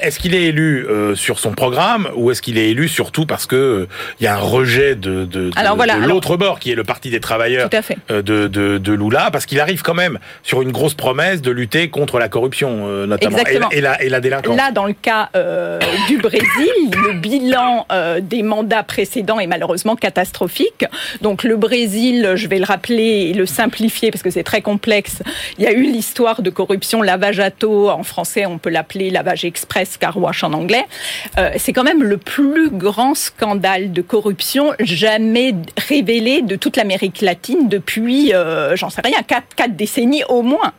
est-ce 0.00 0.18
qu'il 0.18 0.34
est 0.34 0.44
élu 0.44 0.86
euh, 0.86 1.14
sur 1.14 1.38
son 1.38 1.52
programme 1.52 2.08
ou 2.14 2.30
est-ce 2.30 2.42
qu'il 2.42 2.58
est 2.58 2.70
élu 2.70 2.88
surtout 2.88 3.26
parce 3.26 3.46
que 3.46 3.88
il 4.20 4.24
euh, 4.24 4.26
y 4.26 4.26
a 4.26 4.36
un 4.36 4.40
rejet 4.40 4.94
de, 4.94 5.24
de, 5.24 5.50
de, 5.50 6.06
l'autre 6.06 6.36
bord 6.36 6.58
qui 6.58 6.70
est 6.70 6.74
le 6.74 6.84
Parti 6.84 7.10
des 7.10 7.20
travailleurs 7.20 7.68
euh, 8.10 8.22
de, 8.22 8.48
de, 8.48 8.78
de, 8.78 8.92
Lula 8.92 9.30
parce 9.32 9.46
qu'il 9.46 9.60
arrive 9.60 9.82
quand 9.82 9.94
même 9.94 10.18
sur 10.42 10.62
une 10.62 10.72
grosse 10.72 10.94
promesse 10.94 11.42
de 11.42 11.50
lutter 11.50 11.90
contre 11.90 12.18
la 12.18 12.28
corruption 12.28 12.86
notamment 13.06 13.38
et, 13.70 13.80
la, 13.80 14.02
et 14.02 14.08
la 14.08 14.20
délinquance. 14.20 14.56
Là, 14.56 14.70
dans 14.70 14.86
le 14.86 14.92
cas 14.92 15.30
du 16.08 16.18
Brésil, 16.18 16.46
le 16.92 17.14
bilan 17.14 17.86
des 18.20 18.42
mandats 18.42 18.82
précédents 18.82 19.40
est 19.40 19.46
malheureusement 19.46 19.96
catastrophique. 19.96 20.84
Donc 21.20 21.44
le 21.44 21.56
Brésil, 21.56 22.32
je 22.34 22.48
vais 22.48 22.58
le 22.58 22.64
rappeler 22.64 23.28
et 23.30 23.32
le 23.32 23.46
simplifier 23.46 24.10
parce 24.10 24.22
que 24.22 24.30
c'est 24.30 24.42
très 24.42 24.62
complexe. 24.62 25.22
Il 25.58 25.64
y 25.64 25.66
a 25.66 25.72
eu 25.72 25.84
l'histoire 25.84 26.42
de 26.42 26.50
corruption 26.50 27.02
lavage 27.02 27.40
à 27.40 27.50
taux 27.50 27.88
en 27.88 28.02
français, 28.02 28.46
on 28.46 28.58
peut 28.58 28.70
l'appeler 28.70 29.10
lavage 29.10 29.44
car 29.98 30.16
Wash 30.16 30.44
en 30.44 30.52
anglais, 30.52 30.84
euh, 31.38 31.50
c'est 31.56 31.72
quand 31.72 31.84
même 31.84 32.02
le 32.02 32.16
plus 32.16 32.70
grand 32.70 33.14
scandale 33.14 33.92
de 33.92 34.02
corruption 34.02 34.72
jamais 34.80 35.54
révélé 35.76 36.42
de 36.42 36.56
toute 36.56 36.76
l'Amérique 36.76 37.20
latine 37.20 37.68
depuis, 37.68 38.34
euh, 38.34 38.76
j'en 38.76 38.90
sais 38.90 39.02
rien, 39.02 39.22
quatre, 39.22 39.76
décennies 39.76 40.24
au 40.28 40.42
moins. 40.42 40.72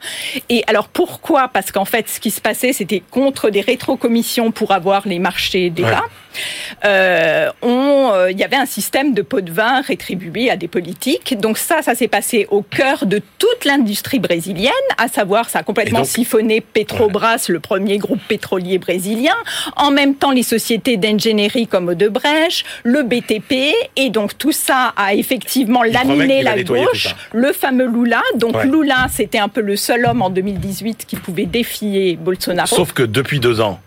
Et 0.49 0.63
alors 0.67 0.87
pourquoi? 0.87 1.47
Parce 1.47 1.71
qu'en 1.71 1.85
fait, 1.85 2.09
ce 2.09 2.19
qui 2.19 2.31
se 2.31 2.41
passait, 2.41 2.73
c'était 2.73 3.01
contre 3.11 3.49
des 3.49 3.61
rétrocommissions 3.61 4.51
pour 4.51 4.71
avoir 4.71 5.07
les 5.07 5.19
marchés 5.19 5.69
d'État. 5.69 6.03
Euh, 6.85 7.49
on, 7.61 8.11
euh, 8.13 8.31
il 8.31 8.37
y 8.37 8.43
avait 8.43 8.55
un 8.55 8.65
système 8.65 9.13
de 9.13 9.21
pots 9.21 9.41
de 9.41 9.51
vin 9.51 9.81
rétribué 9.81 10.49
à 10.49 10.55
des 10.55 10.67
politiques. 10.67 11.39
Donc 11.39 11.57
ça, 11.57 11.81
ça 11.81 11.95
s'est 11.95 12.07
passé 12.07 12.47
au 12.49 12.61
cœur 12.61 13.05
de 13.05 13.21
toute 13.37 13.65
l'industrie 13.65 14.19
brésilienne, 14.19 14.71
à 14.97 15.07
savoir, 15.07 15.49
ça 15.49 15.59
a 15.59 15.63
complètement 15.63 16.03
siphonné 16.03 16.61
Petrobras, 16.61 17.45
le 17.49 17.59
premier 17.59 17.97
groupe 17.97 18.21
pétrolier 18.27 18.77
brésilien. 18.77 19.35
En 19.75 19.91
même 19.91 20.15
temps, 20.15 20.31
les 20.31 20.43
sociétés 20.43 20.97
d'ingénierie 20.97 21.67
comme 21.67 21.89
Odebrecht, 21.89 22.65
le 22.83 23.03
BTP, 23.03 23.73
et 23.95 24.09
donc 24.09 24.37
tout 24.37 24.51
ça 24.51 24.93
a 24.97 25.13
effectivement 25.13 25.83
laminé 25.83 26.41
la 26.41 26.61
gauche. 26.63 27.15
Le 27.33 27.51
fameux 27.53 27.87
Lula. 27.87 28.21
Donc 28.35 28.63
Lula, 28.63 29.07
c'était 29.11 29.39
un 29.39 29.49
peu 29.49 29.61
le 29.61 29.75
seul 29.75 30.05
homme 30.05 30.21
en 30.21 30.29
2018 30.29 31.05
qui 31.07 31.15
pouvait 31.15 31.45
défier 31.45 32.15
Bolsonaro. 32.15 32.67
Sauf 32.67 32.93
que 32.93 33.03
depuis 33.03 33.39
deux 33.39 33.61
ans, 33.61 33.79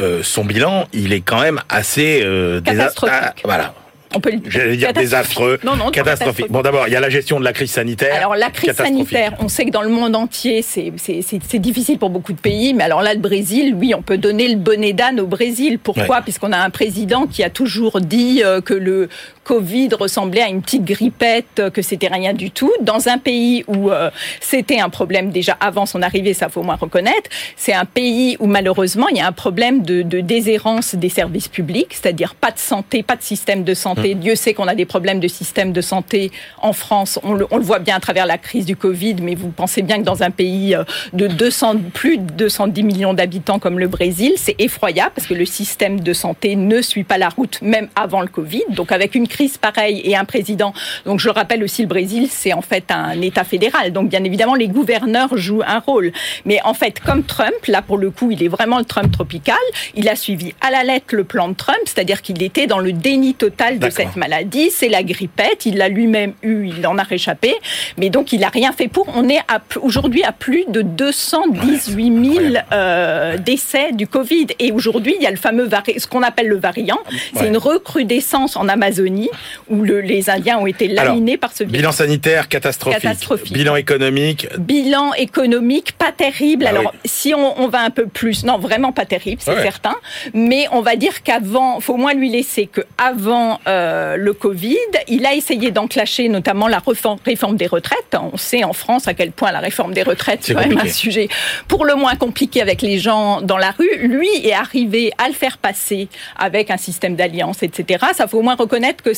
euh, 0.00 0.22
son 0.22 0.44
bilan, 0.44 0.86
il 0.92 1.12
est 1.12 1.20
quand 1.20 1.40
même 1.40 1.60
assez 1.68 2.20
euh, 2.22 2.60
catastrophique. 2.60 3.18
Ah, 3.22 3.34
voilà. 3.44 3.74
On 4.14 4.20
peut 4.20 4.32
J'allais 4.46 4.76
dire 4.76 4.92
désastreux, 4.92 5.58
non, 5.64 5.76
non, 5.76 5.90
catastrophique. 5.90 6.50
Bon, 6.50 6.62
d'abord, 6.62 6.88
il 6.88 6.92
y 6.92 6.96
a 6.96 7.00
la 7.00 7.10
gestion 7.10 7.38
de 7.38 7.44
la 7.44 7.52
crise 7.52 7.72
sanitaire. 7.72 8.14
Alors, 8.14 8.36
la 8.36 8.50
crise 8.50 8.72
sanitaire, 8.72 9.34
on 9.38 9.48
sait 9.48 9.66
que 9.66 9.70
dans 9.70 9.82
le 9.82 9.90
monde 9.90 10.16
entier, 10.16 10.62
c'est 10.62 11.58
difficile 11.58 11.98
pour 11.98 12.10
beaucoup 12.10 12.32
de 12.32 12.40
pays, 12.40 12.72
mais 12.74 12.84
alors 12.84 13.02
là, 13.02 13.12
le 13.12 13.20
Brésil, 13.20 13.74
oui, 13.78 13.94
on 13.94 14.02
peut 14.02 14.18
donner 14.18 14.48
le 14.48 14.56
bonnet 14.56 14.92
d'âne 14.92 15.20
au 15.20 15.26
Brésil. 15.26 15.78
Pourquoi? 15.78 16.22
Puisqu'on 16.22 16.52
a 16.52 16.58
un 16.58 16.70
président 16.70 17.26
qui 17.26 17.42
a 17.42 17.50
toujours 17.50 18.00
dit 18.00 18.42
euh, 18.44 18.60
que 18.60 18.74
le 18.74 19.08
Covid 19.48 19.88
ressemblait 19.98 20.42
à 20.42 20.48
une 20.48 20.60
petite 20.60 20.84
grippette, 20.84 21.62
que 21.72 21.80
c'était 21.80 22.08
rien 22.08 22.34
du 22.34 22.50
tout. 22.50 22.70
Dans 22.82 23.08
un 23.08 23.16
pays 23.16 23.64
où 23.66 23.90
euh, 23.90 24.10
c'était 24.42 24.78
un 24.78 24.90
problème 24.90 25.30
déjà 25.30 25.56
avant 25.58 25.86
son 25.86 26.02
arrivée, 26.02 26.34
ça 26.34 26.50
faut 26.50 26.60
au 26.60 26.64
moins 26.64 26.76
reconnaître. 26.76 27.30
C'est 27.56 27.72
un 27.72 27.86
pays 27.86 28.36
où 28.40 28.46
malheureusement 28.46 29.08
il 29.08 29.16
y 29.16 29.20
a 29.20 29.26
un 29.26 29.32
problème 29.32 29.80
de, 29.80 30.02
de 30.02 30.20
déshérence 30.20 30.94
des 30.94 31.08
services 31.08 31.48
publics, 31.48 31.94
c'est-à-dire 31.94 32.34
pas 32.34 32.50
de 32.50 32.58
santé, 32.58 33.02
pas 33.02 33.16
de 33.16 33.22
système 33.22 33.64
de 33.64 33.72
santé. 33.72 34.14
Mmh. 34.14 34.18
Dieu 34.18 34.34
sait 34.34 34.52
qu'on 34.52 34.68
a 34.68 34.74
des 34.74 34.84
problèmes 34.84 35.18
de 35.18 35.28
système 35.28 35.72
de 35.72 35.80
santé 35.80 36.30
en 36.60 36.74
France. 36.74 37.18
On 37.22 37.32
le, 37.32 37.46
on 37.50 37.56
le, 37.56 37.64
voit 37.64 37.78
bien 37.78 37.96
à 37.96 38.00
travers 38.00 38.26
la 38.26 38.36
crise 38.36 38.66
du 38.66 38.76
Covid, 38.76 39.16
mais 39.22 39.34
vous 39.34 39.48
pensez 39.48 39.80
bien 39.80 39.96
que 39.96 40.04
dans 40.04 40.22
un 40.22 40.30
pays 40.30 40.74
euh, 40.74 40.84
de 41.14 41.26
200, 41.26 41.76
plus 41.94 42.18
de 42.18 42.32
210 42.32 42.82
millions 42.82 43.14
d'habitants 43.14 43.58
comme 43.58 43.78
le 43.78 43.88
Brésil, 43.88 44.32
c'est 44.36 44.56
effroyable 44.58 45.12
parce 45.14 45.26
que 45.26 45.32
le 45.32 45.46
système 45.46 46.00
de 46.00 46.12
santé 46.12 46.54
ne 46.54 46.82
suit 46.82 47.04
pas 47.04 47.16
la 47.16 47.30
route 47.30 47.62
même 47.62 47.88
avant 47.96 48.20
le 48.20 48.28
Covid. 48.28 48.64
Donc 48.68 48.92
avec 48.92 49.14
une 49.14 49.26
crise 49.26 49.37
pareille 49.60 50.00
et 50.04 50.16
un 50.16 50.24
président. 50.24 50.72
Donc 51.04 51.20
je 51.20 51.26
le 51.26 51.32
rappelle 51.32 51.62
aussi, 51.62 51.82
le 51.82 51.88
Brésil, 51.88 52.28
c'est 52.30 52.52
en 52.52 52.62
fait 52.62 52.90
un 52.90 53.20
État 53.20 53.44
fédéral. 53.44 53.92
Donc 53.92 54.08
bien 54.08 54.24
évidemment, 54.24 54.54
les 54.54 54.68
gouverneurs 54.68 55.36
jouent 55.36 55.62
un 55.66 55.78
rôle. 55.78 56.12
Mais 56.44 56.60
en 56.64 56.74
fait, 56.74 57.00
comme 57.00 57.22
Trump, 57.22 57.54
là 57.66 57.82
pour 57.82 57.98
le 57.98 58.10
coup, 58.10 58.30
il 58.30 58.42
est 58.42 58.48
vraiment 58.48 58.78
le 58.78 58.84
Trump 58.84 59.12
tropical. 59.12 59.56
Il 59.94 60.08
a 60.08 60.16
suivi 60.16 60.54
à 60.60 60.70
la 60.70 60.82
lettre 60.82 61.14
le 61.14 61.24
plan 61.24 61.48
de 61.48 61.54
Trump, 61.54 61.78
c'est-à-dire 61.84 62.22
qu'il 62.22 62.42
était 62.42 62.66
dans 62.66 62.78
le 62.78 62.92
déni 62.92 63.34
total 63.34 63.78
de 63.78 63.90
cette 63.90 64.16
maladie. 64.16 64.70
C'est 64.70 64.88
la 64.88 65.02
grippette. 65.02 65.66
Il 65.66 65.76
l'a 65.76 65.88
lui-même 65.88 66.34
eu, 66.42 66.66
il 66.66 66.86
en 66.86 66.98
a 66.98 67.02
réchappé. 67.02 67.54
Mais 67.96 68.10
donc 68.10 68.32
il 68.32 68.40
n'a 68.40 68.48
rien 68.48 68.72
fait 68.72 68.88
pour. 68.88 69.06
On 69.14 69.28
est 69.28 69.40
aujourd'hui 69.80 70.24
à 70.24 70.32
plus 70.32 70.64
de 70.68 70.82
218 70.82 72.32
000 72.34 72.44
euh, 72.72 73.36
décès 73.38 73.92
du 73.92 74.06
Covid. 74.06 74.46
Et 74.58 74.72
aujourd'hui, 74.72 75.14
il 75.16 75.22
y 75.22 75.26
a 75.26 75.30
le 75.30 75.36
fameux 75.36 75.68
ce 75.98 76.06
qu'on 76.06 76.22
appelle 76.22 76.48
le 76.48 76.56
variant. 76.56 76.98
C'est 77.34 77.46
une 77.46 77.56
recrudescence 77.56 78.56
en 78.56 78.68
Amazonie 78.68 79.27
où 79.68 79.82
le, 79.82 80.00
les 80.00 80.30
Indiens 80.30 80.58
ont 80.58 80.66
été 80.66 80.88
laminés 80.88 81.36
par 81.36 81.52
ce 81.52 81.64
virus. 81.64 81.78
Bilan 81.78 81.92
sanitaire 81.92 82.48
catastrophique. 82.48 83.52
Bilan 83.52 83.76
économique. 83.76 84.48
Bilan 84.58 85.12
économique 85.14 85.92
pas 85.92 86.12
terrible. 86.12 86.66
Ah 86.66 86.70
Alors 86.70 86.94
si 87.04 87.34
on, 87.34 87.60
on, 87.60 87.68
va 87.68 87.80
un 87.80 87.90
peu 87.90 88.06
plus, 88.06 88.44
non 88.44 88.58
vraiment 88.58 88.92
pas 88.92 89.04
terrible, 89.04 89.40
c'est 89.42 89.62
certain. 89.62 89.94
Mais 90.34 90.66
on 90.72 90.80
va 90.80 90.96
dire 90.96 91.22
qu'avant, 91.22 91.80
faut 91.80 91.94
au 91.94 91.96
moins 91.96 92.14
lui 92.14 92.30
laisser 92.30 92.66
que 92.66 92.82
avant 92.96 93.60
euh, 93.66 94.16
le 94.16 94.32
Covid, 94.32 94.76
il 95.08 95.26
a 95.26 95.34
essayé 95.34 95.70
d'enclencher 95.70 96.28
notamment 96.28 96.68
la 96.68 96.82
réforme 97.24 97.56
des 97.56 97.66
retraites. 97.66 98.16
On 98.32 98.36
sait 98.36 98.64
en 98.64 98.72
France 98.72 99.08
à 99.08 99.14
quel 99.14 99.32
point 99.32 99.52
la 99.52 99.60
réforme 99.60 99.92
des 99.92 100.02
retraites 100.02 100.40
c'est 100.42 100.54
quand 100.54 100.66
même 100.66 100.78
un 100.78 100.88
sujet 100.88 101.28
pour 101.66 101.84
le 101.84 101.94
moins 101.94 102.16
compliqué 102.16 102.62
avec 102.62 102.82
les 102.82 102.98
gens 102.98 103.40
dans 103.40 103.58
la 103.58 103.70
rue. 103.70 103.88
Lui 104.00 104.28
est 104.42 104.52
arrivé 104.52 105.12
à 105.18 105.28
le 105.28 105.34
faire 105.34 105.58
passer 105.58 106.08
avec 106.36 106.70
un 106.70 106.76
système 106.76 107.16
d'alliance, 107.16 107.62
etc. 107.62 108.06
Ça 108.14 108.26
faut 108.26 108.38
au 108.38 108.42
moins 108.42 108.56
reconnaître 108.56 109.02
que 109.02 109.14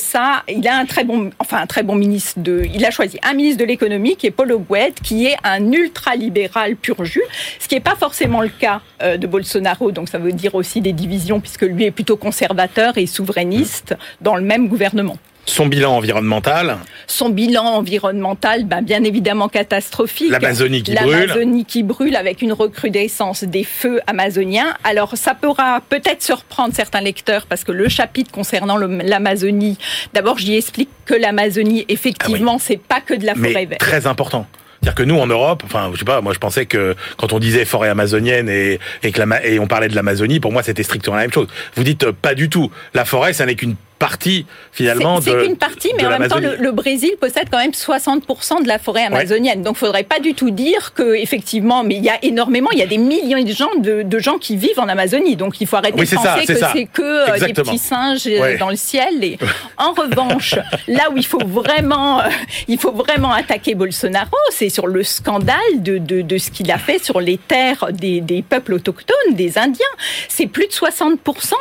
il 0.47 0.67
a 0.67 0.77
un 0.77 0.85
très 0.85 1.03
bon, 1.03 1.29
enfin 1.39 1.57
un 1.57 1.67
très 1.67 1.83
bon 1.83 1.95
ministre 1.95 2.39
il 2.73 2.85
a 2.85 2.91
choisi 2.91 3.19
un 3.23 3.33
ministre 3.33 3.59
de 3.59 3.65
l'économie 3.65 4.15
qui 4.15 4.27
est 4.27 4.31
Paul 4.31 4.51
Oguet, 4.51 4.93
qui 5.03 5.27
est 5.27 5.35
un 5.43 5.71
ultra-libéral 5.71 6.75
pur 6.75 7.03
jus, 7.05 7.23
ce 7.59 7.67
qui 7.67 7.75
n'est 7.75 7.81
pas 7.81 7.95
forcément 7.95 8.41
le 8.41 8.49
cas 8.49 8.81
euh, 9.01 9.17
de 9.17 9.27
Bolsonaro. 9.27 9.91
Donc 9.91 10.09
ça 10.09 10.17
veut 10.17 10.31
dire 10.31 10.55
aussi 10.55 10.81
des 10.81 10.93
divisions 10.93 11.39
puisque 11.39 11.63
lui 11.63 11.85
est 11.85 11.91
plutôt 11.91 12.17
conservateur 12.17 12.97
et 12.97 13.05
souverainiste 13.05 13.95
dans 14.21 14.35
le 14.35 14.43
même 14.43 14.67
gouvernement. 14.67 15.17
Son 15.45 15.65
bilan 15.65 15.97
environnemental 15.97 16.77
Son 17.07 17.29
bilan 17.29 17.63
environnemental, 17.65 18.65
ben, 18.65 18.81
bien 18.81 19.03
évidemment 19.03 19.49
catastrophique. 19.49 20.31
L'Amazonie 20.31 20.83
qui 20.83 20.93
brûle. 20.93 21.11
L'Amazonie 21.11 21.65
qui 21.65 21.83
brûle 21.83 22.15
avec 22.15 22.41
une 22.41 22.53
recrudescence 22.53 23.43
des 23.43 23.63
feux 23.63 24.01
amazoniens. 24.07 24.75
Alors 24.83 25.17
ça 25.17 25.33
pourra 25.33 25.81
peut-être 25.81 26.21
surprendre 26.21 26.73
certains 26.75 27.01
lecteurs 27.01 27.45
parce 27.47 27.63
que 27.63 27.71
le 27.71 27.89
chapitre 27.89 28.31
concernant 28.31 28.77
l'Amazonie, 28.77 29.77
d'abord 30.13 30.37
j'y 30.37 30.55
explique 30.55 30.89
que 31.05 31.15
l'Amazonie, 31.15 31.85
effectivement, 31.89 32.55
ah 32.57 32.63
c'est 32.63 32.79
pas 32.81 33.01
que 33.01 33.13
de 33.13 33.25
la 33.25 33.35
forêt 33.35 33.65
verte. 33.65 33.79
Très 33.79 34.07
important. 34.07 34.45
C'est-à-dire 34.81 34.95
que 34.95 35.03
nous, 35.03 35.17
en 35.19 35.27
Europe, 35.27 35.61
enfin, 35.63 35.91
je 35.93 35.99
sais 35.99 36.05
pas, 36.05 36.21
moi 36.21 36.33
je 36.33 36.39
pensais 36.39 36.65
que 36.65 36.95
quand 37.17 37.33
on 37.33 37.39
disait 37.39 37.65
forêt 37.65 37.89
amazonienne 37.89 38.49
et, 38.49 38.79
et, 39.03 39.11
que 39.11 39.21
et 39.45 39.59
on 39.59 39.67
parlait 39.67 39.89
de 39.89 39.95
l'Amazonie, 39.95 40.39
pour 40.39 40.51
moi 40.51 40.63
c'était 40.63 40.83
strictement 40.83 41.15
la 41.15 41.21
même 41.21 41.33
chose. 41.33 41.47
Vous 41.75 41.83
dites 41.83 42.03
euh, 42.03 42.13
pas 42.19 42.33
du 42.33 42.49
tout. 42.49 42.71
La 42.95 43.05
forêt, 43.05 43.33
ça 43.33 43.45
n'est 43.45 43.55
qu'une 43.55 43.75
partie 44.01 44.47
finalement 44.71 45.21
C'est 45.21 45.37
qu'une 45.37 45.57
partie, 45.57 45.91
mais 45.95 46.05
en 46.05 46.17
même 46.17 46.27
temps, 46.27 46.39
le, 46.39 46.71
Brésil 46.71 47.11
possède 47.19 47.49
quand 47.51 47.59
même 47.59 47.71
60% 47.71 48.63
de 48.63 48.67
la 48.67 48.79
forêt 48.79 49.03
amazonienne. 49.03 49.61
Donc, 49.61 49.75
il 49.75 49.79
faudrait 49.79 50.03
pas 50.03 50.19
du 50.19 50.33
tout 50.33 50.49
dire 50.49 50.93
que 50.93 51.13
effectivement, 51.15 51.83
mais 51.83 51.95
il 51.95 52.03
y 52.03 52.09
a 52.09 52.17
énormément, 52.23 52.69
il 52.71 52.79
y 52.79 52.81
a 52.81 52.87
des 52.87 52.97
millions 52.97 53.43
de 53.43 53.51
gens, 53.51 53.69
de, 53.77 54.19
gens 54.19 54.39
qui 54.39 54.55
vivent 54.55 54.79
en 54.79 54.87
Amazonie. 54.87 55.35
Donc, 55.35 55.61
il 55.61 55.67
faut 55.67 55.75
arrêter 55.75 56.03
de 56.03 56.15
penser 56.15 56.45
que 56.47 56.55
c'est 56.55 56.85
que 56.85 57.01
euh, 57.01 57.45
des 57.45 57.53
petits 57.53 57.77
singes 57.77 58.25
euh, 58.25 58.57
dans 58.57 58.69
le 58.69 58.75
ciel. 58.75 59.23
Et 59.23 59.37
en 59.77 59.91
revanche, 59.91 60.55
là 60.87 61.11
où 61.11 61.17
il 61.17 61.25
faut 61.25 61.45
vraiment, 61.45 62.21
euh, 62.21 62.29
il 62.67 62.79
faut 62.79 62.91
vraiment 62.91 63.33
attaquer 63.33 63.75
Bolsonaro, 63.75 64.37
c'est 64.49 64.69
sur 64.69 64.87
le 64.87 65.03
scandale 65.03 65.57
de, 65.77 65.97
de, 65.97 66.37
ce 66.37 66.49
qu'il 66.49 66.71
a 66.71 66.79
fait 66.79 67.03
sur 67.03 67.19
les 67.19 67.37
terres 67.37 67.87
des, 67.91 68.21
des 68.21 68.41
peuples 68.41 68.73
autochtones, 68.73 69.33
des 69.33 69.59
Indiens. 69.59 69.85
C'est 70.27 70.47
plus 70.47 70.67
de 70.67 70.71
60% 70.71 71.17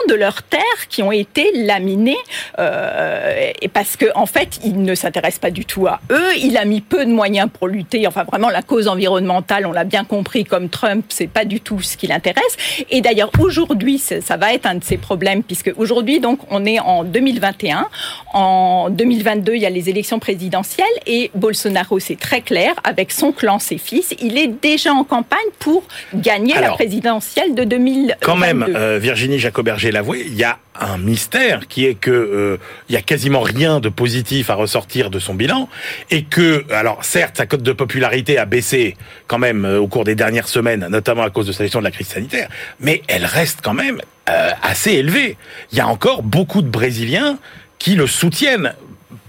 de 0.08 0.14
leurs 0.14 0.42
terres 0.42 0.62
qui 0.88 1.02
ont 1.02 1.12
été 1.12 1.50
laminées 1.54 2.16
euh, 2.58 3.50
et 3.60 3.68
parce 3.68 3.96
que 3.96 4.06
en 4.14 4.26
fait, 4.26 4.60
il 4.64 4.82
ne 4.82 4.94
s'intéresse 4.94 5.38
pas 5.38 5.50
du 5.50 5.64
tout 5.64 5.86
à 5.86 6.00
eux. 6.10 6.36
Il 6.38 6.56
a 6.56 6.64
mis 6.64 6.80
peu 6.80 7.04
de 7.04 7.10
moyens 7.10 7.48
pour 7.52 7.68
lutter. 7.68 8.06
Enfin, 8.06 8.24
vraiment, 8.24 8.50
la 8.50 8.62
cause 8.62 8.88
environnementale, 8.88 9.66
on 9.66 9.72
l'a 9.72 9.84
bien 9.84 10.04
compris, 10.04 10.44
comme 10.44 10.68
Trump, 10.68 11.04
c'est 11.08 11.28
pas 11.28 11.44
du 11.44 11.60
tout 11.60 11.80
ce 11.80 11.96
qui 11.96 12.06
l'intéresse. 12.06 12.56
Et 12.90 13.00
d'ailleurs, 13.00 13.30
aujourd'hui, 13.38 13.98
ça 13.98 14.36
va 14.36 14.54
être 14.54 14.66
un 14.66 14.76
de 14.76 14.84
ses 14.84 14.96
problèmes, 14.96 15.42
puisque 15.42 15.72
aujourd'hui, 15.76 16.20
donc, 16.20 16.40
on 16.50 16.64
est 16.64 16.80
en 16.80 17.04
2021. 17.04 17.88
En 18.32 18.88
2022, 18.90 19.54
il 19.54 19.62
y 19.62 19.66
a 19.66 19.70
les 19.70 19.88
élections 19.88 20.18
présidentielles 20.18 20.86
et 21.06 21.30
Bolsonaro, 21.34 21.98
c'est 21.98 22.18
très 22.18 22.40
clair, 22.40 22.74
avec 22.84 23.12
son 23.12 23.32
clan, 23.32 23.58
ses 23.58 23.78
fils, 23.78 24.14
il 24.20 24.38
est 24.38 24.48
déjà 24.48 24.92
en 24.92 25.04
campagne 25.04 25.38
pour 25.58 25.84
gagner 26.14 26.54
la 26.54 26.70
présidentielle 26.70 27.54
de 27.54 27.64
2022. 27.64 28.14
Quand 28.20 28.36
même, 28.36 28.66
euh, 28.68 28.98
Virginie 28.98 29.38
Jacoberger 29.38 29.90
l'avouait, 29.90 30.22
il 30.26 30.34
y 30.34 30.44
a 30.44 30.58
un 30.78 30.98
mystère 30.98 31.68
qui 31.68 31.86
est 31.86 31.94
que 31.94 32.19
euh, 32.20 32.58
il 32.88 32.94
y 32.94 32.98
a 32.98 33.02
quasiment 33.02 33.40
rien 33.40 33.80
de 33.80 33.88
positif 33.88 34.50
à 34.50 34.54
ressortir 34.54 35.10
de 35.10 35.18
son 35.18 35.34
bilan 35.34 35.68
et 36.10 36.24
que 36.24 36.64
alors 36.72 37.04
certes 37.04 37.36
sa 37.36 37.46
cote 37.46 37.62
de 37.62 37.72
popularité 37.72 38.38
a 38.38 38.44
baissé 38.44 38.96
quand 39.26 39.38
même 39.38 39.64
euh, 39.64 39.78
au 39.78 39.88
cours 39.88 40.04
des 40.04 40.14
dernières 40.14 40.48
semaines 40.48 40.86
notamment 40.90 41.22
à 41.22 41.30
cause 41.30 41.46
de 41.46 41.52
sa 41.52 41.64
gestion 41.64 41.80
de 41.80 41.84
la 41.84 41.90
crise 41.90 42.08
sanitaire 42.08 42.48
mais 42.80 43.02
elle 43.08 43.24
reste 43.24 43.60
quand 43.62 43.74
même 43.74 44.00
euh, 44.30 44.50
assez 44.62 44.92
élevée. 44.92 45.36
Il 45.72 45.78
y 45.78 45.80
a 45.80 45.88
encore 45.88 46.22
beaucoup 46.22 46.62
de 46.62 46.68
Brésiliens 46.68 47.38
qui 47.78 47.94
le 47.94 48.06
soutiennent. 48.06 48.74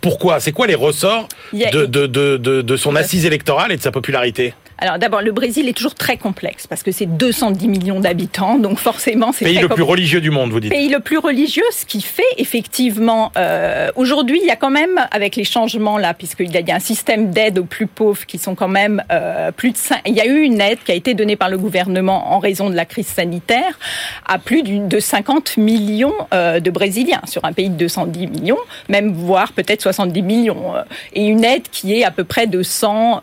Pourquoi? 0.01 0.39
C'est 0.39 0.51
quoi 0.51 0.67
les 0.67 0.75
ressorts 0.75 1.27
de, 1.54 1.86
de, 1.86 2.06
de, 2.06 2.38
de 2.38 2.75
son 2.75 2.95
assise 2.95 3.25
électorale 3.25 3.71
et 3.71 3.77
de 3.77 3.82
sa 3.82 3.91
popularité? 3.91 4.54
Alors 4.82 4.98
d'abord, 4.98 5.22
le 5.22 5.32
Brésil 5.32 5.70
est 5.70 5.74
toujours 5.74 5.94
très 5.94 6.17
complexe 6.17 6.65
parce 6.65 6.82
que 6.82 6.91
c'est 6.91 7.06
210 7.06 7.67
millions 7.67 8.00
d'habitants, 8.00 8.58
donc 8.58 8.80
forcément 8.80 9.32
c'est 9.32 9.46
pays 9.46 9.60
le 9.60 9.70
plus 9.70 9.84
religieux 9.84 10.22
du 10.22 10.32
monde, 10.32 10.50
vous 10.52 10.60
dites. 10.60 10.72
Pays 10.72 10.89
le 10.89 11.00
plus 11.00 11.20
religieux, 11.20 11.63
ce 11.72 11.86
qui 11.86 12.02
fait 12.02 12.24
effectivement 12.39 13.32
euh, 13.38 13.91
aujourd'hui 13.96 14.39
il 14.41 14.48
y 14.48 14.50
a 14.50 14.56
quand 14.56 14.72
même 14.72 15.00
avec 15.12 15.36
les 15.36 15.44
changements 15.44 16.00
là, 16.00 16.15
puisqu'il 16.15 16.50
y 16.52 16.72
a 16.72 16.76
un 16.76 16.80
système 16.80 17.30
d'aide 17.30 17.60
aux 17.60 17.63
plus 17.63 17.86
pauvres 17.86 18.26
qui 18.26 18.39
sont 18.39 18.56
quand 18.56 18.67
même 18.67 19.04
euh, 19.12 19.52
plus 19.52 19.70
de 19.70 19.78
5... 19.78 20.02
il 20.08 20.15
y 20.15 20.20
a 20.20 20.26
eu 20.26 20.41
une 20.41 20.60
aide 20.60 20.80
qui 20.84 20.91
a 20.91 20.96
été 20.96 21.13
donnée 21.13 21.36
par 21.36 21.50
le 21.50 21.60
gouvernement 21.60 22.34
en 22.34 22.39
raison 22.39 22.67
de 22.72 22.76
la 22.76 22.86
crise 22.86 23.08
sanitaire 23.08 23.78
à 24.26 24.39
plus 24.39 24.63
de 24.63 25.00
50 25.00 25.58
millions 25.58 26.13
euh, 26.34 26.60
de 26.60 26.72
Brésiliens 26.72 27.22
sur 27.26 27.46
un 27.46 27.54
pays 27.54 27.70
de 27.70 27.76
210 27.76 28.28
millions, 28.28 28.58
même 28.89 29.13
voire 29.13 29.54
peut-être 29.54 29.84
70 29.84 30.24
millions, 30.24 30.74
et 31.13 31.24
une 31.24 31.44
aide 31.44 31.70
qui 31.72 31.94
est 31.94 32.04
à 32.04 32.10
peu 32.10 32.24
près 32.24 32.48
de 32.48 32.63
100, 32.63 33.22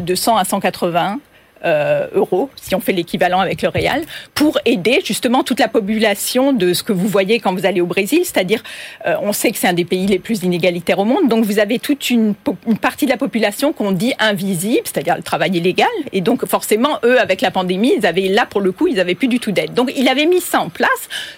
de 0.00 0.14
100 0.14 0.36
à 0.36 0.44
180 0.44 0.81
80 0.82 1.20
euh, 1.64 2.08
euros, 2.14 2.50
si 2.56 2.74
on 2.74 2.80
fait 2.80 2.92
l'équivalent 2.92 3.38
avec 3.38 3.62
le 3.62 3.68
réal, 3.68 4.02
pour 4.34 4.58
aider 4.64 5.00
justement 5.04 5.44
toute 5.44 5.60
la 5.60 5.68
population 5.68 6.52
de 6.52 6.72
ce 6.72 6.82
que 6.82 6.92
vous 6.92 7.06
voyez 7.06 7.38
quand 7.38 7.54
vous 7.54 7.66
allez 7.66 7.80
au 7.80 7.86
Brésil, 7.86 8.22
c'est-à-dire 8.24 8.64
euh, 9.06 9.14
on 9.22 9.32
sait 9.32 9.52
que 9.52 9.58
c'est 9.58 9.68
un 9.68 9.72
des 9.72 9.84
pays 9.84 10.06
les 10.06 10.18
plus 10.18 10.42
inégalitaires 10.42 10.98
au 10.98 11.04
monde, 11.04 11.28
donc 11.28 11.44
vous 11.44 11.60
avez 11.60 11.78
toute 11.78 12.10
une, 12.10 12.34
partie 12.80 13.04
de 13.04 13.10
la 13.12 13.16
population 13.16 13.72
qu'on 13.72 13.92
dit 13.92 14.12
invisible, 14.18 14.82
c'est-à-dire 14.84 15.14
le 15.14 15.22
travail 15.22 15.50
illégal, 15.56 15.86
et 16.12 16.20
donc 16.20 16.44
forcément 16.46 16.98
eux 17.04 17.20
avec 17.20 17.40
la 17.40 17.52
pandémie, 17.52 17.94
ils 17.96 18.06
avaient 18.06 18.22
là 18.22 18.44
pour 18.44 18.60
le 18.60 18.72
coup, 18.72 18.88
ils 18.88 18.98
avaient 18.98 19.14
plus 19.14 19.28
du 19.28 19.38
tout 19.38 19.52
d'aide. 19.52 19.72
Donc 19.72 19.92
il 19.96 20.08
avait 20.08 20.26
mis 20.26 20.40
ça 20.40 20.60
en 20.60 20.68
place, 20.68 20.90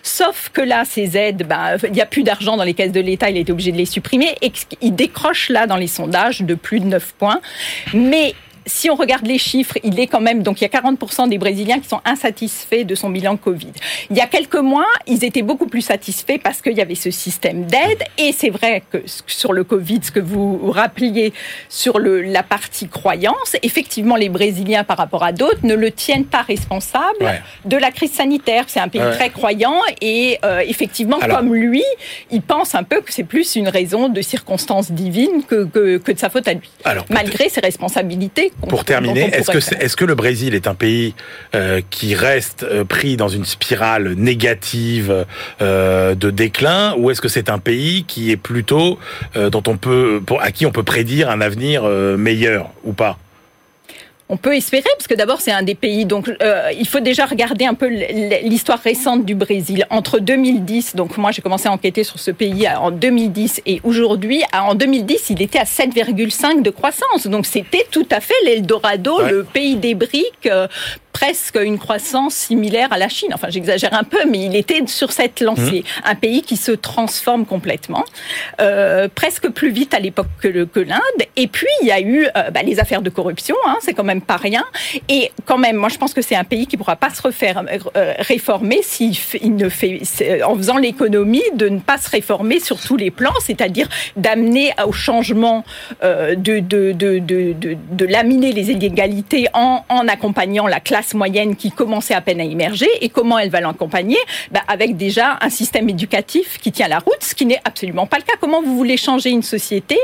sauf 0.03 0.49
que 0.55 0.63
là 0.63 0.87
ces 0.87 1.19
aides, 1.19 1.47
ben, 1.47 1.77
il 1.85 1.93
n'y 1.93 2.01
a 2.01 2.07
plus 2.07 2.23
d'argent 2.23 2.57
dans 2.57 2.65
les 2.65 2.73
caisses 2.73 2.93
de 2.93 3.01
l'État, 3.01 3.29
il 3.29 3.37
été 3.37 3.53
obligé 3.53 3.73
de 3.73 3.77
les 3.77 3.85
supprimer, 3.85 4.35
et 4.41 4.51
il 4.81 4.95
décroche 4.95 5.51
là 5.51 5.67
dans 5.67 5.77
les 5.77 5.87
sondages 5.87 6.41
de 6.41 6.55
plus 6.55 6.81
de 6.81 6.87
9 6.87 7.15
points, 7.19 7.41
mais 7.93 8.35
si 8.66 8.90
on 8.90 8.94
regarde 8.94 9.27
les 9.27 9.38
chiffres, 9.38 9.79
il 9.83 9.98
est 10.00 10.07
quand 10.07 10.20
même 10.20 10.42
donc 10.42 10.61
il 10.61 10.64
y 10.64 10.66
a 10.66 10.81
40% 10.81 11.29
des 11.29 11.38
Brésiliens 11.38 11.81
qui 11.81 11.88
sont 11.88 12.00
insatisfaits 12.05 12.85
de 12.85 12.94
son 12.94 13.11
bilan 13.11 13.37
Covid. 13.37 13.72
Il 14.11 14.16
y 14.16 14.20
a 14.20 14.27
quelques 14.27 14.57
mois, 14.57 14.87
ils 15.07 15.24
étaient 15.24 15.42
beaucoup 15.42 15.66
plus 15.66 15.83
satisfaits 15.83 16.38
parce 16.42 16.62
qu'il 16.62 16.72
y 16.72 16.81
avait 16.81 16.94
ce 16.94 17.11
système 17.11 17.66
d'aide 17.66 18.03
et 18.18 18.33
c'est 18.33 18.50
vrai 18.50 18.83
que 18.90 19.03
sur 19.27 19.53
le 19.53 19.64
Covid, 19.64 20.00
ce 20.03 20.11
que 20.11 20.20
vous 20.20 20.70
rappeliez 20.70 21.33
sur 21.68 21.98
le, 21.98 22.22
la 22.22 22.42
partie 22.42 22.88
croyance, 22.88 23.57
effectivement 23.62 24.16
les 24.16 24.29
Brésiliens 24.29 24.85
par 24.85 24.96
rapport 24.96 25.24
à 25.24 25.33
d'autres 25.33 25.61
ne 25.64 25.74
le 25.74 25.90
tiennent 25.90 26.24
pas 26.24 26.42
responsable 26.42 27.42
de 27.64 27.77
la 27.77 27.90
crise 27.90 28.12
sanitaire. 28.12 28.64
C'est 28.68 28.81
un 28.81 28.88
pays 28.88 29.03
très 29.12 29.31
croyant 29.31 29.81
et 30.00 30.38
euh, 30.44 30.61
effectivement 30.66 31.18
comme 31.18 31.55
lui, 31.55 31.85
il 32.31 32.42
pense 32.42 32.74
un 32.74 32.83
peu 32.83 33.00
que 33.00 33.12
c'est 33.12 33.24
plus 33.24 33.57
une 33.57 33.68
raison 33.68 34.09
de 34.09 34.22
circonstances 34.22 34.90
divines 34.90 35.44
que, 35.46 35.64
que, 35.64 35.98
que 35.98 36.12
de 36.12 36.18
sa 36.18 36.31
faute 36.31 36.48
à 36.48 36.55
lui, 36.55 36.70
Alors, 36.85 37.05
malgré 37.11 37.48
ses 37.48 37.61
responsabilités 37.61 38.53
pour 38.69 38.85
terminer, 38.85 39.35
est-ce 39.35 39.51
que, 39.51 39.59
est, 39.59 39.85
est 39.85 39.97
que 39.97 40.05
le 40.05 40.14
Brésil 40.14 40.55
est 40.55 40.67
un 40.67 40.75
pays 40.75 41.14
euh, 41.55 41.81
qui 41.90 42.14
reste 42.14 42.62
euh, 42.62 42.85
pris 42.85 43.17
dans 43.17 43.29
une 43.29 43.45
spirale 43.45 44.14
négative 44.17 45.27
euh, 45.61 46.14
de 46.14 46.31
déclin, 46.31 46.95
ou 46.97 47.11
est-ce 47.11 47.21
que 47.21 47.29
c'est 47.29 47.51
un 47.51 47.59
pays 47.59 48.05
qui 48.05 48.31
est 48.31 48.37
plutôt 48.37 48.99
dont 49.35 49.62
on 49.67 49.77
peut, 49.77 50.23
pour, 50.25 50.43
à 50.43 50.51
qui 50.51 50.67
on 50.67 50.73
peut 50.73 50.83
prédire 50.83 51.31
un 51.31 51.40
avenir 51.40 51.85
meilleur 51.85 52.71
ou 52.85 52.93
pas? 52.93 53.19
On 54.29 54.37
peut 54.37 54.57
espérer, 54.57 54.89
parce 54.97 55.07
que 55.07 55.15
d'abord 55.15 55.41
c'est 55.41 55.53
un 55.53 55.63
des 55.63 55.75
pays, 55.75 56.07
donc 56.07 56.31
euh, 56.43 56.71
il 56.79 56.89
faut 56.89 57.01
déjà 57.01 57.27
regarder 57.27 57.67
un 57.67 57.75
peu 57.75 57.89
l'histoire 57.89 58.79
récente 58.79 59.25
du 59.25 59.35
Brésil. 59.35 59.87
Entre 59.91 60.19
2010, 60.19 60.97
donc 60.97 61.19
moi 61.19 61.31
j'ai 61.31 61.43
commencé 61.43 61.69
à 61.69 61.73
enquêter 61.73 62.05
sur 62.05 62.19
ce 62.19 62.31
pays 62.31 62.67
en 62.69 62.91
2010 62.91 63.63
et 63.67 63.81
aujourd'hui, 63.85 64.43
en 64.53 64.75
2010 64.75 65.31
il 65.31 65.43
était 65.43 65.59
à 65.59 65.65
7,5 65.65 66.63
de 66.63 66.71
croissance, 66.71 67.27
donc 67.27 67.45
c'était 67.45 67.87
tout 67.91 68.07
à 68.11 68.21
fait 68.21 68.35
l'Eldorado, 68.45 69.21
le 69.23 69.45
pays 69.45 69.77
des 69.77 69.95
briques, 69.95 70.47
euh, 70.47 70.69
presque 71.14 71.59
une 71.62 71.79
croissance 71.79 72.35
similaire 72.35 72.92
à 72.92 72.98
la 72.98 73.09
Chine. 73.09 73.31
Enfin, 73.33 73.48
j'exagère 73.48 73.94
un 73.94 74.03
peu, 74.03 74.18
mais 74.29 74.40
il 74.40 74.57
était 74.57 74.83
sur 74.87 75.12
cette 75.12 75.40
lancée. 75.40 75.85
Mmh. 75.87 76.09
Un 76.11 76.14
pays 76.16 76.42
qui 76.42 76.57
se 76.57 76.72
transforme 76.72 77.46
complètement, 77.46 78.05
euh, 78.61 79.09
presque 79.14 79.48
plus 79.48 79.70
vite 79.70 79.94
à 79.94 80.00
l'époque 80.00 80.27
que, 80.40 80.81
l'Inde. 80.81 81.00
Et 81.37 81.46
puis, 81.46 81.68
il 81.83 81.88
y 81.88 81.92
a 81.92 82.00
eu 82.00 82.27
euh, 82.27 82.50
bah, 82.50 82.62
les 82.62 82.81
affaires 82.81 83.00
de 83.00 83.11
corruption, 83.11 83.55
hein, 83.64 83.77
c'est 83.81 83.94
quand 83.94 84.05
même 84.05 84.20
pas 84.20 84.37
rien. 84.37 84.64
Et 85.09 85.31
quand 85.46 85.57
même, 85.57 85.77
moi, 85.77 85.88
je 85.88 85.98
pense 85.98 86.12
que 86.12 86.20
c'est 86.20 86.35
un 86.35 86.44
pays 86.44 86.66
qui 86.66 86.77
pourra 86.77 86.96
pas 86.96 87.11
se 87.11 87.22
refaire 87.22 87.64
euh, 87.96 88.14
réformer 88.18 88.81
s'il 88.83 89.14
il 89.40 89.55
ne 89.55 89.68
fait, 89.68 90.03
en 90.42 90.57
faisant 90.57 90.79
l'économie 90.79 91.44
de 91.55 91.68
ne 91.68 91.79
pas 91.79 91.96
se 91.96 92.11
réformer 92.11 92.59
sur 92.59 92.81
tous 92.81 92.96
les 92.96 93.12
plans, 93.12 93.38
c'est-à-dire 93.40 93.88
d'amener 94.16 94.72
au 94.85 94.92
changement 94.92 95.64
de, 96.03 96.35
de, 96.35 96.92
de, 96.92 97.18
de, 97.20 98.05
laminer 98.05 98.53
les 98.53 98.72
inégalités 98.72 99.46
en, 99.55 99.85
en 99.88 100.09
accompagnant 100.09 100.66
la 100.66 100.81
classe 100.81 101.04
classe 101.05 101.14
moyenne 101.14 101.57
qui 101.57 101.71
commençait 101.71 102.14
à 102.14 102.21
peine 102.21 102.40
à 102.40 102.45
émerger. 102.45 102.88
Et 103.01 103.09
comment 103.09 103.38
elle 103.38 103.51
va 103.51 103.61
l'accompagner 103.61 104.17
bah, 104.51 104.61
Avec 104.69 104.97
déjà 104.97 105.38
un 105.40 105.51
système 105.51 105.88
éducatif 105.88 106.59
qui 106.59 106.73
tient 106.73 106.88
la 106.88 106.99
route, 106.99 107.21
ce 107.21 107.35
qui 107.35 107.47
n'est 107.47 107.61
absolument 107.64 108.07
pas 108.07 108.17
le 108.19 108.23
cas. 108.23 108.35
Comment 108.40 108.62
vous 108.62 108.77
voulez 108.77 108.97
changer 108.97 109.31
une 109.31 109.43
société 109.43 109.99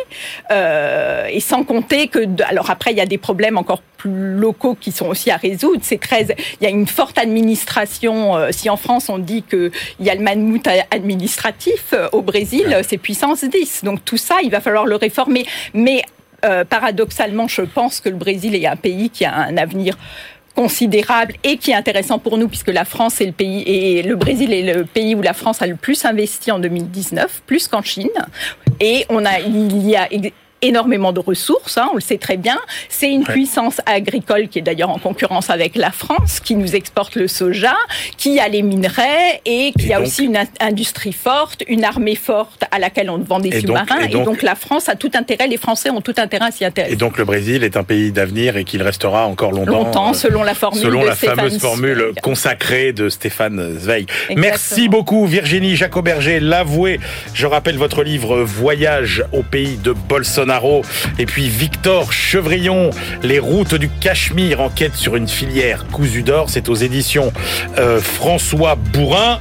euh, 0.50 1.26
Et 1.30 1.40
sans 1.40 1.64
compter 1.64 2.08
que... 2.08 2.26
Alors 2.44 2.70
après, 2.70 2.92
il 2.92 2.98
y 2.98 3.00
a 3.00 3.06
des 3.06 3.18
problèmes 3.18 3.56
encore 3.56 3.82
plus 3.96 4.34
locaux 4.34 4.76
qui 4.78 4.92
sont 4.92 5.06
aussi 5.06 5.30
à 5.30 5.36
résoudre. 5.36 5.80
C'est 5.82 6.00
très... 6.00 6.26
Il 6.60 6.64
y 6.64 6.66
a 6.66 6.70
une 6.70 6.86
forte 6.86 7.18
administration. 7.18 8.36
Euh, 8.36 8.48
si 8.50 8.70
en 8.70 8.76
France, 8.76 9.08
on 9.08 9.18
dit 9.18 9.42
qu'il 9.42 9.70
y 10.00 10.10
a 10.10 10.14
le 10.14 10.22
mammouth 10.22 10.68
administratif, 10.90 11.92
euh, 11.92 12.08
au 12.12 12.22
Brésil, 12.22 12.80
c'est 12.86 12.98
puissance 12.98 13.44
10. 13.44 13.84
Donc 13.84 14.04
tout 14.04 14.16
ça, 14.16 14.36
il 14.42 14.50
va 14.50 14.60
falloir 14.60 14.86
le 14.86 14.96
réformer. 14.96 15.46
Mais 15.74 16.02
euh, 16.44 16.64
paradoxalement, 16.64 17.48
je 17.48 17.62
pense 17.62 18.00
que 18.00 18.08
le 18.08 18.16
Brésil 18.16 18.54
est 18.54 18.66
un 18.66 18.76
pays 18.76 19.10
qui 19.10 19.24
a 19.24 19.34
un 19.34 19.56
avenir 19.56 19.98
considérable 20.60 21.36
et 21.42 21.56
qui 21.56 21.70
est 21.70 21.74
intéressant 21.74 22.18
pour 22.18 22.36
nous 22.36 22.46
puisque 22.46 22.68
la 22.68 22.84
France 22.84 23.22
est 23.22 23.24
le 23.24 23.32
pays 23.32 23.62
et 23.62 24.02
le 24.02 24.14
Brésil 24.14 24.52
est 24.52 24.74
le 24.74 24.84
pays 24.84 25.14
où 25.14 25.22
la 25.22 25.32
France 25.32 25.62
a 25.62 25.66
le 25.66 25.74
plus 25.74 26.04
investi 26.04 26.50
en 26.52 26.58
2019, 26.58 27.44
plus 27.46 27.66
qu'en 27.66 27.80
Chine. 27.80 28.10
Et 28.78 29.06
on 29.08 29.24
a, 29.24 29.40
il 29.40 29.88
y 29.88 29.96
a 29.96 30.06
énormément 30.62 31.12
de 31.12 31.20
ressources, 31.20 31.78
hein, 31.78 31.88
on 31.92 31.94
le 31.94 32.00
sait 32.00 32.18
très 32.18 32.36
bien. 32.36 32.58
C'est 32.88 33.10
une 33.10 33.24
puissance 33.24 33.80
agricole 33.86 34.48
qui 34.48 34.58
est 34.58 34.62
d'ailleurs 34.62 34.90
en 34.90 34.98
concurrence 34.98 35.50
avec 35.50 35.76
la 35.76 35.90
France, 35.90 36.40
qui 36.40 36.54
nous 36.54 36.74
exporte 36.74 37.16
le 37.16 37.28
soja, 37.28 37.76
qui 38.16 38.40
a 38.40 38.48
les 38.48 38.62
minerais 38.62 39.40
et 39.46 39.72
qui 39.78 39.92
a 39.92 40.00
aussi 40.00 40.24
une 40.24 40.38
industrie 40.60 41.12
forte, 41.12 41.64
une 41.68 41.84
armée 41.84 42.14
forte 42.14 42.64
à 42.70 42.78
laquelle 42.78 43.10
on 43.10 43.18
vend 43.18 43.40
des 43.40 43.60
sous-marins. 43.60 44.00
Et, 44.00 44.08
donc, 44.08 44.42
la 44.42 44.54
France 44.54 44.88
a 44.88 44.96
tout 44.96 45.10
intérêt, 45.14 45.46
les 45.46 45.56
Français 45.56 45.90
ont 45.90 46.00
tout 46.00 46.14
intérêt 46.16 46.46
à 46.46 46.50
s'y 46.50 46.64
intéresser. 46.64 46.92
Et 46.92 46.96
donc 46.96 47.18
le 47.18 47.24
Brésil 47.24 47.64
est 47.64 47.76
un 47.76 47.84
pays 47.84 48.12
d'avenir 48.12 48.56
et 48.56 48.64
qu'il 48.64 48.82
restera 48.82 49.26
encore 49.26 49.52
longtemps. 49.52 49.84
Longtemps, 49.84 50.14
selon 50.14 50.42
la 50.42 50.54
formule. 50.54 50.82
Selon 50.82 51.04
la 51.04 51.14
fameuse 51.14 51.58
formule 51.58 52.12
consacrée 52.22 52.92
de 52.92 53.08
Stéphane 53.08 53.78
Zweig. 53.78 54.06
Merci 54.36 54.88
beaucoup 54.88 55.26
Virginie 55.26 55.76
Jacoberger, 55.76 56.40
l'avoué. 56.40 57.00
Je 57.34 57.46
rappelle 57.46 57.76
votre 57.76 58.02
livre 58.02 58.42
Voyage 58.42 59.24
au 59.32 59.42
pays 59.42 59.76
de 59.76 59.92
Bolsonaro 59.92 60.49
et 61.18 61.26
puis 61.26 61.48
Victor 61.48 62.12
Chevrillon, 62.12 62.90
Les 63.22 63.38
routes 63.38 63.76
du 63.76 63.88
Cachemire, 63.88 64.60
enquête 64.60 64.96
sur 64.96 65.14
une 65.14 65.28
filière 65.28 65.86
cousue 65.92 66.22
d'or. 66.22 66.50
C'est 66.50 66.68
aux 66.68 66.74
éditions 66.74 67.32
euh, 67.78 68.00
François 68.00 68.74
Bourrin. 68.74 69.40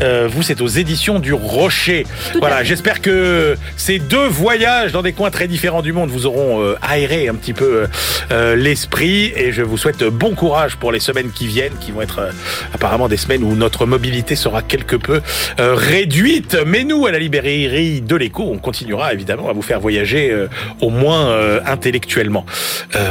Euh, 0.00 0.28
vous, 0.30 0.42
c'est 0.42 0.60
aux 0.60 0.68
éditions 0.68 1.18
du 1.18 1.32
Rocher. 1.32 2.06
voilà, 2.38 2.62
j'espère 2.62 3.00
que 3.00 3.56
ces 3.76 3.98
deux 3.98 4.26
voyages 4.26 4.92
dans 4.92 5.02
des 5.02 5.12
coins 5.12 5.30
très 5.30 5.48
différents 5.48 5.82
du 5.82 5.92
monde 5.92 6.10
vous 6.10 6.26
auront 6.26 6.62
euh, 6.62 6.76
aéré 6.82 7.28
un 7.28 7.34
petit 7.34 7.52
peu 7.52 7.86
euh, 8.30 8.56
l'esprit 8.56 9.32
et 9.36 9.52
je 9.52 9.62
vous 9.62 9.76
souhaite 9.76 10.04
bon 10.04 10.34
courage 10.34 10.76
pour 10.76 10.92
les 10.92 11.00
semaines 11.00 11.30
qui 11.30 11.46
viennent, 11.46 11.72
qui 11.80 11.90
vont 11.90 12.02
être 12.02 12.30
apparemment 12.72 13.08
des 13.08 13.16
semaines 13.16 13.42
où 13.42 13.54
notre 13.54 13.86
mobilité 13.86 14.36
sera 14.36 14.62
quelque 14.62 14.96
peu 14.96 15.20
réduite. 15.58 16.56
Mais 16.66 16.84
nous, 16.84 17.06
à 17.06 17.12
la 17.12 17.18
librairie 17.18 18.00
de 18.00 18.16
l'écho, 18.16 18.44
on 18.44 18.58
continuera 18.58 19.12
évidemment 19.12 19.48
à 19.48 19.52
vous 19.52 19.62
faire 19.62 19.80
voyager 19.80 20.34
au 20.80 20.90
moins 20.90 21.36
intellectuellement. 21.66 22.44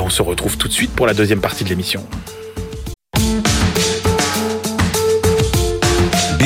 on 0.01 0.09
se 0.09 0.21
retrouve 0.21 0.57
tout 0.57 0.67
de 0.67 0.73
suite 0.73 0.91
pour 0.91 1.07
la 1.07 1.13
deuxième 1.13 1.41
partie 1.41 1.63
de 1.63 1.69
l'émission. 1.69 2.05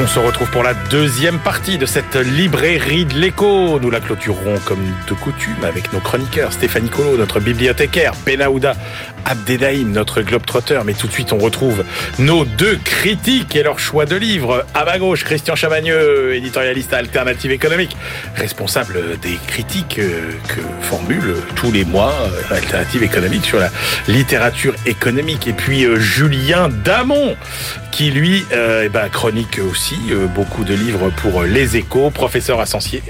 On 0.00 0.06
se 0.06 0.18
retrouve 0.18 0.50
pour 0.50 0.62
la 0.62 0.72
deuxième 0.72 1.38
partie 1.38 1.76
de 1.76 1.84
cette 1.84 2.16
librairie 2.16 3.04
de 3.04 3.12
l'écho. 3.12 3.78
Nous 3.78 3.90
la 3.90 4.00
clôturerons 4.00 4.58
comme 4.64 4.82
de 5.06 5.12
coutume 5.12 5.64
avec 5.64 5.92
nos 5.92 6.00
chroniqueurs 6.00 6.54
Stéphanie 6.54 6.88
Colo, 6.88 7.18
notre 7.18 7.40
bibliothécaire, 7.40 8.14
Benaouda 8.24 8.74
Abdedaïm, 9.26 9.92
notre 9.92 10.22
globe-trotteur. 10.22 10.84
Mais 10.84 10.94
tout 10.94 11.06
de 11.06 11.12
suite, 11.12 11.32
on 11.34 11.38
retrouve 11.38 11.84
nos 12.18 12.44
deux 12.44 12.76
critiques 12.82 13.54
et 13.54 13.62
leur 13.62 13.78
choix 13.78 14.06
de 14.06 14.16
livres. 14.16 14.64
À 14.74 14.84
ma 14.84 14.98
gauche, 14.98 15.24
Christian 15.24 15.56
Chavagneux, 15.56 16.34
éditorialiste 16.34 16.94
à 16.94 16.96
Alternative 16.96 17.50
économique, 17.52 17.94
responsable 18.34 19.18
des 19.20 19.38
critiques 19.46 19.98
euh, 19.98 20.32
que 20.48 20.60
formule 20.80 21.36
tous 21.54 21.70
les 21.70 21.84
mois 21.84 22.14
euh, 22.50 22.54
Alternative 22.54 23.02
économique 23.02 23.44
sur 23.44 23.58
la 23.58 23.70
littérature 24.08 24.74
économique. 24.86 25.46
Et 25.46 25.52
puis 25.52 25.84
euh, 25.84 25.98
Julien 26.00 26.68
Damon, 26.68 27.36
qui 27.90 28.10
lui 28.10 28.44
eh 28.50 28.88
ben, 28.88 29.08
chronique 29.10 29.60
aussi 29.70 29.81
beaucoup 30.34 30.64
de 30.64 30.74
livres 30.74 31.10
pour 31.10 31.42
Les 31.42 31.76
Échos, 31.76 32.10
professeur 32.10 32.60
associé, 32.60 33.02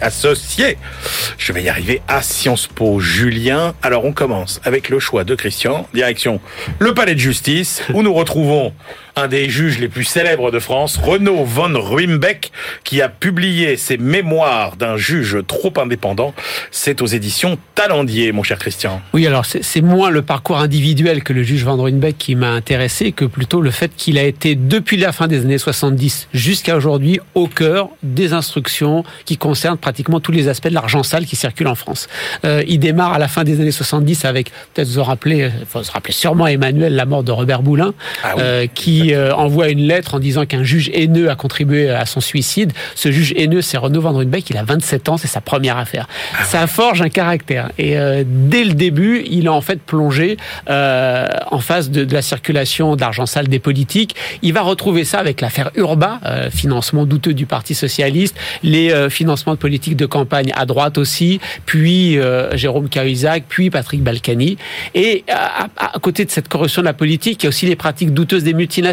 je 1.38 1.52
vais 1.52 1.62
y 1.62 1.68
arriver, 1.68 2.00
à 2.08 2.22
Sciences 2.22 2.66
Po. 2.66 2.98
Julien, 2.98 3.74
alors 3.82 4.04
on 4.04 4.12
commence 4.12 4.61
avec 4.64 4.88
le 4.88 4.98
choix 4.98 5.24
de 5.24 5.35
Christian 5.35 5.87
direction 5.92 6.40
le 6.78 6.94
palais 6.94 7.14
de 7.14 7.20
justice, 7.20 7.82
où 7.92 8.02
nous 8.02 8.14
retrouvons 8.14 8.72
un 9.14 9.28
des 9.28 9.50
juges 9.50 9.78
les 9.78 9.88
plus 9.88 10.04
célèbres 10.04 10.50
de 10.50 10.58
France, 10.58 10.96
Renaud 10.96 11.44
von 11.44 11.78
Ruimbeck, 11.78 12.50
qui 12.82 13.02
a 13.02 13.11
publié 13.11 13.76
ses 13.76 13.98
mémoires 13.98 14.76
d'un 14.76 14.96
juge 14.96 15.38
trop 15.46 15.72
indépendant. 15.76 16.32
C'est 16.70 17.02
aux 17.02 17.06
éditions 17.06 17.58
Talendier, 17.74 18.32
mon 18.32 18.42
cher 18.42 18.58
Christian. 18.58 19.02
Oui, 19.12 19.26
alors 19.26 19.44
c'est 19.44 19.82
moins 19.82 20.08
le 20.08 20.22
parcours 20.22 20.58
individuel 20.58 21.22
que 21.22 21.35
le 21.35 21.42
juge 21.42 21.64
von 21.64 21.76
Ruimbeck 21.76 22.16
qui 22.16 22.35
m'a 22.37 22.52
intéressé 22.52 23.12
que 23.12 23.26
plutôt 23.26 23.61
le 23.61 23.70
fait 23.70 23.92
qu'il 23.94 24.16
a 24.16 24.22
été, 24.22 24.54
depuis 24.54 24.96
la 24.96 25.12
fin 25.12 25.28
des 25.28 25.40
années 25.40 25.58
70 25.58 26.28
jusqu'à 26.32 26.62
aujourd'hui, 26.70 27.20
au 27.35 27.46
cœur 27.46 27.88
des 28.03 28.33
instructions 28.33 29.05
qui 29.25 29.37
concernent 29.37 29.79
pratiquement 29.79 30.20
tous 30.20 30.33
les 30.33 30.48
aspects 30.48 30.68
de 30.68 30.75
l'argent 30.75 31.03
sale 31.03 31.27
qui 31.27 31.37
circule 31.37 31.68
en 31.68 31.75
France. 31.75 32.09
Euh, 32.44 32.62
il 32.66 32.79
démarre 32.79 33.14
à 33.14 33.18
la 33.18 33.29
fin 33.29 33.44
des 33.44 33.61
années 33.61 33.70
70 33.70 34.25
avec, 34.25 34.51
peut-être 34.75 34.88
vous 34.88 34.98
en 34.98 35.05
rappelez, 35.05 35.51
faut 35.68 35.83
se 35.83 35.90
rappeler 35.90 36.12
sûrement 36.12 36.46
Emmanuel, 36.46 36.94
la 36.94 37.07
mort 37.07 37.25
de 37.25 37.33
Robert 37.33 37.62
Boulin, 37.62 37.94
ah 38.22 38.35
euh, 38.38 38.66
qui 38.72 39.14
euh, 39.14 39.35
envoie 39.35 39.68
une 39.68 39.87
lettre 39.87 40.14
en 40.14 40.18
disant 40.18 40.46
qu'un 40.46 40.62
juge 40.62 40.90
haineux 40.94 41.31
a 41.31 41.35
contribué 41.35 41.90
à 41.90 42.07
son 42.07 42.20
suicide. 42.20 42.72
Ce 42.94 43.11
juge 43.11 43.33
haineux, 43.37 43.62
c'est 43.62 43.77
Renaud 43.77 44.01
Van 44.01 44.12
Ruynbeck, 44.12 44.51
il 44.51 44.57
a 44.57 44.64
27 44.64 45.09
ans, 45.09 45.16
c'est 45.16 45.29
sa 45.29 45.40
première 45.40 45.77
affaire. 45.77 46.07
Ah 46.35 46.44
ça 46.44 46.66
forge 46.66 47.03
un 47.03 47.09
caractère. 47.09 47.70
Et 47.79 47.98
euh, 47.98 48.25
dès 48.27 48.64
le 48.64 48.75
début, 48.75 49.25
il 49.29 49.48
a 49.48 49.53
en 49.53 49.61
fait 49.61 49.81
plongé 49.81 50.37
euh, 50.68 51.29
en 51.51 51.59
face 51.59 51.90
de, 51.90 52.05
de, 52.05 52.14
la 52.14 52.22
circulation 52.22 52.96
d'argent 52.96 53.27
sale 53.27 53.48
des 53.48 53.59
politiques. 53.59 54.14
Il 54.42 54.53
va 54.53 54.62
retrouver 54.62 55.05
ça 55.05 55.18
avec 55.18 55.40
l'affaire 55.40 55.70
Urba, 55.77 56.20
financement 56.54 57.06
douteux 57.06 57.34
du 57.34 57.46
Parti 57.46 57.74
socialiste, 57.74 58.36
les 58.62 58.92
financements 59.10 59.54
de 59.54 59.58
politiques 59.58 59.96
de 59.96 60.06
campagne 60.06 60.52
à 60.54 60.66
droite 60.66 60.98
aussi, 60.98 61.40
puis 61.66 62.18
Jérôme 62.54 62.88
Cahuzac, 62.88 63.44
puis 63.48 63.70
Patrick 63.70 64.02
Balkany. 64.02 64.56
Et 64.94 65.24
à, 65.28 65.68
à, 65.76 65.98
côté 65.98 66.24
de 66.24 66.30
cette 66.30 66.48
corruption 66.48 66.82
de 66.82 66.86
la 66.86 66.92
politique, 66.92 67.42
il 67.42 67.44
y 67.44 67.46
a 67.46 67.48
aussi 67.48 67.66
les 67.66 67.76
pratiques 67.76 68.12
douteuses 68.12 68.44
des 68.44 68.54
multinationales 68.54 68.92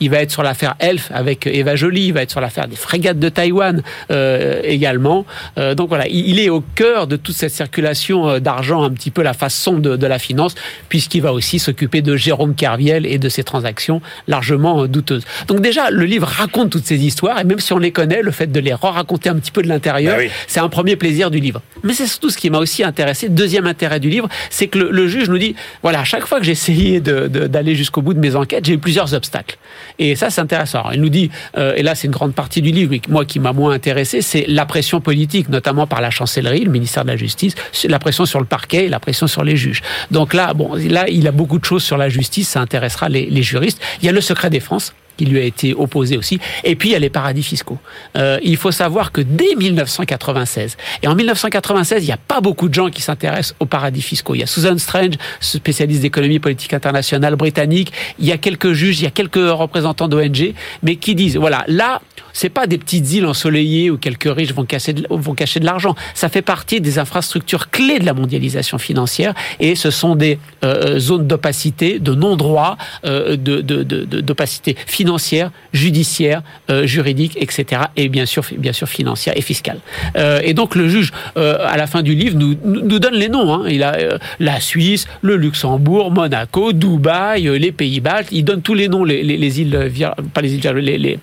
il 0.00 0.10
va 0.10 0.18
être 0.18 0.30
sur 0.30 0.42
l'affaire 0.42 0.74
Elf 0.78 1.10
avec 1.12 1.46
Eva 1.46 1.76
Joly. 1.76 2.06
Il 2.08 2.12
va 2.12 2.22
être 2.22 2.30
sur 2.30 2.40
l'affaire 2.40 2.68
des 2.68 2.76
frégates 2.76 3.18
de 3.18 3.28
Taïwan 3.28 3.82
euh, 4.10 4.60
également. 4.64 5.26
Euh, 5.58 5.74
donc 5.74 5.88
voilà, 5.88 6.06
il, 6.08 6.38
est 6.38 6.48
au 6.48 6.62
cœur 6.74 7.06
de 7.06 7.16
toute 7.16 7.34
cette 7.34 7.52
circulation 7.52 8.28
euh, 8.28 8.38
d'argent, 8.40 8.82
un 8.82 8.90
petit 8.90 9.10
peu 9.10 9.22
la 9.22 9.34
façon 9.34 9.78
de, 9.78 10.06
la 10.06 10.18
finance, 10.18 10.54
puisqu'il 10.88 11.22
va 11.22 11.32
aussi 11.32 11.58
s'occuper 11.58 12.02
de 12.02 12.16
Jérôme 12.16 12.54
Kerviel 12.54 13.06
et 13.06 13.18
de 13.18 13.28
ses 13.28 13.44
transactions 13.44 14.02
largement 14.26 14.86
douteuses. 14.86 15.24
Donc 15.46 15.60
déjà, 15.60 15.90
le 15.90 16.04
livre 16.04 16.26
raconte 16.26 16.74
toutes 16.82 16.88
ces 16.88 17.04
histoires, 17.04 17.38
et 17.38 17.44
même 17.44 17.60
si 17.60 17.72
on 17.72 17.78
les 17.78 17.92
connaît, 17.92 18.22
le 18.22 18.30
fait 18.30 18.50
de 18.50 18.60
les 18.60 18.74
raconter 18.74 19.28
un 19.28 19.36
petit 19.36 19.50
peu 19.50 19.62
de 19.62 19.68
l'intérieur, 19.68 20.16
bah 20.16 20.24
c'est 20.46 20.60
un 20.60 20.68
premier 20.68 20.96
plaisir 20.96 21.30
du 21.30 21.38
livre. 21.38 21.62
Mais 21.82 21.94
c'est 21.94 22.06
surtout 22.06 22.30
ce 22.30 22.36
qui 22.36 22.50
m'a 22.50 22.58
aussi 22.58 22.82
intéressé. 22.82 23.28
Deuxième 23.28 23.66
intérêt 23.66 24.00
du 24.00 24.10
livre, 24.10 24.28
c'est 24.50 24.66
que 24.66 24.78
le, 24.78 25.08
juge 25.08 25.28
nous 25.28 25.38
dit, 25.38 25.54
voilà, 25.82 26.00
à 26.00 26.04
chaque 26.04 26.26
fois 26.26 26.40
que 26.40 26.46
essayé 26.52 27.00
d'aller 27.00 27.74
jusqu'au 27.74 28.02
bout 28.02 28.14
de 28.14 28.18
mes 28.18 28.36
enquêtes, 28.36 28.64
j'ai 28.66 28.74
eu 28.74 28.78
plusieurs 28.78 29.14
obstacles. 29.14 29.56
Et 29.98 30.16
ça, 30.16 30.30
c'est 30.30 30.40
intéressant. 30.40 30.90
il 30.92 31.00
nous 31.00 31.08
dit, 31.08 31.30
euh, 31.56 31.74
et 31.76 31.82
là, 31.82 31.94
c'est 31.94 32.06
une 32.06 32.12
grande 32.12 32.34
partie 32.34 32.60
du 32.60 32.70
livre, 32.70 32.94
moi 33.08 33.24
qui 33.24 33.40
m'a 33.40 33.52
moins 33.52 33.72
intéressé, 33.72 34.20
c'est 34.20 34.44
la 34.48 34.66
pression 34.66 35.00
politique, 35.00 35.48
notamment 35.48 35.86
par 35.86 36.00
la 36.00 36.10
chancellerie, 36.10 36.64
le 36.64 36.70
ministère 36.70 37.04
de 37.04 37.10
la 37.10 37.16
Justice, 37.16 37.54
la 37.84 37.98
pression 37.98 38.26
sur 38.26 38.40
le 38.40 38.46
parquet, 38.46 38.88
la 38.88 39.00
pression 39.00 39.26
sur 39.26 39.44
les 39.44 39.56
juges. 39.56 39.82
Donc 40.10 40.34
là, 40.34 40.52
bon, 40.54 40.74
là, 40.74 41.08
il 41.08 41.26
a 41.26 41.32
beaucoup 41.32 41.58
de 41.58 41.64
choses 41.64 41.82
sur 41.82 41.96
la 41.96 42.08
justice, 42.08 42.48
ça 42.48 42.60
intéressera 42.60 43.08
les, 43.08 43.26
les 43.26 43.42
juristes. 43.42 43.80
Il 44.02 44.06
y 44.06 44.08
a 44.08 44.12
le 44.12 44.20
secret 44.20 44.50
défense 44.50 44.94
qui 45.16 45.24
lui 45.24 45.38
a 45.38 45.44
été 45.44 45.74
opposé 45.74 46.16
aussi. 46.16 46.38
Et 46.64 46.76
puis 46.76 46.90
il 46.90 46.92
y 46.92 46.96
a 46.96 46.98
les 46.98 47.10
paradis 47.10 47.42
fiscaux. 47.42 47.78
Euh, 48.16 48.38
il 48.42 48.56
faut 48.56 48.72
savoir 48.72 49.12
que 49.12 49.20
dès 49.20 49.54
1996, 49.56 50.76
et 51.02 51.08
en 51.08 51.14
1996, 51.14 52.02
il 52.02 52.06
n'y 52.06 52.12
a 52.12 52.16
pas 52.16 52.40
beaucoup 52.40 52.68
de 52.68 52.74
gens 52.74 52.90
qui 52.90 53.02
s'intéressent 53.02 53.54
aux 53.60 53.66
paradis 53.66 54.02
fiscaux. 54.02 54.34
Il 54.34 54.40
y 54.40 54.42
a 54.42 54.46
Susan 54.46 54.76
Strange, 54.78 55.14
spécialiste 55.40 56.02
d'économie 56.02 56.38
politique 56.38 56.74
internationale 56.74 57.36
britannique. 57.36 57.92
Il 58.18 58.26
y 58.26 58.32
a 58.32 58.38
quelques 58.38 58.72
juges, 58.72 59.00
il 59.00 59.04
y 59.04 59.06
a 59.06 59.10
quelques 59.10 59.36
représentants 59.36 60.08
d'ONG, 60.08 60.54
mais 60.82 60.96
qui 60.96 61.14
disent 61.14 61.36
voilà, 61.36 61.64
là, 61.68 62.00
c'est 62.32 62.48
pas 62.48 62.66
des 62.66 62.78
petites 62.78 63.12
îles 63.12 63.26
ensoleillées 63.26 63.90
où 63.90 63.98
quelques 63.98 64.32
riches 64.32 64.54
vont, 64.54 64.64
casser 64.64 64.94
vont 65.10 65.34
cacher 65.34 65.60
de 65.60 65.66
l'argent. 65.66 65.94
Ça 66.14 66.28
fait 66.28 66.42
partie 66.42 66.80
des 66.80 66.98
infrastructures 66.98 67.70
clés 67.70 67.98
de 67.98 68.06
la 68.06 68.14
mondialisation 68.14 68.78
financière 68.78 69.34
et 69.60 69.74
ce 69.74 69.90
sont 69.90 70.16
des 70.16 70.38
euh, 70.64 70.98
zones 70.98 71.26
d'opacité, 71.26 71.98
de 71.98 72.14
non-droit, 72.14 72.78
euh, 73.04 73.36
d'opacité 73.36 74.72
de, 74.72 74.78
de, 74.78 74.84
financière 74.86 75.11
financière, 75.12 75.50
judiciaire, 75.74 76.42
euh, 76.70 76.86
juridique, 76.86 77.36
etc. 77.38 77.82
Et 77.96 78.08
bien 78.08 78.24
sûr, 78.24 78.44
bien 78.56 78.72
sûr 78.72 78.88
financière 78.88 79.36
et 79.36 79.42
fiscale. 79.42 79.78
Euh, 80.16 80.40
et 80.42 80.54
donc 80.54 80.74
le 80.74 80.88
juge, 80.88 81.12
euh, 81.36 81.58
à 81.66 81.76
la 81.76 81.86
fin 81.86 82.02
du 82.02 82.14
livre, 82.14 82.38
nous, 82.38 82.56
nous 82.64 82.98
donne 82.98 83.14
les 83.14 83.28
noms. 83.28 83.52
Hein. 83.52 83.64
Il 83.68 83.82
a 83.82 83.94
la 84.40 84.60
Suisse, 84.60 85.06
le 85.20 85.36
Luxembourg, 85.36 86.10
Monaco, 86.10 86.72
Dubaï, 86.72 87.58
les 87.58 87.72
Pays-Bas. 87.72 88.22
Il 88.30 88.44
donne 88.44 88.62
tous 88.62 88.72
les 88.72 88.88
noms, 88.88 89.04
les, 89.04 89.22
les, 89.22 89.36
les 89.36 89.60
îles, 89.60 89.92
pas 90.32 90.40
les 90.40 90.54
îles, 90.54 90.66
les, 90.76 90.98
les, 90.98 91.18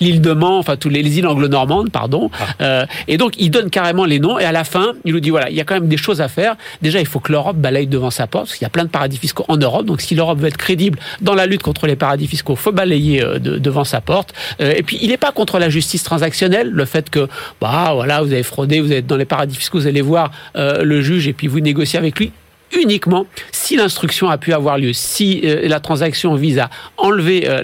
l'île 0.00 0.20
de 0.20 0.32
Man, 0.32 0.52
enfin 0.52 0.76
tous 0.76 0.88
les, 0.88 1.02
les 1.02 1.18
îles 1.18 1.26
anglo-normandes, 1.26 1.90
pardon. 1.90 2.30
Ah. 2.60 2.86
et 3.08 3.16
donc 3.16 3.34
il 3.38 3.50
donne 3.50 3.70
carrément 3.70 4.04
les 4.04 4.20
noms. 4.20 4.38
Et 4.38 4.44
à 4.44 4.52
la 4.52 4.64
fin, 4.64 4.92
il 5.04 5.14
nous 5.14 5.20
dit 5.20 5.30
voilà, 5.30 5.50
il 5.50 5.56
y 5.56 5.60
a 5.60 5.64
quand 5.64 5.74
même 5.74 5.88
des 5.88 5.96
choses 5.96 6.20
à 6.20 6.28
faire. 6.28 6.56
Déjà, 6.80 7.00
il 7.00 7.06
faut 7.06 7.18
que 7.18 7.32
l'Europe 7.32 7.56
balaye 7.56 7.88
devant 7.88 8.10
sa 8.10 8.28
porte, 8.28 8.46
parce 8.46 8.56
qu'il 8.56 8.64
y 8.64 8.66
a 8.66 8.70
plein 8.70 8.84
de 8.84 8.90
paradis 8.90 9.18
fiscaux 9.18 9.44
en 9.48 9.56
Europe. 9.56 9.86
Donc 9.86 10.00
si 10.00 10.14
l'Europe 10.14 10.38
veut 10.38 10.48
être 10.48 10.56
crédible 10.56 10.98
dans 11.20 11.34
la 11.34 11.46
lutte 11.46 11.62
contre 11.62 11.86
les 11.86 11.96
paradis 11.96 12.28
fiscaux, 12.28 12.54
faut 12.54 12.72
balayer 12.72 12.89
de, 12.98 13.58
devant 13.58 13.84
sa 13.84 14.00
porte. 14.00 14.32
et 14.58 14.82
puis 14.82 14.98
il 15.00 15.08
n'est 15.08 15.16
pas 15.16 15.32
contre 15.32 15.58
la 15.58 15.68
justice 15.68 16.02
transactionnelle, 16.02 16.70
le 16.70 16.84
fait 16.84 17.10
que 17.10 17.28
bah 17.60 17.92
voilà, 17.94 18.22
vous 18.22 18.32
avez 18.32 18.42
fraudé, 18.42 18.80
vous 18.80 18.92
êtes 18.92 19.06
dans 19.06 19.16
les 19.16 19.24
paradis 19.24 19.56
fiscaux, 19.56 19.78
vous 19.78 19.86
allez 19.86 20.00
voir 20.00 20.30
euh, 20.56 20.82
le 20.82 21.02
juge 21.02 21.28
et 21.28 21.32
puis 21.32 21.46
vous 21.46 21.60
négociez 21.60 21.98
avec 21.98 22.18
lui 22.18 22.32
uniquement 22.72 23.26
si 23.50 23.74
l'instruction 23.76 24.30
a 24.30 24.38
pu 24.38 24.52
avoir 24.52 24.78
lieu, 24.78 24.92
si 24.92 25.40
euh, 25.44 25.66
la 25.66 25.80
transaction 25.80 26.36
vise 26.36 26.60
à 26.60 26.70
enlever 26.98 27.48
euh, 27.48 27.62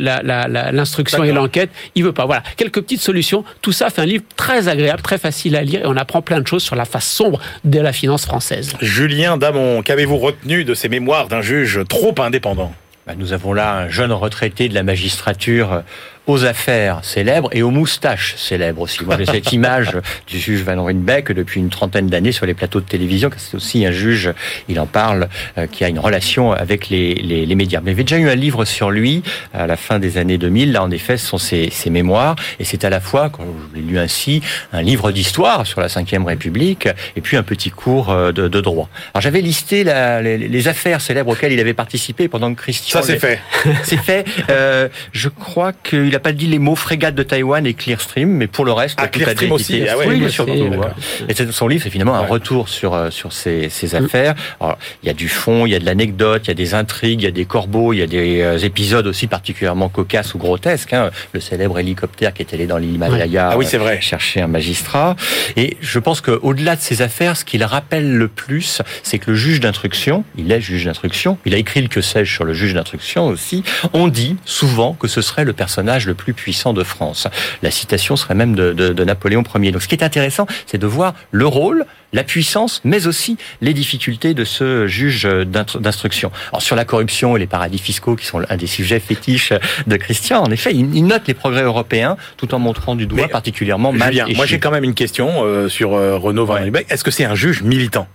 l'instruction 0.73 1.23
et 1.23 1.31
l'enquête, 1.31 1.71
il 1.95 2.03
veut 2.03 2.13
pas. 2.13 2.27
Voilà, 2.27 2.43
quelques 2.57 2.81
petites 2.83 3.01
solutions. 3.01 3.45
Tout 3.63 3.71
ça 3.71 3.91
fait 3.91 4.03
un 4.03 4.07
livre 4.07 4.25
très 4.35 4.67
agréable, 4.67 5.03
très 5.03 5.19
facile 5.19 5.55
à 5.55 5.63
lire 5.63 5.83
et 5.83 5.87
on 5.87 5.97
apprend 5.97 6.23
plein 6.23 6.41
de 6.41 6.47
choses 6.47 6.65
sur 6.65 6.75
la 6.75 6.87
face 6.87 7.07
sombre 7.07 7.41
de 7.65 7.79
la 7.79 7.93
finance 7.93 8.27
française. 8.27 8.73
Julien 8.81 9.37
Damon, 9.37 9.83
qu'avez-vous 9.83 10.19
retenu 10.19 10.65
de 10.65 10.75
ces 10.75 10.89
mémoires 10.89 11.29
d'un 11.29 11.41
juge 11.41 11.81
trop 11.89 12.15
indépendant? 12.19 12.73
Nous 13.15 13.33
avons 13.33 13.53
là 13.53 13.73
un 13.77 13.89
jeune 13.89 14.11
retraité 14.11 14.69
de 14.69 14.75
la 14.75 14.83
magistrature 14.83 15.85
aux 16.27 16.45
affaires 16.45 17.01
célèbres 17.05 17.49
et 17.53 17.63
aux 17.63 17.71
moustaches 17.71 18.35
célèbres 18.37 18.83
aussi. 18.83 19.05
Moi, 19.05 19.17
j'ai 19.19 19.27
cette 19.27 19.53
image 19.53 19.93
du 20.27 20.39
juge 20.39 20.63
Van 20.63 20.83
Ruynbeck 20.83 21.33
depuis 21.33 21.61
une 21.61 21.71
trentaine 21.71 22.09
d'années 22.09 22.33
sur 22.33 22.47
les 22.47 22.55
plateaux 22.55 22.81
de 22.81 22.87
télévision, 22.87 23.31
c'est 23.37 23.57
aussi 23.57 23.87
un 23.87 23.93
juge, 23.93 24.33
il 24.69 24.81
en 24.81 24.87
parle, 24.87 25.29
euh, 25.59 25.67
qui 25.67 25.85
a 25.85 25.89
une 25.89 25.99
relation 25.99 26.53
avec 26.53 26.89
les, 26.89 27.15
les, 27.15 27.47
les 27.47 27.55
médias. 27.55 27.81
Mais 27.83 27.93
il 27.93 27.95
avait 27.95 28.05
déjà 28.05 28.19
eu 28.19 28.29
un 28.29 28.35
livre 28.35 28.65
sur 28.65 28.91
lui 28.91 29.23
à 29.55 29.67
la 29.67 29.77
fin 29.77 29.99
des 29.99 30.19
années 30.19 30.39
2000. 30.39 30.73
Là, 30.73 30.83
en 30.83 30.91
effet, 30.91 31.17
ce 31.17 31.27
sont 31.27 31.39
ses, 31.39 31.71
ses 31.71 31.91
mémoires 31.91 32.37
et 32.59 32.65
c'est 32.65 32.85
à 32.85 32.91
la 32.91 33.01
fois, 33.01 33.31
quand 33.31 33.45
je 33.73 33.81
l'ai 33.81 33.87
lu 33.87 33.99
ainsi, 33.99 34.43
un 34.73 34.83
livre 34.83 35.13
d'histoire 35.13 35.67
sur 35.67 35.81
la 35.81 35.87
Ve 35.87 36.27
République 36.27 36.89
et 37.17 37.21
puis 37.21 37.37
un 37.37 37.43
petit 37.43 37.71
cours 37.71 38.11
euh, 38.11 38.33
de, 38.33 38.49
de 38.49 38.61
droit. 38.61 38.89
Alors, 39.15 39.23
j'avais 39.23 39.41
listé 39.41 39.85
la, 39.85 40.23
les, 40.23 40.39
les, 40.39 40.69
affaires 40.69 41.01
célèbres 41.01 41.31
auxquelles 41.31 41.53
il 41.53 41.61
avait 41.61 41.75
participé 41.75 42.29
pendant 42.29 42.53
que 42.55 42.61
Christian... 42.61 43.01
Ça, 43.01 43.07
c'est 43.07 43.19
fait. 43.19 43.41
c'est 43.85 43.97
fait. 43.97 44.25
Euh, 44.51 44.89
je 45.13 45.29
crois 45.29 45.73
qu'il 45.73 46.16
n'a 46.17 46.21
pas 46.21 46.33
dit 46.33 46.47
les 46.47 46.59
mots 46.59 46.77
frégate 46.77 47.15
de 47.15 47.23
Taïwan 47.23 47.67
et 47.67 47.75
Clearstream, 47.75 48.29
mais 48.29 48.47
pour 48.47 48.65
le 48.65 48.73
reste, 48.73 48.99
ah, 49.01 49.09
Clearstream 49.09 49.53
aussi. 49.53 49.83
Ah 49.89 49.95
oui, 49.99 50.19
bien 50.19 50.29
sûr. 50.29 50.47
Et 50.49 51.35
son 51.51 51.69
livre, 51.69 51.83
c'est 51.85 51.91
finalement 51.91 52.15
un 52.15 52.27
retour 52.27 52.69
sur 52.69 52.95
euh, 52.95 53.11
sur 53.11 53.33
ces, 53.33 53.69
ces 53.69 53.95
affaires. 53.95 54.35
Alors, 54.61 54.79
il 55.03 55.07
y 55.07 55.11
a 55.11 55.15
du 55.15 55.29
fond, 55.29 55.67
il 55.67 55.73
y 55.73 55.75
a 55.75 55.79
de 55.79 55.85
l'anecdote, 55.85 56.43
il 56.45 56.49
y 56.49 56.51
a 56.51 56.55
des 56.55 56.75
intrigues, 56.75 57.23
il 57.23 57.25
y 57.25 57.29
a 57.29 57.33
des 57.33 57.45
corbeaux, 57.45 57.93
il 57.93 57.99
y 57.99 58.03
a 58.03 58.07
des 58.07 58.41
euh, 58.41 58.59
épisodes 58.59 59.07
aussi 59.07 59.27
particulièrement 59.27 59.89
cocasses 59.89 60.35
ou 60.35 60.39
grotesques. 60.39 60.93
Hein. 60.93 61.11
Le 61.33 61.41
célèbre 61.41 61.79
hélicoptère 61.79 62.33
qui 62.33 62.43
est 62.43 62.55
allé 62.55 62.67
dans 62.67 62.79
l'Himalaya 62.79 63.51
ah 63.53 63.59
oui, 63.59 63.67
c'est 63.69 63.79
vrai. 63.79 63.99
Euh, 63.99 64.01
chercher 64.01 64.41
un 64.41 64.47
magistrat. 64.47 65.17
Et 65.57 65.77
je 65.81 65.99
pense 65.99 66.21
qu'au-delà 66.21 66.77
de 66.77 66.81
ces 66.81 67.03
affaires, 67.03 67.37
ce 67.37 67.45
qu'il 67.45 67.65
rappelle 67.65 68.13
le 68.17 68.29
plus, 68.29 68.83
c'est 69.03 69.19
que 69.19 69.31
le 69.31 69.37
juge 69.37 69.61
d'instruction, 69.61 70.25
il 70.37 70.51
est 70.51 70.61
juge 70.61 70.85
d'instruction, 70.85 71.39
il 71.45 71.55
a 71.55 71.59
écrit 71.59 71.83
le 71.83 71.89
que 71.89 72.01
sais-je 72.01 72.33
sur 72.33 72.45
le 72.45 72.55
juge 72.55 72.75
d'instruction 72.75 73.27
aussi, 73.27 73.63
on 73.93 74.09
dit 74.09 74.37
souvent 74.45 74.95
que 74.95 75.09
ce 75.09 75.21
serait 75.21 75.45
le 75.45 75.53
personnage 75.53 76.06
le 76.07 76.15
plus 76.15 76.35
puissant 76.35 76.73
de 76.73 76.85
France. 76.85 77.29
La 77.63 77.71
citation 77.71 78.17
serait 78.17 78.35
même 78.35 78.55
de, 78.55 78.73
de, 78.73 78.93
de 78.93 79.05
Napoléon 79.05 79.43
Ier. 79.55 79.73
Donc 79.73 79.83
ce 79.83 79.89
qui 79.89 79.95
est 79.95 80.05
intéressant, 80.05 80.47
c'est 80.67 80.79
de 80.79 80.87
voir 80.87 81.15
le 81.31 81.47
rôle, 81.47 81.85
la 82.13 82.25
puissance, 82.25 82.81
mais 82.85 83.07
aussi 83.07 83.37
les 83.61 83.75
difficultés 83.75 84.35
de 84.35 84.45
ce 84.45 84.87
juge 84.87 85.25
d'instruction. 85.25 86.31
Alors 86.51 86.63
sur 86.63 86.77
la 86.77 86.85
corruption 86.85 87.37
et 87.37 87.41
les 87.41 87.47
paradis 87.47 87.79
fiscaux, 87.79 88.17
qui 88.17 88.27
sont 88.27 88.43
un 88.49 88.57
des 88.57 88.67
sujets 88.67 89.01
fétiches 89.01 89.53
de 89.87 89.97
Christian, 89.97 90.43
en 90.43 90.51
effet, 90.51 90.73
il 90.73 91.07
note 91.07 91.23
les 91.27 91.35
progrès 91.35 91.63
européens 91.63 92.17
tout 92.37 92.55
en 92.55 92.59
montrant 92.59 92.95
du 92.95 93.07
doigt 93.07 93.29
particulièrement 93.29 93.93
mal. 93.93 94.13
Julien, 94.13 94.27
moi 94.37 94.47
j'ai 94.47 94.59
quand 94.59 94.71
même 94.71 94.85
une 94.85 94.95
question 94.95 95.45
euh, 95.45 95.69
sur 95.69 95.95
euh, 95.95 96.17
Renaud 96.17 96.47
Van 96.47 96.63
ouais. 96.63 96.87
Est-ce 96.89 97.05
que 97.05 97.11
c'est 97.11 97.25
un 97.25 97.35
juge 97.35 97.63
militant? 97.63 98.07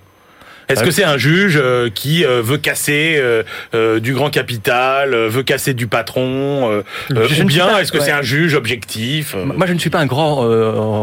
Est-ce 0.72 0.84
que 0.84 0.92
c'est 0.92 1.04
un 1.04 1.18
juge 1.18 1.60
euh, 1.62 1.90
qui 1.94 2.26
euh, 2.26 2.42
veut 2.42 2.58
casser 2.58 3.20
euh, 3.20 4.00
du 4.00 4.14
grand 4.14 4.30
capital, 4.30 5.16
veut 5.16 5.44
casser 5.44 5.74
du 5.74 5.88
patron, 5.88 6.84
ou 7.10 7.44
bien 7.46 7.78
est-ce 7.80 7.92
que 7.92 8.00
c'est 8.00 8.12
un 8.12 8.22
juge 8.22 8.56
objectif 8.56 9.36
Moi, 9.36 9.66
je 9.68 9.74
ne 9.74 9.80
suis 9.80 9.90
pas 9.90 10.00
un 10.00 10.06
grand 10.06 10.38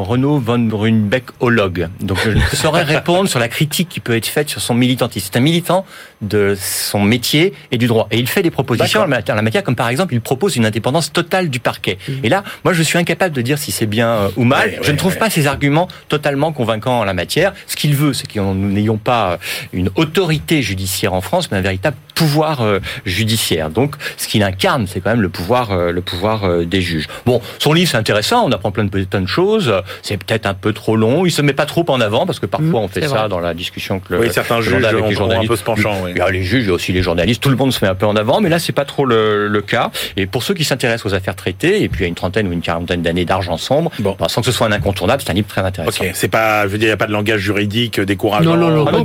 Renaud 0.04 0.38
von 0.38 0.58
Brunbeck-ologue, 0.58 1.88
donc 2.00 2.18
je 2.24 2.30
ne 2.30 2.40
saurais 2.52 2.82
répondre 2.82 3.28
sur 3.28 3.38
la 3.38 3.48
critique 3.48 3.88
qui 3.88 4.00
peut 4.00 4.16
être 4.16 4.26
faite 4.26 4.48
sur 4.48 4.60
son 4.60 4.74
militantisme. 4.74 5.28
C'est 5.32 5.38
un 5.38 5.42
militant 5.42 5.84
de 6.20 6.56
son 6.60 7.00
métier 7.00 7.52
et 7.70 7.78
du 7.78 7.86
droit, 7.86 8.08
et 8.10 8.18
il 8.18 8.28
fait 8.28 8.42
des 8.42 8.50
propositions 8.50 9.00
en 9.00 9.06
la 9.06 9.42
matière, 9.42 9.62
comme 9.62 9.76
par 9.76 9.88
exemple, 9.88 10.14
il 10.14 10.20
propose 10.20 10.56
une 10.56 10.66
indépendance 10.66 11.12
totale 11.12 11.50
du 11.50 11.60
parquet. 11.60 11.98
Mmh. 12.08 12.12
Et 12.24 12.28
là, 12.28 12.44
moi, 12.64 12.72
je 12.72 12.82
suis 12.82 12.98
incapable 12.98 13.34
de 13.34 13.42
dire 13.42 13.58
si 13.58 13.72
c'est 13.72 13.86
bien 13.86 14.30
ou 14.36 14.44
mal. 14.44 14.68
Ouais, 14.68 14.78
je 14.82 14.92
ne 14.92 14.96
trouve 14.96 15.16
pas 15.16 15.30
ses 15.30 15.46
arguments 15.46 15.88
totalement 16.08 16.52
convaincants 16.52 17.00
en 17.00 17.04
la 17.04 17.14
matière. 17.14 17.52
Ce 17.66 17.76
qu'il 17.76 17.94
veut, 17.94 18.12
c'est 18.12 18.26
que 18.30 18.38
nous 18.40 18.54
n'ayons 18.54 18.96
pas 18.96 19.38
une 19.72 19.90
autorité 19.96 20.62
judiciaire 20.62 21.14
en 21.14 21.20
France, 21.20 21.50
mais 21.50 21.58
un 21.58 21.62
véritable 21.62 21.96
pouvoir 22.18 22.62
euh, 22.62 22.80
judiciaire. 23.06 23.70
Donc, 23.70 23.94
ce 24.16 24.26
qu'il 24.26 24.42
incarne, 24.42 24.86
c'est 24.88 25.00
quand 25.00 25.10
même 25.10 25.22
le 25.22 25.28
pouvoir, 25.28 25.70
euh, 25.70 25.92
le 25.92 26.00
pouvoir 26.00 26.44
euh, 26.44 26.64
des 26.64 26.80
juges. 26.80 27.06
Bon, 27.24 27.40
son 27.58 27.72
livre 27.72 27.88
c'est 27.90 27.96
intéressant, 27.96 28.44
on 28.44 28.50
apprend 28.50 28.72
plein 28.72 28.84
de 28.84 29.04
plein 29.04 29.20
de 29.20 29.26
choses. 29.26 29.72
C'est 30.02 30.16
peut-être 30.16 30.46
un 30.46 30.54
peu 30.54 30.72
trop 30.72 30.96
long. 30.96 31.26
Il 31.26 31.30
se 31.30 31.42
met 31.42 31.52
pas 31.52 31.66
trop 31.66 31.84
en 31.88 32.00
avant 32.00 32.26
parce 32.26 32.40
que 32.40 32.46
parfois 32.46 32.80
mmh, 32.80 32.84
on 32.84 32.88
fait 32.88 33.02
ça 33.02 33.08
vrai. 33.08 33.28
dans 33.28 33.38
la 33.38 33.54
discussion 33.54 34.00
que 34.00 34.14
le, 34.14 34.20
oui, 34.20 34.28
certains 34.32 34.60
juges 34.60 34.84
avec 34.84 35.04
les 35.04 35.14
journalistes. 35.14 35.44
un 35.44 35.48
peu 35.48 35.56
ce 35.56 35.62
penchant. 35.62 35.94
Oui. 36.02 36.10
Il 36.14 36.18
y 36.18 36.20
a 36.20 36.30
les 36.30 36.42
juges 36.42 36.66
et 36.66 36.70
aussi 36.72 36.92
les 36.92 37.02
journalistes. 37.02 37.40
Tout 37.40 37.50
le 37.50 37.56
monde 37.56 37.72
se 37.72 37.84
met 37.84 37.90
un 37.90 37.94
peu 37.94 38.06
en 38.06 38.16
avant, 38.16 38.40
mais 38.40 38.48
là 38.48 38.58
c'est 38.58 38.72
pas 38.72 38.84
trop 38.84 39.04
le, 39.04 39.46
le, 39.46 39.62
cas. 39.62 39.90
Et 40.16 40.26
pour 40.26 40.42
ceux 40.42 40.54
qui 40.54 40.64
s'intéressent 40.64 41.12
aux 41.12 41.14
affaires 41.14 41.36
traitées, 41.36 41.82
et 41.82 41.88
puis 41.88 42.00
il 42.00 42.02
y 42.02 42.06
a 42.06 42.08
une 42.08 42.14
trentaine 42.14 42.48
ou 42.48 42.52
une 42.52 42.62
quarantaine 42.62 43.02
d'années 43.02 43.24
d'argent 43.24 43.58
sombre, 43.58 43.92
bon. 44.00 44.16
bah, 44.18 44.26
sans 44.28 44.40
que 44.40 44.46
ce 44.46 44.52
soit 44.52 44.66
un 44.66 44.72
incontournable, 44.72 45.22
c'est 45.24 45.30
un 45.30 45.34
livre 45.34 45.46
très 45.46 45.60
intéressant. 45.60 46.04
Ok, 46.04 46.10
c'est 46.14 46.28
pas, 46.28 46.64
je 46.64 46.68
veux 46.68 46.78
dire, 46.78 46.86
il 46.86 46.90
n'y 46.90 46.94
a 46.94 46.96
pas 46.96 47.06
de 47.06 47.12
langage 47.12 47.40
juridique 47.40 48.00
décourageant. 48.00 48.56
Non, 48.56 48.70
non, 48.70 48.70
non, 48.70 48.84
ah, 48.88 48.92
non, 48.92 49.04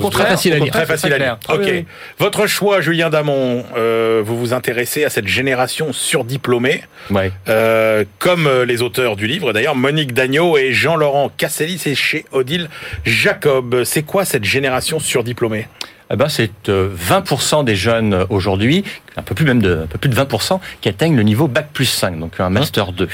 facile 0.49 0.53
à 0.53 0.65
lire. 0.65 0.73
Très 0.73 0.85
facile 0.85 1.13
à 1.13 1.17
lire. 1.17 1.37
Ok. 1.49 1.85
Votre 2.19 2.47
choix, 2.47 2.81
Julien 2.81 3.09
Damon, 3.09 3.63
euh, 3.75 4.21
vous 4.25 4.37
vous 4.37 4.53
intéressez 4.53 5.03
à 5.03 5.09
cette 5.09 5.27
génération 5.27 5.93
surdiplômée, 5.93 6.83
ouais. 7.11 7.31
euh, 7.47 8.03
comme 8.19 8.49
les 8.63 8.81
auteurs 8.81 9.15
du 9.15 9.27
livre 9.27 9.53
d'ailleurs, 9.53 9.75
Monique 9.75 10.13
Dagneau 10.13 10.57
et 10.57 10.73
Jean-Laurent 10.73 11.31
Casselli, 11.37 11.77
c'est 11.77 11.95
chez 11.95 12.25
Odile 12.31 12.69
Jacob. 13.05 13.83
C'est 13.83 14.03
quoi 14.03 14.25
cette 14.25 14.43
génération 14.43 14.99
surdiplômée? 14.99 15.67
Eh 16.11 16.15
ben, 16.15 16.29
c'est 16.29 16.51
20% 16.67 17.63
des 17.63 17.75
jeunes 17.75 18.25
aujourd'hui, 18.29 18.83
un 19.17 19.21
peu 19.21 19.35
plus 19.35 19.45
même 19.45 19.61
de, 19.61 19.81
un 19.83 19.87
peu 19.87 19.97
plus 19.97 20.09
de 20.09 20.15
20%, 20.15 20.59
qui 20.81 20.89
atteignent 20.89 21.15
le 21.15 21.23
niveau 21.23 21.47
Bac 21.47 21.67
plus 21.73 21.85
5, 21.85 22.19
donc 22.19 22.39
un 22.39 22.49
Master 22.49 22.91
2. 22.91 23.07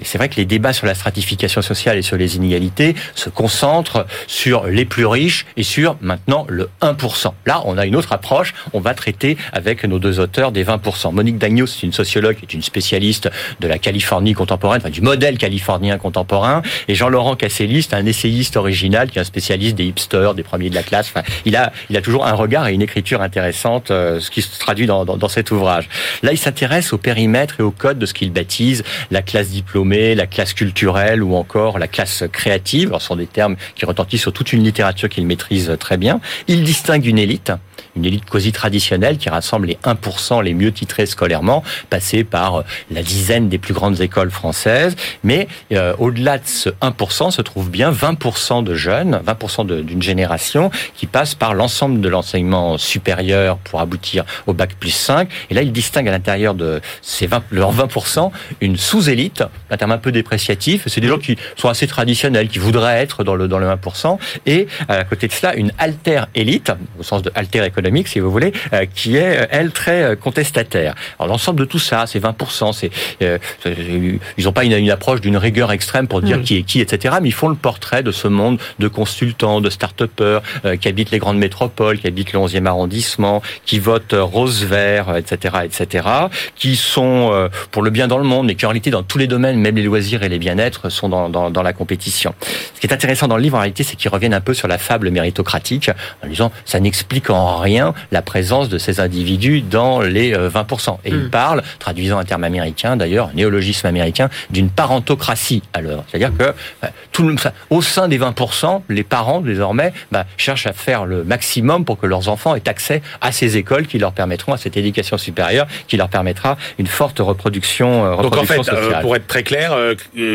Et 0.00 0.04
c'est 0.04 0.18
vrai 0.18 0.28
que 0.28 0.36
les 0.36 0.44
débats 0.44 0.72
sur 0.72 0.86
la 0.86 0.94
stratification 0.94 1.62
sociale 1.62 1.98
et 1.98 2.02
sur 2.02 2.16
les 2.16 2.36
inégalités 2.36 2.94
se 3.14 3.30
concentrent 3.30 4.06
sur 4.26 4.66
les 4.66 4.84
plus 4.84 5.06
riches 5.06 5.46
et 5.56 5.62
sur 5.62 5.96
maintenant 6.00 6.46
le 6.48 6.68
1%. 6.82 7.32
Là, 7.46 7.62
on 7.64 7.78
a 7.78 7.86
une 7.86 7.96
autre 7.96 8.12
approche. 8.12 8.54
On 8.72 8.80
va 8.80 8.94
traiter 8.94 9.36
avec 9.52 9.84
nos 9.84 9.98
deux 9.98 10.20
auteurs 10.20 10.52
des 10.52 10.64
20%. 10.64 11.12
Monique 11.12 11.38
Dagnos, 11.38 11.66
c'est 11.66 11.86
une 11.86 11.92
sociologue 11.92 12.36
qui 12.36 12.44
est 12.44 12.54
une 12.54 12.62
spécialiste 12.62 13.30
de 13.60 13.68
la 13.68 13.78
Californie 13.78 14.34
contemporaine, 14.34 14.80
enfin 14.80 14.90
du 14.90 15.00
modèle 15.00 15.38
californien 15.38 15.98
contemporain. 15.98 16.62
Et 16.88 16.94
Jean-Laurent 16.94 17.36
Casselli, 17.36 17.82
c'est 17.82 17.94
un 17.94 18.06
essayiste 18.06 18.56
original 18.56 19.10
qui 19.10 19.18
est 19.18 19.22
un 19.22 19.24
spécialiste 19.24 19.76
des 19.76 19.84
hipsters, 19.84 20.34
des 20.34 20.42
premiers 20.42 20.70
de 20.70 20.74
la 20.74 20.82
classe. 20.82 21.10
Enfin, 21.14 21.22
il 21.44 21.56
a, 21.56 21.72
il 21.90 21.96
a 21.96 22.02
toujours 22.02 22.26
un 22.26 22.32
regard 22.32 22.68
et 22.68 22.74
une 22.74 22.82
écriture 22.82 23.22
intéressante, 23.22 23.90
euh, 23.90 24.20
ce 24.20 24.30
qui 24.30 24.42
se 24.42 24.58
traduit 24.58 24.86
dans, 24.86 25.04
dans, 25.04 25.16
dans 25.16 25.27
cet 25.28 25.50
ouvrage. 25.50 25.88
Là, 26.22 26.32
il 26.32 26.38
s'intéresse 26.38 26.92
au 26.92 26.98
périmètre 26.98 27.60
et 27.60 27.62
au 27.62 27.70
code 27.70 27.98
de 27.98 28.06
ce 28.06 28.14
qu'il 28.14 28.32
baptise 28.32 28.84
la 29.10 29.22
classe 29.22 29.48
diplômée, 29.48 30.14
la 30.14 30.26
classe 30.26 30.52
culturelle 30.52 31.22
ou 31.22 31.34
encore 31.34 31.78
la 31.78 31.88
classe 31.88 32.24
créative. 32.32 32.90
Ce 32.98 33.06
sont 33.06 33.16
des 33.16 33.26
termes 33.26 33.56
qui 33.74 33.84
retentissent 33.84 34.22
sur 34.22 34.32
toute 34.32 34.52
une 34.52 34.62
littérature 34.62 35.08
qu'il 35.08 35.26
maîtrise 35.26 35.76
très 35.78 35.96
bien. 35.96 36.20
Il 36.46 36.64
distingue 36.64 37.06
une 37.06 37.18
élite, 37.18 37.52
une 37.96 38.04
élite 38.04 38.24
quasi 38.24 38.52
traditionnelle 38.52 39.18
qui 39.18 39.28
rassemble 39.28 39.66
les 39.66 39.78
1% 39.84 40.42
les 40.42 40.54
mieux 40.54 40.72
titrés 40.72 41.06
scolairement, 41.06 41.62
passés 41.90 42.24
par 42.24 42.64
la 42.90 43.02
dizaine 43.02 43.48
des 43.48 43.58
plus 43.58 43.74
grandes 43.74 44.00
écoles 44.00 44.30
françaises. 44.30 44.96
Mais 45.24 45.48
euh, 45.72 45.94
au-delà 45.98 46.38
de 46.38 46.46
ce 46.46 46.70
1%, 46.70 47.30
se 47.30 47.42
trouve 47.42 47.70
bien 47.70 47.90
20% 47.90 48.64
de 48.64 48.74
jeunes, 48.74 49.20
20% 49.26 49.82
d'une 49.82 50.02
génération 50.02 50.70
qui 50.96 51.06
passent 51.06 51.34
par 51.34 51.54
l'ensemble 51.54 52.00
de 52.00 52.08
l'enseignement 52.08 52.78
supérieur 52.78 53.58
pour 53.58 53.80
aboutir 53.80 54.24
au 54.46 54.52
bac 54.52 54.74
plus 54.78 54.90
5. 54.90 55.28
Et 55.50 55.54
là, 55.54 55.62
il 55.62 55.72
distingue 55.72 56.08
à 56.08 56.12
l'intérieur 56.12 56.54
de 56.54 56.80
ces 57.02 57.26
20, 57.26 57.42
leurs 57.50 57.74
20% 57.74 58.30
une 58.60 58.76
sous-élite, 58.76 59.44
un 59.70 59.76
terme 59.76 59.92
un 59.92 59.98
peu 59.98 60.12
dépréciatif. 60.12 60.84
C'est 60.86 61.00
des 61.00 61.08
gens 61.08 61.18
qui 61.18 61.36
sont 61.56 61.68
assez 61.68 61.86
traditionnels, 61.86 62.48
qui 62.48 62.58
voudraient 62.58 63.00
être 63.00 63.24
dans 63.24 63.34
le, 63.34 63.48
dans 63.48 63.58
le 63.58 63.66
1%. 63.66 64.18
Et 64.46 64.66
à 64.88 65.04
côté 65.04 65.28
de 65.28 65.32
cela, 65.32 65.54
une 65.54 65.72
alter 65.78 66.22
élite, 66.34 66.72
au 66.98 67.02
sens 67.02 67.22
de 67.22 67.30
alter 67.34 67.64
économique, 67.64 67.87
économique, 67.88 68.08
si 68.08 68.20
vous 68.20 68.30
voulez, 68.30 68.52
qui 68.94 69.16
est, 69.16 69.48
elle, 69.50 69.72
très 69.72 70.16
contestataire. 70.16 70.94
Alors 71.18 71.32
l'ensemble 71.32 71.60
de 71.60 71.64
tout 71.64 71.78
ça, 71.78 72.04
c'est 72.06 72.20
20%, 72.20 72.72
c'est, 72.72 72.90
ils 73.20 74.44
n'ont 74.44 74.52
pas 74.52 74.64
une, 74.64 74.72
une 74.72 74.90
approche 74.90 75.20
d'une 75.20 75.36
rigueur 75.36 75.72
extrême 75.72 76.06
pour 76.06 76.22
dire 76.22 76.38
mm. 76.38 76.42
qui 76.42 76.56
est 76.58 76.62
qui, 76.62 76.80
etc., 76.80 77.16
mais 77.22 77.28
ils 77.28 77.32
font 77.32 77.48
le 77.48 77.54
portrait 77.54 78.02
de 78.02 78.12
ce 78.12 78.28
monde 78.28 78.58
de 78.78 78.88
consultants, 78.88 79.60
de 79.60 79.70
start-upers, 79.70 80.42
qui 80.80 80.88
habitent 80.88 81.10
les 81.10 81.18
grandes 81.18 81.38
métropoles, 81.38 81.98
qui 81.98 82.06
habitent 82.06 82.32
le 82.32 82.40
11e 82.40 82.66
arrondissement, 82.66 83.42
qui 83.64 83.78
votent 83.78 84.14
rose-vert, 84.14 85.16
etc., 85.16 85.56
etc., 85.64 86.08
qui 86.54 86.76
sont 86.76 87.48
pour 87.70 87.82
le 87.82 87.90
bien 87.90 88.08
dans 88.08 88.18
le 88.18 88.24
monde, 88.24 88.46
mais 88.46 88.54
qui 88.54 88.66
en 88.66 88.70
réalité 88.70 88.90
dans 88.90 89.02
tous 89.02 89.18
les 89.18 89.26
domaines, 89.26 89.58
même 89.58 89.76
les 89.76 89.82
loisirs 89.82 90.22
et 90.22 90.28
les 90.28 90.38
bien-être, 90.38 90.90
sont 90.90 91.08
dans, 91.08 91.28
dans, 91.28 91.50
dans 91.50 91.62
la 91.62 91.72
compétition. 91.72 92.34
Ce 92.74 92.80
qui 92.80 92.86
est 92.86 92.92
intéressant 92.92 93.28
dans 93.28 93.36
le 93.36 93.42
livre, 93.42 93.56
en 93.56 93.60
réalité, 93.60 93.82
c'est 93.82 93.96
qu'ils 93.96 94.10
reviennent 94.10 94.34
un 94.34 94.40
peu 94.40 94.54
sur 94.54 94.68
la 94.68 94.78
fable 94.78 95.10
méritocratique, 95.10 95.90
en 96.22 96.28
disant 96.28 96.52
ça 96.64 96.80
n'explique 96.80 97.30
en 97.30 97.58
rien 97.58 97.67
la 98.12 98.22
présence 98.22 98.68
de 98.68 98.78
ces 98.78 99.00
individus 99.00 99.62
dans 99.62 100.00
les 100.00 100.32
20%. 100.32 100.90
Euh, 100.90 100.92
et 101.04 101.10
ils 101.10 101.14
il 101.18 101.30
parle, 101.30 101.62
traduisant 101.78 102.18
un 102.18 102.24
terme 102.24 102.44
américain 102.44 102.96
d'ailleurs, 102.96 103.30
néologisme 103.34 103.86
américain, 103.86 104.30
d'une 104.50 104.70
parentocratie. 104.70 105.62
Alors, 105.74 106.04
c'est-à-dire 106.08 106.30
que 106.36 106.54
bah, 106.80 106.90
tout 107.12 107.28
le, 107.28 107.34
au 107.70 107.82
sein 107.82 108.08
des 108.08 108.18
20%, 108.18 108.82
les 108.88 109.02
parents 109.02 109.40
désormais 109.40 109.92
bah, 110.12 110.24
cherchent 110.36 110.66
à 110.66 110.72
faire 110.72 111.04
le 111.04 111.24
maximum 111.24 111.84
pour 111.84 111.98
que 111.98 112.06
leurs 112.06 112.28
enfants 112.28 112.54
aient 112.54 112.68
accès 112.68 113.02
à 113.20 113.32
ces 113.32 113.56
écoles 113.56 113.86
qui 113.86 113.98
leur 113.98 114.12
permettront, 114.12 114.52
à 114.52 114.56
cette 114.56 114.76
éducation 114.76 115.18
supérieure, 115.18 115.66
qui 115.88 115.96
leur 115.96 116.08
permettra 116.08 116.56
une 116.78 116.86
forte 116.86 117.18
reproduction, 117.18 118.04
euh, 118.04 118.22
Donc 118.22 118.36
en 118.36 118.44
fait, 118.44 118.60
euh, 118.72 119.00
pour 119.00 119.16
être 119.16 119.26
très 119.26 119.42
clair, 119.42 119.76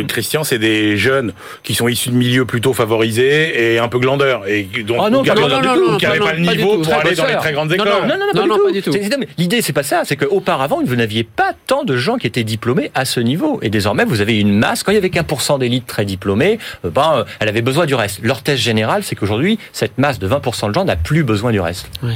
Christian, 0.07 0.43
c'est 0.43 0.59
des 0.59 0.97
jeunes 0.97 1.33
qui 1.63 1.73
sont 1.73 1.87
issus 1.87 2.09
de 2.09 2.15
milieux 2.15 2.45
plutôt 2.45 2.73
favorisés 2.73 3.73
et 3.73 3.79
un 3.79 3.87
peu 3.87 3.99
glandeurs. 3.99 4.47
Et 4.47 4.63
donc, 4.85 4.97
ah 5.01 5.09
non, 5.09 5.23
qui 5.23 5.29
n'avaient 5.29 6.19
pas, 6.19 6.33
le 6.33 6.39
niveau 6.39 6.79
pour 6.79 6.93
aller 6.93 7.15
dans 7.15 7.22
les 7.27 7.35
très 7.35 7.53
grandes 7.53 7.71
écoles. 7.71 7.87
Non, 7.87 8.17
non, 8.17 8.47
non, 8.47 8.57
pas 8.65 8.71
du 8.71 8.81
tout. 8.81 8.91
L'idée, 9.37 9.61
c'est 9.61 9.73
pas 9.73 9.83
ça. 9.83 10.03
C'est 10.05 10.15
qu'auparavant, 10.15 10.81
vous 10.83 10.95
n'aviez 10.95 11.23
pas 11.23 11.53
tant 11.67 11.83
de 11.83 11.97
gens 11.97 12.17
qui 12.17 12.27
étaient 12.27 12.43
diplômés 12.43 12.91
à 12.95 13.05
ce 13.05 13.19
niveau. 13.19 13.59
Et 13.61 13.69
désormais, 13.69 14.05
vous 14.05 14.21
avez 14.21 14.39
une 14.39 14.53
masse. 14.53 14.83
Quand 14.83 14.91
il 14.91 14.95
y 14.95 14.97
avait 14.97 15.09
qu'un 15.09 15.23
pour 15.23 15.41
cent 15.41 15.57
d'élite 15.57 15.87
très 15.87 16.05
diplômée, 16.05 16.59
euh, 16.85 16.89
ben, 16.89 17.13
euh, 17.17 17.23
elle 17.39 17.49
avait 17.49 17.61
besoin 17.61 17.85
du 17.85 17.95
reste. 17.95 18.19
Leur 18.23 18.41
thèse 18.41 18.59
générale, 18.59 19.03
c'est 19.03 19.15
qu'aujourd'hui, 19.15 19.59
cette 19.71 19.97
masse 19.97 20.19
de 20.19 20.27
20% 20.27 20.69
de 20.69 20.73
gens 20.73 20.85
n'a 20.85 20.95
plus 20.95 21.23
besoin 21.23 21.51
du 21.51 21.59
reste. 21.59 21.89
Oui. 22.01 22.13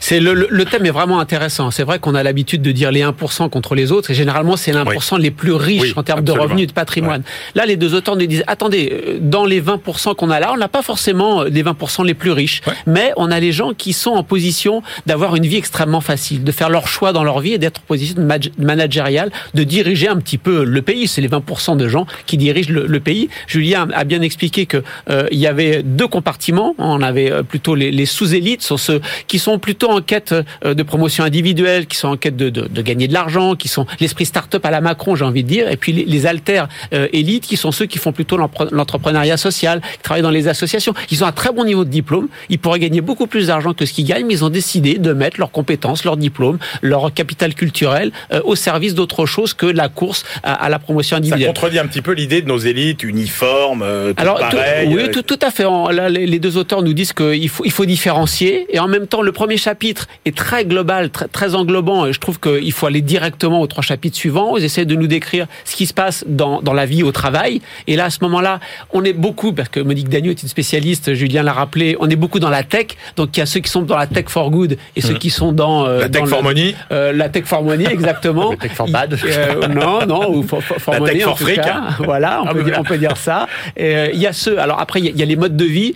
C'est 0.00 0.20
le, 0.20 0.34
le, 0.34 0.64
thème 0.64 0.86
est 0.86 0.90
vraiment 0.90 1.20
intéressant. 1.20 1.70
C'est 1.70 1.82
vrai 1.82 1.98
qu'on 1.98 2.14
a 2.14 2.22
l'habitude 2.22 2.62
de 2.62 2.72
dire 2.72 2.90
les 2.90 3.02
1% 3.02 3.48
contre 3.50 3.74
les 3.74 3.92
autres, 3.92 4.10
et 4.10 4.14
généralement 4.14 4.56
c'est 4.56 4.72
les 4.72 4.78
1% 4.78 5.18
les 5.18 5.30
plus 5.30 5.52
riches 5.52 5.92
en 5.96 6.02
termes 6.02 6.24
de 6.24 6.32
revenus 6.32 6.64
et 6.64 6.66
de 6.66 6.72
patrimoine. 6.72 7.22
Là, 7.54 7.66
les 7.66 7.76
deux 7.76 7.94
auteurs 7.94 8.16
nous 8.16 8.26
disent 8.26 8.44
attendez, 8.46 8.92
euh, 8.92 9.18
dans 9.20 9.44
les 9.44 9.60
20% 9.60 10.14
qu'on 10.14 10.30
a 10.30 10.40
là, 10.40 10.52
on 10.52 10.56
n'a 10.56 10.68
pas 10.68 10.82
forcément 10.82 11.42
euh, 11.42 11.48
les 11.48 11.62
20% 11.62 12.04
les 12.04 12.14
plus 12.14 12.32
riches, 12.32 12.60
mais 12.86 13.12
on 13.16 13.30
a 13.30 13.40
les 13.40 13.52
gens 13.52 13.72
qui 13.74 13.92
sont 13.92 14.10
en 14.10 14.22
position 14.22 14.82
d'avoir 15.06 15.36
une 15.36 15.46
vie 15.46 15.56
extrêmement 15.56 16.00
facile, 16.00 16.44
de 16.44 16.52
faire 16.52 16.70
leur 16.70 16.88
choix 16.88 17.12
dans 17.12 17.24
leur 17.24 17.40
vie 17.40 17.54
et 17.54 17.58
d'être 17.58 17.80
en 17.80 17.86
position 17.86 18.16
managériale, 18.58 19.30
de 19.54 19.64
diriger 19.64 20.08
un 20.08 20.16
petit 20.16 20.38
peu 20.38 20.64
le 20.64 20.82
pays. 20.82 21.08
C'est 21.08 21.20
les 21.20 21.28
20% 21.28 21.76
de 21.76 21.88
gens 21.88 22.06
qui 22.26 22.36
dirigent 22.36 22.72
le, 22.72 22.98
pays. 23.00 23.28
Julien 23.46 23.88
a 23.94 24.02
bien 24.02 24.22
expliqué 24.22 24.66
que 24.66 24.82
euh, 25.08 25.28
il 25.30 25.38
y 25.38 25.46
avait 25.46 25.82
deux 25.84 26.08
compartiments. 26.08 26.74
On 26.78 27.00
avait 27.00 27.32
plutôt 27.44 27.76
les, 27.76 27.92
les 27.92 28.06
sous-élites, 28.06 28.62
sont 28.62 28.76
ceux 28.76 29.00
qui 29.28 29.38
sont 29.38 29.60
plutôt 29.60 29.77
en 29.86 30.00
quête 30.00 30.34
euh, 30.64 30.74
de 30.74 30.82
promotion 30.82 31.24
individuelle, 31.24 31.86
qui 31.86 31.96
sont 31.96 32.08
en 32.08 32.16
quête 32.16 32.36
de, 32.36 32.50
de, 32.50 32.62
de 32.68 32.82
gagner 32.82 33.08
de 33.08 33.12
l'argent, 33.12 33.56
qui 33.56 33.68
sont 33.68 33.86
l'esprit 34.00 34.26
start-up 34.26 34.64
à 34.64 34.70
la 34.70 34.80
Macron, 34.80 35.14
j'ai 35.14 35.24
envie 35.24 35.42
de 35.42 35.48
dire, 35.48 35.70
et 35.70 35.76
puis 35.76 35.92
les, 35.92 36.04
les 36.04 36.26
alters 36.26 36.68
euh, 36.92 37.08
élites, 37.12 37.46
qui 37.46 37.56
sont 37.56 37.72
ceux 37.72 37.86
qui 37.86 37.98
font 37.98 38.12
plutôt 38.12 38.36
l'entrepreneuriat 38.36 39.36
social, 39.36 39.80
qui 39.80 40.02
travaillent 40.02 40.22
dans 40.22 40.30
les 40.30 40.48
associations. 40.48 40.94
Ils 41.10 41.24
ont 41.24 41.26
un 41.26 41.32
très 41.32 41.52
bon 41.52 41.64
niveau 41.64 41.84
de 41.84 41.90
diplôme, 41.90 42.28
ils 42.48 42.58
pourraient 42.58 42.78
gagner 42.78 43.00
beaucoup 43.00 43.26
plus 43.26 43.48
d'argent 43.48 43.74
que 43.74 43.86
ce 43.86 43.92
qu'ils 43.92 44.06
gagnent, 44.06 44.26
mais 44.26 44.34
ils 44.34 44.44
ont 44.44 44.50
décidé 44.50 44.98
de 44.98 45.12
mettre 45.12 45.38
leurs 45.38 45.50
compétences, 45.50 46.04
leurs 46.04 46.16
diplômes, 46.16 46.58
leur 46.82 47.12
capital 47.12 47.54
culturel 47.54 48.12
euh, 48.32 48.40
au 48.44 48.56
service 48.56 48.94
d'autre 48.94 49.26
chose 49.26 49.54
que 49.54 49.66
la 49.66 49.88
course 49.88 50.24
à, 50.42 50.54
à, 50.54 50.68
la 50.68 50.78
promotion 50.78 51.16
individuelle. 51.16 51.48
Ça 51.48 51.52
contredit 51.52 51.78
un 51.78 51.86
petit 51.86 52.02
peu 52.02 52.12
l'idée 52.12 52.42
de 52.42 52.48
nos 52.48 52.58
élites 52.58 53.02
uniformes, 53.02 53.84
tout 54.14 54.14
Alors, 54.22 54.38
pareil. 54.38 54.88
oui, 54.94 55.10
tout, 55.10 55.22
tout, 55.22 55.38
à 55.42 55.50
fait. 55.50 55.64
Là, 55.64 56.08
les 56.08 56.38
deux 56.38 56.56
auteurs 56.56 56.82
nous 56.82 56.92
disent 56.94 57.12
qu'il 57.12 57.48
faut, 57.48 57.64
il 57.64 57.70
faut 57.70 57.84
différencier, 57.84 58.66
et 58.70 58.78
en 58.78 58.88
même 58.88 59.06
temps, 59.06 59.22
le 59.22 59.32
premier 59.32 59.56
chapitre 59.68 60.06
est 60.24 60.34
très 60.34 60.64
global, 60.64 61.10
très, 61.10 61.28
très 61.28 61.54
englobant, 61.54 62.06
et 62.06 62.14
je 62.14 62.20
trouve 62.20 62.40
qu'il 62.40 62.72
faut 62.72 62.86
aller 62.86 63.02
directement 63.02 63.60
aux 63.60 63.66
trois 63.66 63.82
chapitres 63.82 64.16
suivants. 64.16 64.56
Ils 64.56 64.64
essaient 64.64 64.86
de 64.86 64.94
nous 64.94 65.06
décrire 65.06 65.46
ce 65.66 65.76
qui 65.76 65.84
se 65.84 65.92
passe 65.92 66.24
dans, 66.26 66.62
dans 66.62 66.72
la 66.72 66.86
vie 66.86 67.02
au 67.02 67.12
travail. 67.12 67.60
Et 67.86 67.94
là, 67.94 68.06
à 68.06 68.10
ce 68.10 68.20
moment-là, 68.22 68.60
on 68.92 69.04
est 69.04 69.12
beaucoup, 69.12 69.52
parce 69.52 69.68
que 69.68 69.80
Monique 69.80 70.08
Dagneau 70.08 70.30
est 70.30 70.42
une 70.42 70.48
spécialiste, 70.48 71.12
Julien 71.12 71.42
l'a 71.42 71.52
rappelé, 71.52 71.96
on 72.00 72.08
est 72.08 72.16
beaucoup 72.16 72.40
dans 72.40 72.48
la 72.48 72.62
tech. 72.62 72.86
Donc 73.16 73.36
il 73.36 73.40
y 73.40 73.42
a 73.42 73.46
ceux 73.46 73.60
qui 73.60 73.70
sont 73.70 73.82
dans 73.82 73.98
la 73.98 74.06
tech 74.06 74.24
for 74.28 74.50
good 74.50 74.78
et 74.96 75.02
ceux 75.02 75.14
mmh. 75.14 75.18
qui 75.18 75.30
sont 75.30 75.52
dans... 75.52 75.86
Euh, 75.86 76.00
la 76.00 76.08
tech 76.08 76.24
for 76.24 76.42
money 76.42 76.74
euh, 76.90 77.12
La 77.12 77.28
tech 77.28 77.44
for 77.44 77.62
money, 77.62 77.86
exactement. 77.90 78.50
la 78.52 78.56
tech 78.56 78.72
for 78.72 78.88
bad 78.88 79.18
euh, 79.22 79.68
Non, 79.68 80.06
non, 80.06 80.34
ou 80.34 80.42
for, 80.42 80.62
for 80.62 80.94
la 80.94 81.00
money, 81.00 81.12
tech 81.12 81.24
for 81.24 81.38
fric. 81.38 81.60
Voilà, 81.98 82.40
on, 82.42 82.46
ah, 82.46 82.54
peut 82.54 82.62
dire, 82.62 82.76
on 82.78 82.84
peut 82.84 82.98
dire 82.98 83.18
ça. 83.18 83.46
Et, 83.76 84.12
il 84.14 84.20
y 84.20 84.26
a 84.26 84.32
ceux... 84.32 84.58
Alors 84.58 84.80
après, 84.80 85.00
il 85.00 85.14
y 85.14 85.22
a 85.22 85.26
les 85.26 85.36
modes 85.36 85.56
de 85.56 85.64
vie. 85.64 85.92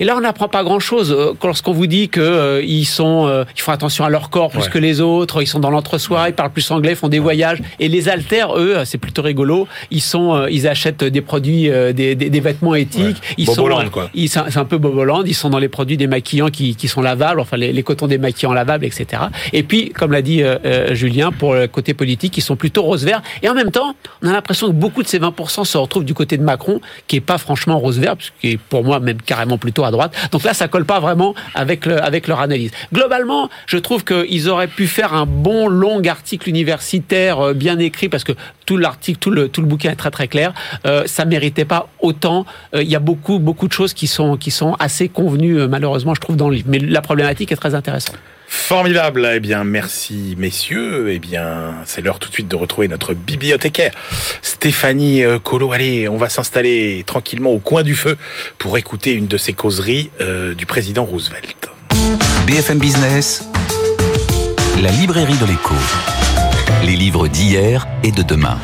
Et 0.00 0.04
là, 0.04 0.16
on 0.16 0.20
n'apprend 0.20 0.48
pas 0.48 0.64
grand-chose 0.64 1.16
lorsqu'on 1.42 1.72
vous 1.72 1.86
dit 1.86 2.08
qu'ils 2.08 2.62
ils 2.64 2.84
sont... 2.84 3.11
ils 3.28 3.60
font 3.60 3.72
attention 3.72 4.04
à 4.04 4.10
leur 4.10 4.30
corps 4.30 4.50
plus 4.50 4.68
que 4.68 4.78
les 4.78 5.00
autres, 5.00 5.42
ils 5.42 5.46
sont 5.46 5.60
dans 5.60 5.70
l'entre-soi, 5.70 6.28
ils 6.28 6.34
parlent 6.34 6.50
plus 6.50 6.70
anglais, 6.70 6.94
font 6.94 7.08
des 7.08 7.18
voyages. 7.18 7.58
Et 7.80 7.88
les 7.88 8.08
alters, 8.08 8.56
eux, 8.56 8.76
c'est 8.84 8.98
plutôt 8.98 9.22
rigolo. 9.22 9.66
Ils 9.90 10.00
sont, 10.00 10.34
euh, 10.34 10.50
ils 10.50 10.68
achètent 10.68 11.04
des 11.04 11.20
produits, 11.20 11.70
euh, 11.70 11.92
des, 11.92 12.14
des, 12.14 12.30
des 12.30 12.40
vêtements 12.40 12.74
éthiques. 12.74 13.22
Ils 13.38 13.46
sont, 13.46 13.68
quoi. 13.90 14.10
Ils 14.14 14.28
c'est 14.28 14.56
un 14.56 14.64
peu 14.64 14.78
Boboland. 14.78 15.22
Ils 15.24 15.34
sont 15.34 15.50
dans 15.50 15.58
les 15.58 15.68
produits 15.68 15.96
des 15.96 16.06
maquillants 16.06 16.50
qui, 16.50 16.76
qui 16.76 16.88
sont 16.88 17.02
lavables, 17.02 17.40
enfin 17.40 17.56
les, 17.56 17.72
les 17.72 17.82
cotons 17.82 18.06
des 18.06 18.18
maquillants 18.18 18.52
lavables, 18.52 18.84
etc. 18.84 19.24
Et 19.52 19.62
puis, 19.62 19.90
comme 19.90 20.12
l'a 20.12 20.22
dit 20.22 20.42
euh, 20.42 20.94
Julien, 20.94 21.32
pour 21.32 21.54
le 21.54 21.66
côté 21.66 21.94
politique, 21.94 22.36
ils 22.36 22.42
sont 22.42 22.56
plutôt 22.56 22.82
rose-vert. 22.82 23.22
Et 23.42 23.48
en 23.48 23.54
même 23.54 23.70
temps, 23.70 23.94
on 24.22 24.28
a 24.28 24.32
l'impression 24.32 24.68
que 24.68 24.72
beaucoup 24.72 25.02
de 25.02 25.08
ces 25.08 25.18
20% 25.18 25.64
se 25.64 25.78
retrouvent 25.78 26.04
du 26.04 26.14
côté 26.14 26.36
de 26.36 26.42
Macron, 26.42 26.80
qui 27.06 27.16
est 27.16 27.20
pas 27.20 27.38
franchement 27.38 27.78
rose-vert, 27.78 28.16
qui 28.40 28.52
est 28.52 28.56
pour 28.56 28.84
moi 28.84 29.00
même 29.00 29.20
carrément 29.20 29.58
plutôt 29.58 29.84
à 29.84 29.90
droite. 29.90 30.14
Donc 30.30 30.44
là, 30.44 30.54
ça 30.54 30.68
colle 30.68 30.84
pas 30.84 31.00
vraiment 31.00 31.34
avec 31.54 31.86
le, 31.86 32.02
avec 32.02 32.28
leur 32.28 32.40
analyse. 32.40 32.70
Globalement, 32.92 33.48
je 33.66 33.78
trouve 33.78 34.04
qu'ils 34.04 34.26
ils 34.28 34.48
auraient 34.48 34.68
pu 34.68 34.86
faire 34.86 35.14
un 35.14 35.24
bon 35.26 35.68
long 35.68 36.02
article 36.04 36.48
universitaire 36.48 37.40
euh, 37.40 37.54
bien 37.54 37.78
écrit 37.78 38.08
parce 38.08 38.24
que 38.24 38.32
tout 38.66 38.76
l'article, 38.76 39.18
tout 39.18 39.30
le, 39.30 39.48
tout 39.48 39.60
le 39.62 39.66
bouquin 39.66 39.90
est 39.92 39.96
très 39.96 40.10
très 40.10 40.28
clair. 40.28 40.52
Euh, 40.86 41.04
ça 41.06 41.24
méritait 41.24 41.64
pas 41.64 41.88
autant. 42.00 42.44
Euh, 42.74 42.82
il 42.82 42.90
y 42.90 42.96
a 42.96 43.00
beaucoup 43.00 43.38
beaucoup 43.38 43.66
de 43.66 43.72
choses 43.72 43.94
qui 43.94 44.06
sont 44.06 44.36
qui 44.36 44.50
sont 44.50 44.74
assez 44.74 45.08
convenues 45.08 45.60
euh, 45.60 45.68
malheureusement 45.68 46.14
je 46.14 46.20
trouve 46.20 46.36
dans 46.36 46.48
le 46.48 46.56
livre. 46.56 46.68
Mais 46.70 46.78
la 46.78 47.00
problématique 47.00 47.50
est 47.50 47.56
très 47.56 47.74
intéressante. 47.74 48.18
Formidable. 48.46 49.26
Eh 49.32 49.40
bien, 49.40 49.64
merci, 49.64 50.34
messieurs. 50.36 51.10
Eh 51.10 51.18
bien, 51.18 51.72
c'est 51.86 52.02
l'heure 52.02 52.18
tout 52.18 52.28
de 52.28 52.34
suite 52.34 52.48
de 52.48 52.56
retrouver 52.56 52.86
notre 52.86 53.14
bibliothécaire, 53.14 53.92
Stéphanie 54.42 55.22
Colo. 55.42 55.72
Allez, 55.72 56.06
on 56.06 56.18
va 56.18 56.28
s'installer 56.28 57.02
tranquillement 57.06 57.50
au 57.50 57.60
coin 57.60 57.82
du 57.82 57.94
feu 57.94 58.18
pour 58.58 58.76
écouter 58.76 59.14
une 59.14 59.26
de 59.26 59.38
ces 59.38 59.54
causeries 59.54 60.10
du 60.54 60.66
président 60.66 61.04
Roosevelt. 61.04 61.71
BFM 62.46 62.78
Business, 62.78 63.44
la 64.82 64.90
librairie 64.90 65.36
de 65.36 65.46
l'écho. 65.46 65.74
Les 66.84 66.96
livres 66.96 67.28
d'hier 67.28 67.86
et 68.02 68.10
de 68.10 68.22
demain. 68.22 68.58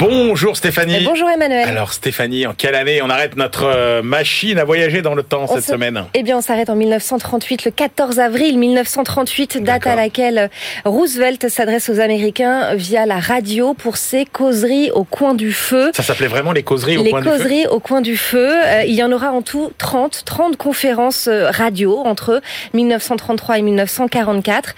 Bonjour 0.00 0.56
Stéphanie. 0.56 1.04
bonjour 1.04 1.28
Emmanuel. 1.28 1.68
Alors 1.68 1.92
Stéphanie, 1.92 2.46
en 2.46 2.54
quelle 2.54 2.74
année 2.74 3.02
on 3.02 3.10
arrête 3.10 3.36
notre 3.36 3.64
euh, 3.64 4.02
machine 4.02 4.58
à 4.58 4.64
voyager 4.64 5.02
dans 5.02 5.14
le 5.14 5.22
temps 5.22 5.46
cette 5.46 5.64
semaine? 5.64 6.04
Eh 6.14 6.22
bien, 6.22 6.38
on 6.38 6.40
s'arrête 6.40 6.70
en 6.70 6.74
1938, 6.74 7.66
le 7.66 7.70
14 7.70 8.18
avril 8.18 8.58
1938, 8.58 9.62
date 9.62 9.86
à 9.86 9.96
laquelle 9.96 10.48
Roosevelt 10.86 11.50
s'adresse 11.50 11.90
aux 11.90 12.00
Américains 12.00 12.74
via 12.76 13.04
la 13.04 13.18
radio 13.18 13.74
pour 13.74 13.98
ses 13.98 14.24
causeries 14.24 14.90
au 14.90 15.04
coin 15.04 15.34
du 15.34 15.52
feu. 15.52 15.90
Ça 15.94 16.02
s'appelait 16.02 16.28
vraiment 16.28 16.52
les 16.52 16.62
causeries 16.62 16.96
au 16.96 17.04
coin 17.04 17.20
du 17.20 17.26
feu? 17.26 17.32
Les 17.32 17.38
causeries 17.38 17.66
au 17.66 17.80
coin 17.80 18.00
du 18.00 18.16
feu. 18.16 18.54
Euh, 18.54 18.84
il 18.86 18.94
y 18.94 19.02
en 19.02 19.12
aura 19.12 19.32
en 19.32 19.42
tout 19.42 19.70
30, 19.76 20.22
30 20.24 20.56
conférences 20.56 21.28
euh, 21.28 21.50
radio 21.50 21.98
entre 22.06 22.40
1933 22.72 23.58
et 23.58 23.62
1944, 23.62 24.74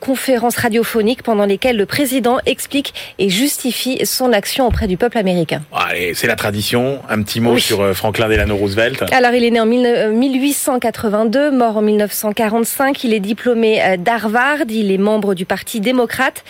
conférences 0.00 0.56
radiophoniques 0.56 1.22
pendant 1.22 1.44
lesquelles 1.44 1.76
le 1.76 1.84
président 1.84 2.38
explique 2.46 2.94
et 3.18 3.28
justifie 3.28 4.00
son 4.06 4.32
action 4.32 4.61
auprès 4.66 4.86
du 4.86 4.96
peuple 4.96 5.18
américain. 5.18 5.62
Allez, 5.72 6.14
c'est 6.14 6.26
la 6.26 6.36
tradition. 6.36 7.00
Un 7.08 7.22
petit 7.22 7.40
mot 7.40 7.58
sur 7.58 7.80
euh, 7.80 7.94
Franklin 7.94 8.28
Delano 8.28 8.56
Roosevelt. 8.56 9.04
Alors, 9.12 9.32
il 9.32 9.44
est 9.44 9.50
né 9.50 9.60
en 9.60 9.66
1882, 9.66 11.38
euh, 11.38 11.50
mort 11.50 11.76
en 11.76 11.82
1945. 11.82 13.04
Il 13.04 13.14
est 13.14 13.20
diplômé 13.20 13.82
euh, 13.82 13.96
d'Harvard. 13.96 14.58
Il 14.68 14.90
est 14.90 14.98
membre 14.98 15.34
du 15.34 15.44
Parti 15.44 15.80
démocrate 15.80 16.44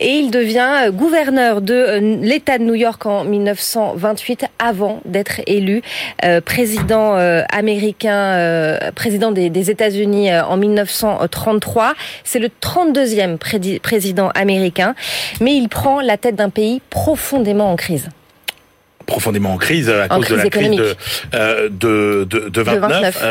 et 0.00 0.10
il 0.10 0.30
devient 0.30 0.90
gouverneur 0.92 1.60
de 1.60 2.18
l'État 2.22 2.58
de 2.58 2.64
New 2.64 2.74
York 2.74 3.04
en 3.06 3.24
1928 3.24 4.46
avant 4.58 5.00
d'être 5.04 5.40
élu 5.46 5.82
président 6.44 7.14
américain, 7.50 8.78
président 8.94 9.30
des, 9.30 9.70
États-Unis 9.70 10.34
en 10.34 10.56
1933. 10.56 11.94
C'est 12.24 12.38
le 12.38 12.48
32e 12.48 13.36
président 13.80 14.30
américain, 14.34 14.94
mais 15.40 15.54
il 15.54 15.68
prend 15.68 16.00
la 16.00 16.16
tête 16.16 16.36
d'un 16.36 16.50
pays 16.50 16.80
profondément 16.90 17.70
en 17.70 17.76
crise 17.76 18.08
profondément 19.10 19.52
en 19.52 19.56
crise 19.56 19.90
à 19.90 20.08
cause 20.08 20.28
de 20.28 20.36
la 20.36 20.48
crise 20.48 20.70
de, 20.70 20.96
de, 21.68 22.24
de, 22.24 22.48
de, 22.48 22.62
29. 22.62 23.22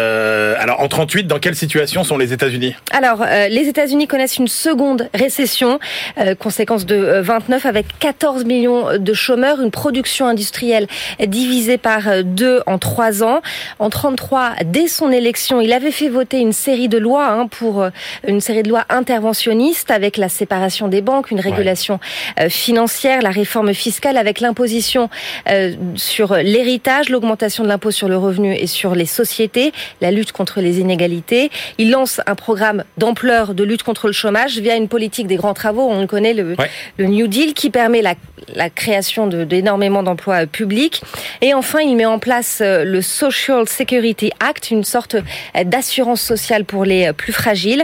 alors 0.59 0.81
en 0.81 0.87
38, 0.87 1.25
dans 1.25 1.39
quelle 1.39 1.55
situation 1.55 2.03
sont 2.03 2.17
les 2.17 2.33
États-Unis? 2.33 2.75
Alors 2.91 3.25
les 3.49 3.67
États-Unis 3.67 4.07
connaissent 4.07 4.37
une 4.37 4.47
seconde 4.47 5.09
récession, 5.13 5.79
conséquence 6.37 6.85
de 6.85 7.19
29 7.21 7.65
avec 7.65 7.85
14 7.99 8.45
millions 8.45 8.97
de 8.97 9.13
chômeurs, 9.13 9.61
une 9.61 9.71
production 9.71 10.27
industrielle 10.27 10.87
divisée 11.25 11.77
par 11.77 12.23
deux 12.23 12.61
en 12.65 12.77
trois 12.77 13.23
ans. 13.23 13.41
En 13.79 13.89
33, 13.89 14.51
dès 14.65 14.87
son 14.87 15.11
élection, 15.11 15.61
il 15.61 15.73
avait 15.73 15.91
fait 15.91 16.09
voter 16.09 16.39
une 16.39 16.53
série 16.53 16.89
de 16.89 16.97
lois 16.97 17.27
hein, 17.27 17.47
pour 17.47 17.87
une 18.27 18.41
série 18.41 18.63
de 18.63 18.69
lois 18.69 18.85
interventionnistes 18.89 19.91
avec 19.91 20.17
la 20.17 20.29
séparation 20.29 20.87
des 20.87 21.01
banques, 21.01 21.31
une 21.31 21.39
régulation 21.39 21.99
euh, 22.39 22.49
financière, 22.49 23.21
la 23.21 23.29
réforme 23.29 23.73
fiscale 23.73 24.17
avec 24.17 24.39
l'imposition 24.39 25.09
euh, 25.49 25.68
sur 25.95 26.35
l'héritage, 26.35 27.09
l'augmentation 27.09 27.63
de 27.63 27.69
l'impôt 27.69 27.91
sur 27.91 28.07
le 28.07 28.17
revenu 28.17 28.53
et 28.55 28.67
sur 28.67 28.95
les 28.95 29.05
sociétés, 29.05 29.71
la 30.01 30.11
lutte 30.11 30.31
contre 30.31 30.61
les 30.61 30.79
inégalités. 30.79 31.51
Il 31.77 31.91
lance 31.91 32.21
un 32.25 32.35
programme 32.35 32.83
d'ampleur 32.97 33.53
de 33.53 33.63
lutte 33.63 33.83
contre 33.83 34.07
le 34.07 34.13
chômage 34.13 34.59
via 34.59 34.75
une 34.75 34.87
politique 34.87 35.27
des 35.27 35.35
grands 35.35 35.53
travaux. 35.53 35.87
On 35.89 36.01
le 36.01 36.07
connaît, 36.07 36.33
le, 36.33 36.55
le 36.97 37.05
New 37.05 37.27
Deal, 37.27 37.53
qui 37.53 37.69
permet 37.69 38.01
la, 38.01 38.15
la 38.55 38.69
création 38.69 39.27
d'énormément 39.27 40.03
d'emplois 40.03 40.45
publics. 40.45 41.01
Et 41.41 41.53
enfin, 41.53 41.79
il 41.79 41.95
met 41.95 42.05
en 42.05 42.19
place 42.19 42.59
euh, 42.61 42.83
le 42.83 43.01
Social 43.01 43.67
Security 43.67 44.31
Act, 44.39 44.71
une 44.71 44.83
sorte 44.83 45.15
d'assurance 45.65 46.21
sociale 46.21 46.65
pour 46.65 46.85
les 46.85 47.11
plus 47.13 47.33
fragiles. 47.33 47.83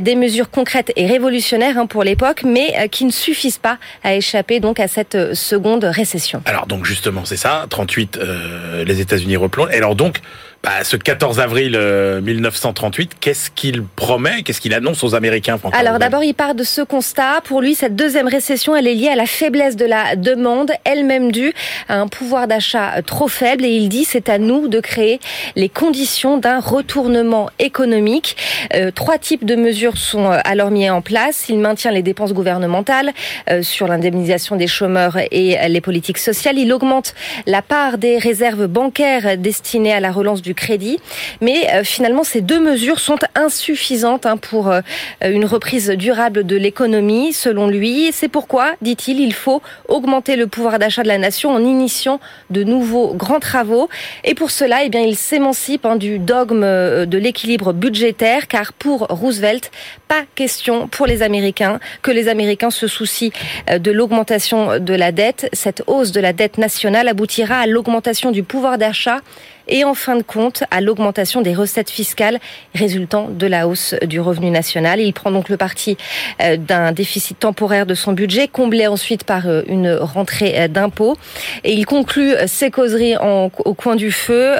Des 0.00 0.14
mesures 0.14 0.50
concrètes 0.50 0.92
et 0.96 1.06
révolutionnaires 1.06 1.78
hein, 1.78 1.86
pour 1.86 2.04
l'époque, 2.04 2.42
mais 2.44 2.88
qui 2.90 3.04
ne 3.04 3.10
suffisent 3.10 3.58
pas 3.58 3.78
à 4.02 4.14
échapper 4.14 4.60
donc 4.60 4.80
à 4.80 4.88
cette 4.88 5.34
seconde 5.34 5.84
récession. 5.84 6.42
Alors 6.46 6.66
donc 6.66 6.84
justement, 6.84 7.13
c'est 7.24 7.36
ça, 7.36 7.66
38, 7.68 8.16
euh, 8.16 8.84
les 8.84 9.00
États-Unis 9.00 9.36
replongent. 9.36 9.70
Et 9.72 9.76
alors 9.76 9.94
donc, 9.94 10.20
bah, 10.64 10.82
ce 10.82 10.96
14 10.96 11.40
avril 11.40 11.78
1938, 12.22 13.10
euh, 13.12 13.16
qu'est-ce 13.20 13.50
qu'il 13.50 13.84
promet, 13.84 14.42
qu'est-ce 14.42 14.62
qu'il 14.62 14.72
annonce 14.72 15.04
aux 15.04 15.14
Américains 15.14 15.58
Alors 15.72 15.98
d'abord, 15.98 16.24
il 16.24 16.32
part 16.32 16.54
de 16.54 16.64
ce 16.64 16.80
constat. 16.80 17.42
Pour 17.44 17.60
lui, 17.60 17.74
cette 17.74 17.94
deuxième 17.94 18.28
récession, 18.28 18.74
elle 18.74 18.86
est 18.86 18.94
liée 18.94 19.10
à 19.10 19.14
la 19.14 19.26
faiblesse 19.26 19.76
de 19.76 19.84
la 19.84 20.16
demande, 20.16 20.72
elle-même 20.84 21.30
due 21.32 21.52
à 21.90 22.00
un 22.00 22.08
pouvoir 22.08 22.48
d'achat 22.48 23.02
trop 23.02 23.28
faible. 23.28 23.66
Et 23.66 23.72
il 23.72 23.90
dit, 23.90 24.04
c'est 24.04 24.30
à 24.30 24.38
nous 24.38 24.66
de 24.68 24.80
créer 24.80 25.20
les 25.54 25.68
conditions 25.68 26.38
d'un 26.38 26.60
retournement 26.60 27.50
économique. 27.58 28.38
Euh, 28.74 28.90
trois 28.90 29.18
types 29.18 29.44
de 29.44 29.56
mesures 29.56 29.98
sont 29.98 30.32
euh, 30.32 30.38
alors 30.44 30.70
mis 30.70 30.88
en 30.88 31.02
place. 31.02 31.50
Il 31.50 31.58
maintient 31.58 31.90
les 31.90 32.02
dépenses 32.02 32.32
gouvernementales 32.32 33.12
sur 33.60 33.86
l'indemnisation 33.86 34.56
des 34.56 34.66
chômeurs 34.66 35.18
et 35.30 35.58
les 35.68 35.80
politiques 35.82 36.18
sociales. 36.18 36.58
Il 36.58 36.72
augmente 36.72 37.14
la 37.46 37.60
part 37.60 37.98
des 37.98 38.16
réserves 38.16 38.66
bancaires 38.66 39.36
destinées 39.36 39.92
à 39.92 40.00
la 40.00 40.10
relance 40.10 40.40
du 40.40 40.53
crédit. 40.54 40.98
Mais 41.40 41.68
euh, 41.72 41.84
finalement, 41.84 42.24
ces 42.24 42.40
deux 42.40 42.60
mesures 42.60 43.00
sont 43.00 43.18
insuffisantes 43.34 44.26
hein, 44.26 44.36
pour 44.36 44.70
euh, 44.70 44.80
une 45.22 45.44
reprise 45.44 45.90
durable 45.90 46.44
de 46.44 46.56
l'économie, 46.56 47.32
selon 47.32 47.68
lui. 47.68 48.10
C'est 48.12 48.28
pourquoi, 48.28 48.72
dit-il, 48.82 49.20
il 49.20 49.34
faut 49.34 49.62
augmenter 49.88 50.36
le 50.36 50.46
pouvoir 50.46 50.78
d'achat 50.78 51.02
de 51.02 51.08
la 51.08 51.18
nation 51.18 51.50
en 51.50 51.60
initiant 51.60 52.20
de 52.50 52.64
nouveaux 52.64 53.14
grands 53.14 53.40
travaux. 53.40 53.88
Et 54.24 54.34
pour 54.34 54.50
cela, 54.50 54.84
eh 54.84 54.88
bien, 54.88 55.00
il 55.00 55.16
s'émancipe 55.16 55.84
hein, 55.86 55.96
du 55.96 56.18
dogme 56.18 56.62
euh, 56.64 57.06
de 57.06 57.18
l'équilibre 57.18 57.72
budgétaire, 57.72 58.48
car 58.48 58.72
pour 58.72 59.06
Roosevelt, 59.08 59.70
pas 60.08 60.22
question 60.34 60.88
pour 60.88 61.06
les 61.06 61.22
Américains 61.22 61.80
que 62.02 62.10
les 62.10 62.28
Américains 62.28 62.70
se 62.70 62.86
soucient 62.86 63.30
de 63.70 63.90
l'augmentation 63.90 64.78
de 64.78 64.94
la 64.94 65.12
dette. 65.12 65.48
Cette 65.52 65.82
hausse 65.86 66.12
de 66.12 66.20
la 66.20 66.32
dette 66.32 66.58
nationale 66.58 67.08
aboutira 67.08 67.58
à 67.58 67.66
l'augmentation 67.66 68.30
du 68.30 68.42
pouvoir 68.42 68.78
d'achat 68.78 69.20
et 69.68 69.84
en 69.84 69.94
fin 69.94 70.16
de 70.16 70.22
compte 70.22 70.64
à 70.70 70.80
l'augmentation 70.80 71.42
des 71.42 71.54
recettes 71.54 71.90
fiscales 71.90 72.38
résultant 72.74 73.28
de 73.28 73.46
la 73.46 73.68
hausse 73.68 73.94
du 74.06 74.20
revenu 74.20 74.50
national. 74.50 75.00
Il 75.00 75.12
prend 75.12 75.30
donc 75.30 75.48
le 75.48 75.56
parti 75.56 75.96
euh, 76.42 76.56
d'un 76.56 76.92
déficit 76.92 77.38
temporaire 77.38 77.86
de 77.86 77.94
son 77.94 78.12
budget, 78.12 78.48
comblé 78.48 78.86
ensuite 78.86 79.24
par 79.24 79.46
euh, 79.46 79.62
une 79.66 79.92
rentrée 79.92 80.54
euh, 80.56 80.68
d'impôts. 80.68 81.16
Et 81.64 81.72
il 81.72 81.86
conclut 81.86 82.34
ses 82.46 82.70
causeries 82.70 83.16
au 83.16 83.74
coin 83.74 83.96
du 83.96 84.10
feu 84.10 84.54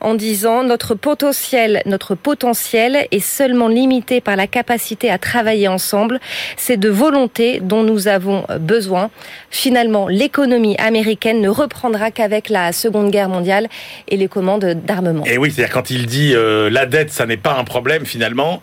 en 0.00 0.14
disant 0.14 0.62
notre 0.62 0.94
potentiel, 0.94 1.82
notre 1.86 2.14
potentiel 2.14 3.06
est 3.10 3.20
seulement 3.20 3.68
limité 3.68 4.20
par 4.20 4.36
la 4.36 4.46
capacité 4.46 5.10
à 5.10 5.18
travailler 5.18 5.68
ensemble. 5.68 6.20
C'est 6.56 6.76
de 6.76 6.88
volonté 6.88 7.60
dont 7.60 7.82
nous 7.82 8.08
avons 8.08 8.44
besoin. 8.60 9.10
Finalement, 9.50 10.08
l'économie 10.08 10.76
américaine 10.78 11.40
ne 11.40 11.48
reprendra 11.48 12.10
qu'avec 12.10 12.48
la 12.48 12.72
Seconde 12.72 13.10
Guerre 13.10 13.28
mondiale 13.28 13.68
et 14.08 14.16
d'armement. 14.58 15.24
Et 15.26 15.38
oui, 15.38 15.52
c'est-à-dire 15.52 15.72
quand 15.72 15.90
il 15.90 16.06
dit 16.06 16.32
euh, 16.34 16.70
la 16.70 16.86
dette, 16.86 17.12
ça 17.12 17.26
n'est 17.26 17.36
pas 17.36 17.56
un 17.56 17.64
problème 17.64 18.06
finalement. 18.06 18.62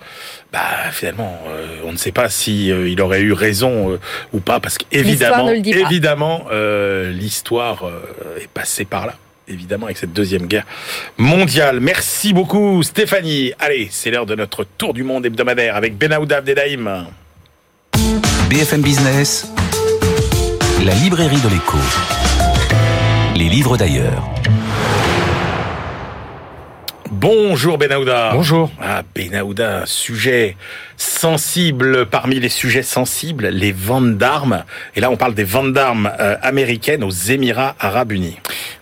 Bah 0.52 0.60
finalement, 0.92 1.40
euh, 1.50 1.82
on 1.86 1.92
ne 1.92 1.98
sait 1.98 2.12
pas 2.12 2.30
si 2.30 2.72
euh, 2.72 2.90
il 2.90 3.02
aurait 3.02 3.22
eu 3.22 3.34
raison 3.34 4.00
ou 4.34 4.40
pas, 4.40 4.60
parce 4.60 4.78
qu'évidemment, 4.78 5.50
évidemment, 5.50 6.46
l'histoire 7.12 7.90
est 8.40 8.50
passée 8.50 8.86
par 8.86 9.06
là 9.06 9.16
évidemment 9.48 9.86
avec 9.86 9.98
cette 9.98 10.14
deuxième 10.14 10.48
guerre 10.48 10.66
mondiale. 11.18 11.80
Merci 11.80 12.34
beaucoup 12.34 12.82
Stéphanie. 12.82 13.54
Allez, 13.60 13.90
c'est 13.92 14.10
l'heure 14.10 14.26
de 14.26 14.34
notre 14.34 14.64
tour 14.64 14.94
du 14.94 15.04
monde 15.04 15.24
hebdomadaire 15.24 15.76
avec 15.76 15.98
Benaouda 15.98 16.38
Abdedaïm. 16.38 17.06
BFM 18.50 18.82
Business, 18.82 19.48
la 20.84 20.94
librairie 20.96 21.42
de 21.42 21.50
l'écho. 21.50 21.78
Les 23.36 23.50
livres 23.50 23.78
d'ailleurs. 23.78 24.24
Bonjour 27.12 27.78
Benahouda. 27.78 28.32
Bonjour. 28.34 28.72
Ah 28.82 29.04
Benahouda, 29.14 29.84
sujet 29.86 30.58
sensible 30.98 32.06
parmi 32.06 32.40
les 32.40 32.50
sujets 32.50 32.84
sensibles, 32.84 33.48
les 33.48 33.72
ventes 33.72 34.18
d'armes. 34.18 34.64
Et 34.96 35.02
là, 35.02 35.10
on 35.12 35.18
parle 35.18 35.34
des 35.34 35.44
ventes 35.44 35.74
d'armes 35.74 36.12
euh, 36.20 36.36
américaines 36.42 37.04
aux 37.04 37.10
Émirats 37.10 37.76
Arabes 37.80 38.12
Unis. 38.12 38.38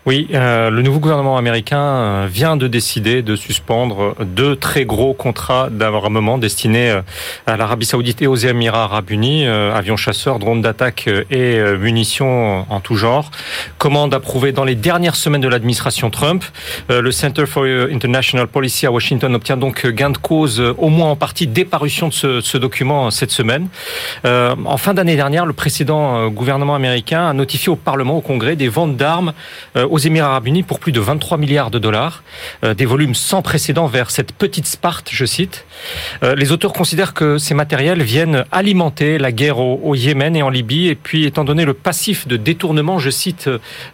Oui, 0.06 0.28
euh, 0.34 0.70
le 0.70 0.82
nouveau 0.82 1.00
gouvernement 1.00 1.38
américain 1.38 1.82
euh, 1.82 2.28
vient 2.30 2.58
de 2.58 2.68
décider 2.68 3.22
de 3.22 3.36
suspendre 3.36 4.16
deux 4.20 4.56
très 4.56 4.84
gros 4.86 5.14
contrats 5.14 5.70
d'armement 5.72 6.38
destinés 6.38 7.00
à 7.48 7.58
l'Arabie 7.58 7.86
Saoudite 7.86 8.22
et 8.22 8.28
aux 8.28 8.36
Émirats 8.36 8.84
Arabes 8.84 9.10
Unis, 9.10 9.46
avions 9.46 9.98
chasseurs, 9.98 10.40
drones 10.40 10.62
d'attaque 10.62 11.10
et 11.32 11.62
munitions 11.78 12.66
en 12.70 12.80
tout 12.80 12.96
genre. 12.96 13.32
Commande 13.78 14.14
approuvée 14.14 14.52
dans 14.52 14.66
les 14.66 14.76
dernières 14.76 15.16
semaines 15.16 15.42
de 15.42 15.48
l'administration 15.48 16.10
Trump. 16.10 16.44
Le 16.90 17.12
Center 17.12 17.46
for 17.46 17.64
International 17.66 18.48
Policy 18.48 18.86
à 18.86 18.92
Washington 18.92 19.34
obtient 19.36 19.58
donc 19.58 19.88
gain 19.88 20.10
de 20.10 20.18
cause, 20.18 20.62
au 20.78 20.90
moins 20.90 21.12
en 21.12 21.16
partie, 21.16 21.48
de 22.08 22.42
ce, 22.42 22.58
document 22.58 23.12
cette 23.12 23.32
semaine. 23.32 23.68
Euh, 24.26 24.56
en 24.66 24.78
fin 24.78 24.94
d'année 24.94 25.16
dernière, 25.16 25.46
le 25.46 25.54
précédent 25.54 26.18
euh, 26.18 26.30
gouvernement 26.30 26.76
américain 26.76 27.28
a 27.28 27.34
notifié 27.34 27.70
au 27.70 27.76
Parlement, 27.76 28.18
au 28.18 28.22
Congrès, 28.22 28.56
des 28.56 28.68
ventes 28.68 28.96
d'armes 28.96 29.34
euh, 29.76 29.88
aux 29.88 29.98
Émirats 29.98 30.30
arabes 30.30 30.48
unis 30.48 30.64
pour 30.64 30.80
plus 30.80 30.92
de 30.92 31.00
23 31.00 31.38
milliards 31.38 31.72
de 31.72 31.80
dollars, 31.80 32.24
des 32.64 32.86
volumes 32.86 33.16
sans 33.16 33.42
précédent 33.42 33.88
vers 33.88 34.10
cette 34.12 34.32
petite 34.32 34.66
Sparte, 34.66 35.10
je 35.12 35.26
cite. 35.26 35.66
les 36.22 36.52
auteurs 36.52 36.74
considèrent 36.74 37.14
que 37.14 37.38
ces 37.38 37.54
matériels 37.54 38.02
viennent 38.02 38.46
alimenter 38.52 39.18
la 39.18 39.32
guerre 39.32 39.60
au, 39.60 39.80
au, 39.84 39.96
Yémen 39.96 40.36
et 40.36 40.42
en 40.42 40.50
Libye, 40.50 40.88
et 40.88 40.96
puis 40.96 41.26
étant 41.26 41.44
donné 41.44 41.66
le 41.66 41.74
passif 41.74 42.28
de 42.28 42.38
détournement, 42.38 43.00
je 43.00 43.10
cite, 43.10 43.50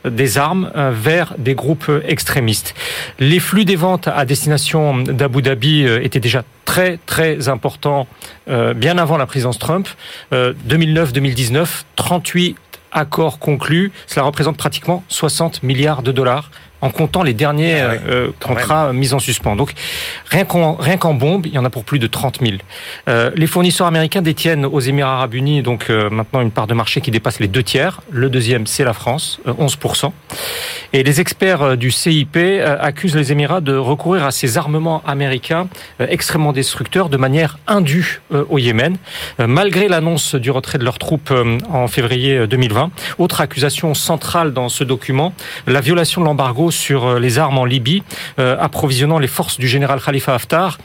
des 0.05 0.38
armes 0.38 0.72
vers 0.76 1.34
des 1.38 1.55
groupes 1.55 1.91
extrémistes. 2.07 2.76
Les 3.20 3.39
flux 3.39 3.66
des 3.66 3.76
ventes 3.76 4.07
à 4.07 4.26
destination 4.26 4.97
d'Abu 4.97 5.41
Dhabi 5.41 5.84
étaient 5.84 6.20
déjà 6.20 6.43
très 6.70 6.99
très 7.07 7.49
important 7.49 8.05
euh, 8.47 8.76
bien 8.76 8.99
avant 8.99 9.17
la 9.17 9.26
présidence 9.26 9.57
Trump. 9.57 9.88
2009-2019, 10.32 11.57
euh, 11.57 11.65
38 11.95 12.55
accords 12.91 13.39
conclus. 13.39 13.91
Cela 14.05 14.24
représente 14.28 14.55
pratiquement 14.55 15.03
60 15.07 15.63
milliards 15.63 16.03
de 16.03 16.11
dollars 16.11 16.51
en 16.82 16.89
comptant 16.89 17.23
les 17.23 17.34
derniers 17.34 17.80
ah 17.80 17.93
euh, 18.07 18.30
contrats 18.39 18.93
mis 18.93 19.13
en 19.13 19.19
suspens. 19.19 19.55
Donc 19.55 19.73
rien 20.30 20.45
qu'en 20.45 20.75
rien 20.75 20.97
qu'en 20.97 21.13
bombe, 21.13 21.45
il 21.45 21.53
y 21.53 21.57
en 21.57 21.65
a 21.65 21.69
pour 21.69 21.84
plus 21.84 21.99
de 21.99 22.07
30 22.07 22.39
000. 22.41 22.53
Euh, 23.07 23.32
les 23.36 23.47
fournisseurs 23.47 23.88
américains 23.88 24.21
détiennent 24.21 24.65
aux 24.65 24.80
Émirats 24.80 25.15
Arabes 25.15 25.34
Unis 25.34 25.61
donc 25.61 25.89
euh, 25.89 26.09
maintenant 26.09 26.41
une 26.41 26.51
part 26.51 26.67
de 26.67 26.73
marché 26.73 27.01
qui 27.01 27.11
dépasse 27.11 27.39
les 27.39 27.47
deux 27.47 27.63
tiers. 27.63 28.01
Le 28.11 28.30
deuxième, 28.30 28.67
c'est 28.67 28.84
la 28.84 28.93
France, 28.93 29.39
11% 29.45 30.11
Et 30.93 31.03
les 31.03 31.21
experts 31.21 31.77
du 31.77 31.91
CIP 31.91 32.38
accusent 32.80 33.15
les 33.15 33.32
Émirats 33.32 33.61
de 33.61 33.75
recourir 33.75 34.25
à 34.25 34.32
ces 34.32 34.57
armements 34.57 35.01
américains 35.05 35.67
extrêmement 35.99 36.53
destructeurs 36.53 37.09
de 37.09 37.17
manière 37.17 37.57
indue 37.67 38.21
au 38.49 38.57
Yémen, 38.57 38.97
malgré 39.39 39.88
l'annonce 39.88 40.36
du 40.36 40.51
retrait 40.51 40.77
de 40.77 40.84
leurs 40.84 40.99
troupes 40.99 41.34
en 41.69 41.88
février 41.88 42.47
2020. 42.47 42.91
Autre 43.17 43.41
accusation 43.41 43.93
centrale 43.93 44.53
dans 44.53 44.69
ce 44.69 44.84
document, 44.84 45.34
la 45.67 45.82
violation 45.82 46.21
de 46.21 46.25
l'embargo 46.25 46.68
sur 46.72 47.20
les 47.20 47.39
armes 47.39 47.57
en 47.57 47.65
Libye, 47.65 48.03
approvisionnant 48.38 49.20
les 49.20 49.28
forces 49.28 49.57
du 49.57 49.67
général 49.67 50.01
Khalifa 50.01 50.36
Haftar 50.36 50.78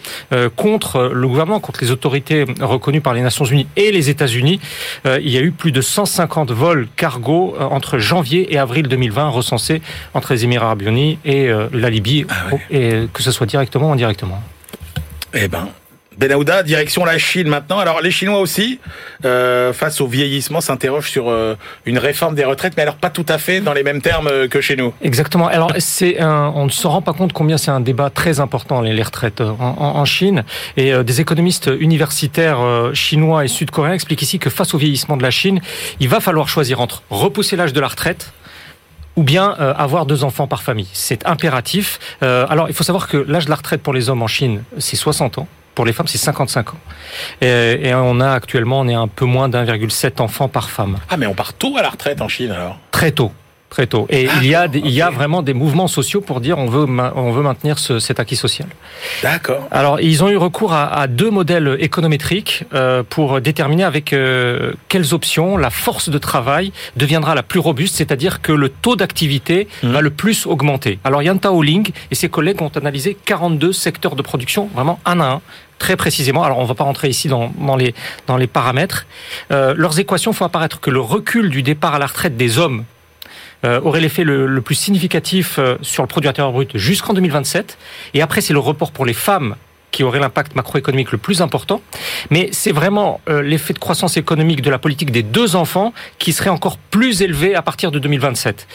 contre 0.57 1.11
le 1.13 1.29
gouvernement, 1.29 1.61
contre 1.61 1.81
les 1.83 1.91
autorités 1.91 2.45
reconnues 2.61 3.01
par 3.01 3.15
les 3.15 3.21
Nations 3.21 3.45
Unies 3.45 3.67
et 3.77 3.93
les 3.93 4.11
États-Unis. 4.11 4.61
il 5.05 5.29
y 5.29 5.37
a 5.37 5.41
eu 5.41 5.53
plus 5.53 5.73
de 5.73 5.81
150 5.81 6.51
vols 6.51 6.89
cargo 6.97 7.57
entre 7.59 7.99
janvier 7.99 8.53
et 8.53 8.59
avril 8.59 8.89
2020 8.89 9.29
recensés 9.29 9.83
entre 10.15 10.33
les 10.33 10.45
Émirats 10.45 10.65
arabes 10.65 10.83
unis 10.83 11.19
et 11.25 11.51
la 11.73 11.91
Libye, 11.91 12.27
ah 12.29 12.57
et 12.71 13.09
que 13.13 13.23
ce 13.23 13.31
soit 13.31 13.47
directement 13.47 13.91
ou 13.91 13.93
indirectement. 13.93 14.43
Eh 15.35 15.49
ben, 15.49 15.69
Benahouda, 16.19 16.63
direction 16.63 17.05
la 17.05 17.19
Chine 17.19 17.49
maintenant. 17.49 17.79
Alors 17.79 18.01
les 18.01 18.11
Chinois 18.11 18.39
aussi, 18.39 18.79
euh, 19.25 19.73
face 19.73 20.01
au 20.01 20.07
vieillissement, 20.07 20.61
s'interrogent 20.61 21.11
sur 21.11 21.29
euh, 21.29 21.57
une 21.87 21.99
réforme 21.99 22.35
des 22.35 22.45
retraites, 22.45 22.75
mais 22.77 22.83
alors 22.83 22.97
pas 22.97 23.11
tout 23.11 23.27
à 23.29 23.39
fait 23.39 23.61
dans 23.61 23.73
les 23.73 23.83
mêmes 23.83 24.01
termes 24.01 24.29
euh, 24.29 24.49
que 24.49 24.61
chez 24.61 24.77
nous. 24.77 24.93
Exactement. 25.03 25.49
Alors 25.49 25.73
c'est 25.79 26.23
on 26.23 26.67
ne 26.67 26.71
se 26.71 26.87
rend 26.87 27.03
pas 27.03 27.13
compte 27.13 27.33
combien 27.33 27.59
c'est 27.59 27.71
un 27.71 27.81
débat 27.81 28.11
très 28.11 28.41
important 28.41 28.81
les, 28.81 29.03
retraites 29.03 29.41
en, 29.41 30.05
Chine. 30.05 30.45
Et 30.77 30.93
des 31.03 31.21
économistes 31.21 31.71
universitaires 31.79 32.59
chinois 32.93 33.45
et 33.45 33.49
sud-coréens 33.49 33.95
expliquent 33.95 34.23
ici 34.23 34.39
que 34.39 34.51
face 34.51 34.75
au 34.75 34.79
vieillissement 34.79 35.17
de 35.17 35.23
la 35.23 35.31
Chine, 35.31 35.61
il 36.01 36.09
va 36.09 36.21
falloir 36.21 36.49
choisir 36.49 36.81
entre 36.81 37.03
repousser 37.11 37.57
l'âge 37.57 37.73
de 37.73 37.81
la 37.81 37.89
retraite 37.89 38.33
ou 39.17 39.23
bien 39.23 39.51
avoir 39.51 40.07
deux 40.07 40.25
enfants 40.25 40.47
par 40.47 40.63
famille. 40.63 40.89
C'est 40.93 41.27
impératif. 41.27 41.99
alors, 42.21 42.69
il 42.69 42.75
faut 42.75 42.85
savoir 42.85 43.09
que 43.09 43.17
l'âge 43.17 43.47
de 43.47 43.51
la 43.51 43.57
retraite 43.57 43.83
pour 43.83 43.95
les 43.95 44.09
hommes 44.11 44.23
en 44.23 44.29
Chine, 44.29 44.63
c'est 44.79 44.97
60 44.97 45.39
ans. 45.39 45.49
Pour 45.75 45.85
les 45.85 45.93
femmes, 45.93 46.07
c'est 46.07 46.19
55 46.19 46.75
ans. 46.75 46.79
Et, 47.41 47.89
et, 47.89 47.95
on 47.95 48.21
a 48.21 48.31
actuellement, 48.31 48.81
on 48.81 48.89
est 48.89 48.95
un 48.95 49.09
peu 49.09 49.25
moins 49.25 49.49
d'1,7 49.49 50.21
enfants 50.23 50.49
par 50.49 50.71
femme. 50.71 50.99
Ah, 51.11 51.17
mais 51.17 51.27
on 51.27 51.35
part 51.35 51.55
tôt 51.55 51.77
à 51.77 51.83
la 51.83 51.91
retraite 51.91 52.21
en 52.21 52.29
Chine 52.29 52.53
alors 52.53 52.79
Très 52.91 53.11
tôt. 53.11 53.33
Très 53.75 53.89
tôt. 53.89 54.07
Et 54.09 54.29
il 54.41 54.47
y 54.47 54.55
a 54.55 54.69
il 54.73 54.91
y 54.91 55.03
a 55.03 55.11
vraiment 55.11 55.43
des 55.43 55.53
mouvements 55.53 55.89
sociaux 55.89 56.21
pour 56.21 56.41
dire 56.41 56.59
on 56.59 56.67
veut 56.67 56.87
on 57.17 57.33
veut 57.33 57.43
maintenir 57.43 57.81
ce, 57.81 57.99
cet 57.99 58.21
acquis 58.21 58.37
social. 58.37 58.69
D'accord. 59.25 59.67
Alors 59.73 60.01
ils 60.01 60.23
ont 60.23 60.29
eu 60.29 60.37
recours 60.37 60.73
à, 60.73 60.95
à 60.95 61.09
deux 61.09 61.29
modèles 61.29 61.77
économétriques 61.81 62.63
euh, 62.73 63.03
pour 63.03 63.41
déterminer 63.41 63.83
avec 63.83 64.13
euh, 64.13 64.75
quelles 64.89 65.13
options 65.13 65.57
la 65.57 65.71
force 65.71 66.09
de 66.09 66.19
travail 66.19 66.73
deviendra 66.95 67.35
la 67.35 67.43
plus 67.43 67.59
robuste, 67.59 67.97
c'est-à-dire 67.97 68.43
que 68.43 68.53
le 68.53 68.69
taux 68.69 68.95
d'activité 68.95 69.67
mmh. 69.83 69.91
va 69.91 70.03
le 70.03 70.11
plus 70.11 70.47
augmenter. 70.47 71.01
Alors 71.03 71.25
Yan 71.25 71.39
Taoling 71.39 71.91
et 72.13 72.15
ses 72.15 72.29
collègues 72.29 72.63
ont 72.63 72.71
analysé 72.77 73.17
42 73.25 73.73
secteurs 73.73 74.15
de 74.15 74.23
production 74.23 74.69
vraiment 74.73 75.01
un 75.05 75.19
à 75.19 75.25
un 75.25 75.41
très 75.85 75.97
précisément. 75.97 76.43
Alors, 76.45 76.59
on 76.61 76.63
ne 76.63 76.67
va 76.67 76.75
pas 76.75 76.85
rentrer 76.85 77.09
ici 77.09 77.29
dans, 77.29 77.77
les, 77.77 78.47
paramètres. 78.47 79.07
Euh, 79.53 79.75
leurs 79.77 79.99
équations 79.99 80.33
font 80.33 80.47
apparaître 80.47 80.81
que 80.81 80.89
le 80.89 81.01
recul 81.01 81.51
du 81.51 81.63
départ 81.63 81.95
à 81.95 81.99
la 81.99 82.07
retraite 82.07 82.39
des 82.39 82.59
hommes 82.59 82.85
euh, 83.67 83.83
aurait 83.83 84.01
l'effet 84.01 84.25
le, 84.25 84.61
plus 84.63 84.77
significatif 84.77 85.59
euh, 85.59 85.77
sur 85.83 86.03
le 86.03 86.07
produit 86.07 86.31
intérieur 86.31 86.53
brut 86.53 86.75
jusqu'en 86.79 87.13
2027. 87.13 87.77
Et 88.15 88.23
après, 88.23 88.41
c'est 88.41 88.55
le 88.55 88.61
report 88.61 88.93
pour 88.93 89.05
les 89.05 89.13
femmes 89.13 89.57
qui 89.91 90.03
aurait 90.05 90.21
l'impact 90.21 90.57
macroéconomique 90.57 91.13
le 91.13 91.19
plus 91.19 91.43
important. 91.43 91.83
Mais 92.31 92.49
c'est 92.51 92.73
vraiment 92.73 93.21
l'effet 93.29 93.75
de 93.75 93.79
croissance 93.79 94.17
économique 94.17 94.61
de 94.61 94.69
la 94.69 94.79
politique 94.79 95.13
des 95.13 95.23
deux 95.23 95.55
enfants 95.55 95.93
qui 96.19 96.33
serait 96.33 96.51
encore 96.51 96.79
plus 96.79 97.23
élevé 97.23 97.55
à 97.55 97.63
partir 97.63 97.93
de 97.93 98.01
2027. 98.01 98.67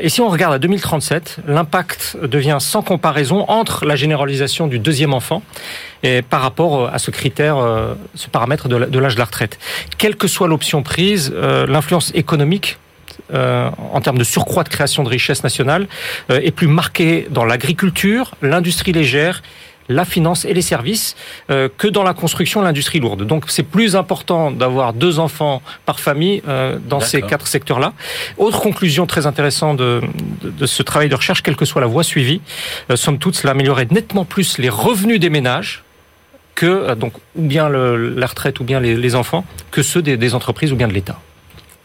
et 0.00 0.08
si 0.08 0.22
on 0.22 0.30
regarde 0.30 0.54
à 0.54 0.58
2037, 0.58 1.40
l'impact 1.46 2.16
devient 2.22 2.56
sans 2.58 2.80
comparaison 2.80 3.44
entre 3.48 3.84
la 3.84 3.96
généralisation 3.96 4.66
du 4.66 4.78
deuxième 4.78 5.12
enfant 5.12 5.42
et 6.06 6.22
par 6.22 6.40
rapport 6.40 6.88
à 6.92 6.98
ce 6.98 7.10
critère, 7.10 7.56
ce 8.14 8.28
paramètre 8.28 8.68
de 8.68 8.98
l'âge 8.98 9.14
de 9.14 9.18
la 9.18 9.24
retraite. 9.24 9.58
Quelle 9.98 10.16
que 10.16 10.28
soit 10.28 10.48
l'option 10.48 10.82
prise, 10.82 11.32
l'influence 11.32 12.12
économique 12.14 12.78
euh, 13.32 13.70
en 13.92 14.00
termes 14.00 14.18
de 14.18 14.24
surcroît 14.24 14.62
de 14.62 14.68
création 14.68 15.02
de 15.02 15.08
richesse 15.08 15.42
nationale 15.42 15.88
euh, 16.30 16.40
est 16.42 16.52
plus 16.52 16.68
marqué 16.68 17.26
dans 17.30 17.44
l'agriculture, 17.44 18.34
l'industrie 18.42 18.92
légère 18.92 19.42
la 19.88 20.04
finance 20.04 20.44
et 20.44 20.52
les 20.52 20.62
services 20.62 21.14
euh, 21.48 21.68
que 21.76 21.86
dans 21.86 22.02
la 22.02 22.12
construction 22.12 22.60
l'industrie 22.60 22.98
lourde. 22.98 23.24
Donc 23.24 23.44
c'est 23.48 23.62
plus 23.62 23.94
important 23.94 24.50
d'avoir 24.50 24.92
deux 24.92 25.20
enfants 25.20 25.62
par 25.86 26.00
famille 26.00 26.42
dans 26.88 26.98
ces 26.98 27.22
quatre 27.22 27.46
secteurs-là. 27.46 27.92
Autre 28.36 28.60
conclusion 28.60 29.06
très 29.06 29.26
intéressante 29.26 29.76
de, 29.76 30.00
de, 30.42 30.66
ce 30.66 30.82
travail 30.82 31.08
de 31.08 31.14
recherche, 31.14 31.42
quelle 31.42 31.56
que 31.56 31.64
soit 31.64 31.80
la 31.80 31.86
voie 31.86 32.02
suivie, 32.02 32.40
somme 32.96 33.18
toute, 33.18 33.36
cela 33.36 33.52
améliorerait 33.52 33.86
nettement 33.90 34.24
plus 34.24 34.58
les 34.58 34.68
revenus 34.68 35.20
des 35.20 35.30
ménages 35.30 35.84
que 36.56 36.94
donc 36.94 37.12
ou 37.36 37.42
bien 37.42 37.68
le, 37.68 38.14
la 38.14 38.26
retraite 38.26 38.58
ou 38.58 38.64
bien 38.64 38.80
les, 38.80 38.96
les 38.96 39.14
enfants 39.14 39.44
que 39.70 39.82
ceux 39.82 40.02
des, 40.02 40.16
des 40.16 40.34
entreprises 40.34 40.72
ou 40.72 40.76
bien 40.76 40.88
de 40.88 40.92
l'État. 40.92 41.20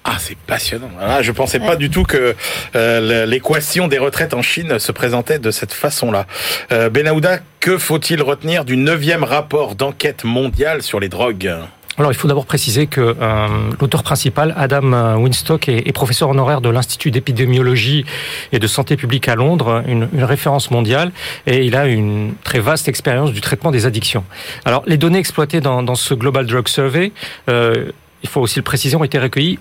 Ah, 0.04 0.16
c'est 0.18 0.36
passionnant. 0.36 0.90
Ah, 1.00 1.22
je 1.22 1.32
pensais 1.32 1.60
pas 1.60 1.76
du 1.76 1.92
tout 1.92 2.04
que 2.04 2.36
euh, 2.76 3.26
l'équation 3.28 3.88
des 3.88 4.00
retraites 4.00 4.34
en 4.34 4.42
Chine 4.42 4.80
se 4.80 4.92
présentait 4.92 5.38
de 5.38 5.52
cette 5.52 5.74
façon-là. 5.74 6.26
Euh, 6.72 6.90
Benahouda, 6.90 7.38
que 7.60 7.78
faut-il 7.78 8.24
retenir 8.24 8.66
du 8.66 8.78
neuvième 8.78 9.24
rapport 9.24 9.76
d'enquête 9.76 10.24
mondiale 10.24 10.82
sur 10.82 11.00
les 11.00 11.08
drogues? 11.08 11.54
Alors, 12.02 12.12
il 12.12 12.16
faut 12.16 12.28
d'abord 12.28 12.48
préciser 12.48 12.88
que 12.88 13.16
euh, 13.22 13.48
l'auteur 13.80 14.02
principal, 14.02 14.56
Adam 14.58 14.92
euh, 14.92 15.16
Winstock, 15.18 15.70
est, 15.70 15.92
professeur 15.92 16.30
honoraire 16.30 16.60
de 16.60 16.68
l'Institut 16.68 17.12
d'épidémiologie 17.12 18.06
et 18.52 18.58
de 18.58 18.66
santé 18.66 18.98
publique 18.98 19.28
à 19.28 19.36
Londres, 19.36 19.84
une, 19.88 20.08
référence 20.24 20.72
mondiale, 20.72 21.12
et 21.46 21.64
il 21.64 21.76
a 21.76 21.86
une 21.86 22.34
très 22.44 22.60
vaste 22.60 22.88
expérience 22.88 23.34
du 23.34 23.40
traitement 23.40 23.70
des 23.70 23.86
addictions. 23.86 24.24
Alors, 24.66 24.82
les 24.88 24.98
données 24.98 25.20
exploitées 25.20 25.62
dans, 25.62 25.94
ce 25.94 26.16
Global 26.16 26.48
Drug 26.48 26.68
Survey, 26.68 27.12
euh, 27.50 27.92
il 28.24 28.30
faut 28.30 28.42
aussi 28.42 28.58
le 28.58 28.64
préciser, 28.64 28.96
ont 28.96 29.04
été 29.04 29.20
recueillies 29.20 29.60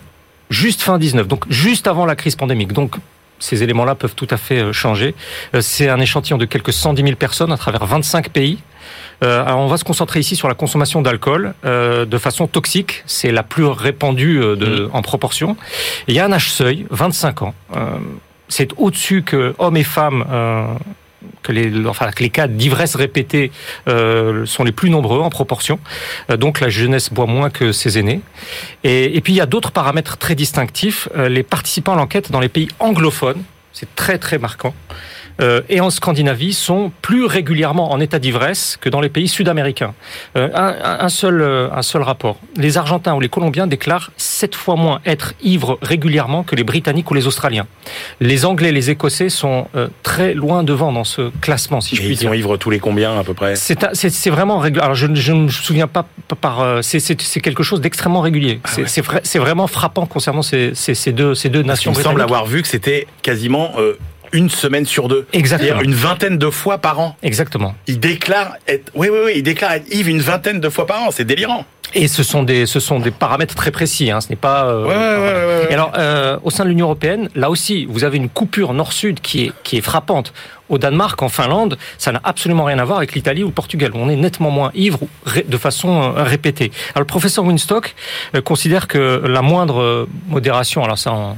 juste 0.49 0.81
fin 0.81 0.97
19, 0.97 1.29
donc 1.29 1.45
juste 1.51 1.89
avant 1.89 2.07
la 2.07 2.17
crise 2.17 2.37
pandémique. 2.37 2.73
Donc 2.73 2.97
ces 3.39 3.63
éléments-là 3.63 3.97
peuvent 3.97 4.15
tout 4.15 4.29
à 4.31 4.39
fait 4.39 4.73
changer. 4.73 5.15
C'est 5.61 5.91
un 5.91 6.01
échantillon 6.01 6.39
de 6.39 6.47
quelques 6.47 6.73
110 6.73 7.03
000 7.03 7.17
personnes 7.17 7.53
à 7.53 7.59
travers 7.59 7.85
25 7.85 8.31
pays. 8.31 8.59
Euh, 9.23 9.45
alors 9.45 9.61
on 9.61 9.67
va 9.67 9.77
se 9.77 9.85
concentrer 9.85 10.21
ici 10.21 10.37
sur 10.37 10.49
la 10.49 10.55
consommation 10.55 11.03
d'alcool 11.03 11.55
euh, 11.65 12.05
de 12.05 12.19
façon 12.19 12.47
toxique. 12.47 13.03
C'est 13.07 13.33
la 13.33 13.43
plus 13.43 13.65
répandue 13.65 14.39
de, 14.39 14.87
mmh. 14.87 14.91
en 14.93 15.03
proportion. 15.03 15.57
il 16.09 16.15
y 16.15 16.19
a 16.19 16.25
un 16.25 16.33
âge 16.33 16.53
seuil, 16.53 16.87
25 16.91 17.43
ans. 17.43 17.55
Euh, 17.77 17.99
c'est 18.49 18.71
au-dessus 18.77 19.23
que 19.23 19.55
hommes 19.59 19.77
et 19.77 19.85
femmes 19.85 20.25
que 21.43 21.53
les, 21.53 21.87
enfin, 21.87 22.11
que 22.11 22.23
les 22.23 22.31
cas 22.31 22.47
d'ivresse 22.47 22.95
répétée 22.95 23.51
euh, 23.89 24.47
sont 24.47 24.65
les 24.65 24.73
plus 24.73 24.91
nombreux 24.91 25.21
en 25.21 25.31
proportion. 25.31 25.79
Euh, 26.31 26.37
donc 26.37 26.61
la 26.61 26.69
jeunesse 26.69 27.13
boit 27.13 27.27
moins 27.27 27.51
que 27.51 27.73
ses 27.73 27.99
aînés. 27.99 28.21
Et, 28.85 29.17
et 29.17 29.21
puis 29.21 29.33
il 29.33 29.37
y 29.37 29.41
a 29.41 29.47
d'autres 29.47 29.73
paramètres 29.73 30.17
très 30.17 30.35
distinctifs. 30.35 31.09
Euh, 31.17 31.29
les 31.29 31.43
participants 31.43 31.95
à 31.95 31.97
l'enquête 31.97 32.31
dans 32.31 32.41
les 32.41 32.49
pays 32.49 32.69
anglophones, 32.79 33.43
c'est 33.73 33.95
très 33.95 34.19
très 34.19 34.39
marquant. 34.39 34.75
Euh, 35.41 35.63
et 35.69 35.81
en 35.81 35.91
Scandinavie 35.91 36.53
sont 36.53 36.93
plus 37.03 37.25
régulièrement 37.25 37.93
en 37.93 38.01
état 38.01 38.19
d'ivresse 38.19 38.79
que 38.81 38.89
dans 38.89 39.01
les 39.01 39.09
pays 39.09 39.29
sud-américains. 39.29 39.95
Euh, 40.37 40.49
un, 40.55 41.09
seul, 41.09 41.41
euh, 41.41 41.69
un 41.73 41.83
seul 41.83 42.03
rapport. 42.03 42.39
Les 42.57 42.79
Argentins 42.79 43.15
ou 43.15 43.21
les 43.21 43.29
Colombiens 43.29 43.67
déclarent 43.67 44.11
sept 44.17 44.55
fois 44.55 44.77
moins 44.77 45.01
être 45.07 45.35
ivres 45.43 45.79
régulièrement 45.83 46.43
que 46.43 46.57
les 46.57 46.65
Britanniques 46.65 47.11
ou 47.11 47.15
les 47.15 47.27
Australiens. 47.27 47.67
Les 48.21 48.45
Anglais 48.45 48.69
et 48.69 48.73
les 48.73 48.91
Écossais 48.91 49.29
sont 49.29 49.67
très 50.03 50.35
loin 50.35 50.63
devant 50.63 50.93
dans 50.93 51.05
ce 51.05 51.31
classement, 51.41 51.81
si 51.81 51.97
je 51.97 52.01
puis 52.01 52.11
dire. 52.11 52.23
Ils 52.23 52.27
sont 52.27 52.35
ivres 52.35 52.57
tous 52.57 52.71
les 52.71 52.79
combien 52.79 53.19
à 53.19 53.25
peu 53.25 53.35
près? 53.35 53.55
C'est 53.57 54.31
vraiment 54.31 54.59
régulier. 54.59 54.83
Alors 54.83 54.95
je, 54.95 55.07
je 55.15 55.33
ne 55.33 55.45
me 55.45 55.49
souviens 55.49 55.87
pas 55.87 56.07
par. 56.41 56.83
C'est 56.83 57.41
quelque 57.41 57.63
chose 57.63 57.81
d'extrêmement 57.81 58.21
régulier. 58.21 58.61
Ah 58.65 58.87
c'est 59.23 59.39
vraiment 59.39 59.67
frappant 59.67 60.07
concernant 60.07 60.43
ces, 60.43 60.75
ces, 60.75 60.95
ces 60.95 61.13
deux, 61.13 61.35
ces 61.35 61.49
deux 61.49 61.63
nations. 61.63 61.93
Il 61.93 61.99
me 61.99 62.03
semble 62.03 62.21
avoir 62.21 62.47
vu 62.47 62.63
que 62.63 62.69
c'était 62.69 63.07
quasiment 63.23 63.73
une 64.33 64.51
semaine 64.51 64.87
sur 64.87 65.09
deux. 65.09 65.27
Exactement. 65.33 65.81
Une 65.81 65.95
vingtaine 65.95 66.39
de 66.39 66.51
fois 66.51 66.79
par 66.79 67.01
an. 67.01 67.17
Exactement. 67.23 67.75
Il 67.87 68.01
déclare 68.01 68.55
être, 68.69 68.91
oui, 68.95 69.09
oui, 69.11 69.19
oui, 69.25 69.33
il 69.37 69.43
déclare 69.43 69.73
être 69.73 69.93
Yves 69.93 70.09
une 70.09 70.21
vingtaine 70.21 70.61
de 70.61 70.69
fois 70.69 70.87
par 70.87 71.03
an. 71.03 71.11
C'est 71.11 71.25
délirant. 71.25 71.65
Et 71.93 72.07
ce 72.07 72.23
sont 72.23 72.45
des, 72.45 72.67
ce 72.67 72.79
sont 72.79 73.01
des 73.01 73.11
paramètres 73.11 73.55
très 73.55 73.71
précis. 73.71 74.11
Hein. 74.11 74.21
Ce 74.21 74.29
n'est 74.29 74.37
pas. 74.37 74.67
Euh, 74.67 74.85
ouais, 74.85 74.95
ouais, 74.95 75.65
ouais, 75.65 75.71
Et 75.71 75.75
alors, 75.75 75.93
euh, 75.99 76.39
au 76.45 76.51
sein 76.51 76.65
de 76.65 76.69
l'Union 76.69 76.87
européenne, 76.87 77.29
là 77.35 77.51
aussi, 77.51 77.87
vous 77.87 78.05
avez 78.05 78.17
une 78.17 78.29
coupure 78.29 78.75
nord-sud 78.75 79.21
qui 79.21 79.47
est, 79.47 79.53
qui 79.65 79.77
est 79.77 79.81
frappante. 79.81 80.33
Au 80.69 80.79
Danemark, 80.79 81.21
en 81.21 81.29
Finlande, 81.29 81.79
ça 81.99 82.13
n'a 82.13 82.21
absolument 82.23 82.63
rien 82.63 82.79
à 82.79 82.85
voir 82.85 82.99
avec 82.99 83.15
l'Italie 83.15 83.43
ou 83.43 83.49
le 83.49 83.53
Portugal. 83.53 83.91
On 83.95 84.09
est 84.09 84.15
nettement 84.15 84.51
moins 84.51 84.71
ivre 84.75 85.01
de 85.45 85.57
façon 85.57 86.03
euh, 86.03 86.23
répétée. 86.23 86.71
Alors, 86.95 87.01
le 87.01 87.07
professeur 87.07 87.45
Winstock 87.45 87.97
euh, 88.37 88.41
considère 88.41 88.87
que 88.87 89.23
la 89.27 89.43
moindre 89.43 90.07
modération, 90.29 90.85
alors 90.85 90.99
ça, 90.99 91.13
en, 91.13 91.37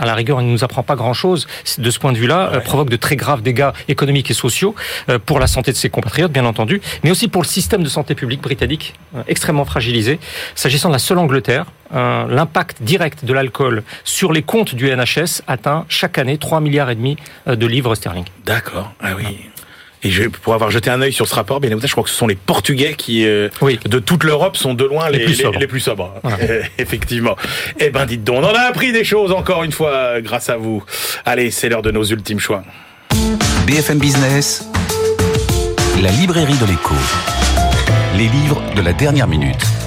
à 0.00 0.06
la 0.06 0.14
rigueur, 0.14 0.40
il 0.40 0.46
ne 0.46 0.52
nous 0.52 0.64
apprend 0.64 0.82
pas 0.82 0.96
grand-chose 0.96 1.46
de 1.78 1.90
ce 1.90 1.98
point 1.98 2.12
de 2.12 2.18
vue-là, 2.18 2.50
euh, 2.54 2.60
provoque 2.60 2.88
de 2.88 2.96
très 2.96 3.16
graves 3.16 3.42
dégâts 3.42 3.70
économiques 3.88 4.30
et 4.30 4.34
sociaux 4.34 4.74
euh, 5.08 5.18
pour 5.18 5.38
la 5.38 5.46
santé 5.46 5.72
de 5.72 5.76
ses 5.76 5.90
compatriotes, 5.90 6.32
bien 6.32 6.46
entendu, 6.46 6.80
mais 7.04 7.10
aussi 7.10 7.28
pour 7.28 7.42
le 7.42 7.46
système 7.46 7.82
de 7.82 7.88
santé 7.88 8.14
publique 8.14 8.40
britannique, 8.40 8.94
euh, 9.14 9.22
extrêmement 9.28 9.66
fragilisé. 9.66 10.18
S'agissant 10.54 10.88
de 10.88 10.94
la 10.94 10.98
seule 10.98 11.18
Angleterre, 11.18 11.66
l'impact 11.92 12.84
direct 12.84 13.24
de 13.24 13.32
l'alcool 13.32 13.82
sur 14.04 14.32
les 14.32 14.42
comptes 14.42 14.76
du 14.76 14.94
NHS 14.94 15.42
atteint 15.48 15.86
chaque 15.88 16.18
année 16.18 16.38
3 16.38 16.60
milliards 16.60 16.88
et 16.88 16.94
demi 16.94 17.16
de 17.48 17.66
livres 17.66 17.96
sterling. 17.96 18.24
D'accord, 18.46 18.92
ah 19.00 19.08
oui. 19.16 19.49
Et 20.02 20.10
je, 20.10 20.24
pour 20.24 20.54
avoir 20.54 20.70
jeté 20.70 20.90
un 20.90 21.00
œil 21.02 21.12
sur 21.12 21.28
ce 21.28 21.34
rapport, 21.34 21.60
bien 21.60 21.68
évidemment, 21.68 21.86
je 21.86 21.92
crois 21.92 22.04
que 22.04 22.10
ce 22.10 22.16
sont 22.16 22.26
les 22.26 22.34
Portugais 22.34 22.94
qui, 22.96 23.26
euh, 23.26 23.48
de 23.84 23.98
toute 23.98 24.24
l'Europe, 24.24 24.56
sont 24.56 24.72
de 24.74 24.84
loin 24.84 25.10
les, 25.10 25.18
les 25.18 25.24
plus 25.24 25.34
sobres. 25.34 25.58
Les, 25.58 25.66
plus 25.66 25.80
sobres 25.80 26.14
effectivement. 26.78 27.36
Eh 27.78 27.90
ben, 27.90 28.06
dites 28.06 28.24
donc, 28.24 28.42
on 28.42 28.44
en 28.44 28.54
a 28.54 28.62
appris 28.62 28.92
des 28.92 29.04
choses 29.04 29.32
encore 29.32 29.62
une 29.62 29.72
fois 29.72 30.20
grâce 30.20 30.48
à 30.48 30.56
vous. 30.56 30.82
Allez, 31.26 31.50
c'est 31.50 31.68
l'heure 31.68 31.82
de 31.82 31.90
nos 31.90 32.04
ultimes 32.04 32.40
choix. 32.40 32.62
BFM 33.66 33.98
Business, 33.98 34.64
la 36.02 36.10
librairie 36.12 36.56
de 36.58 36.66
l'écho. 36.66 36.94
Les 38.16 38.28
livres 38.28 38.62
de 38.74 38.80
la 38.80 38.92
dernière 38.92 39.28
minute. 39.28 39.79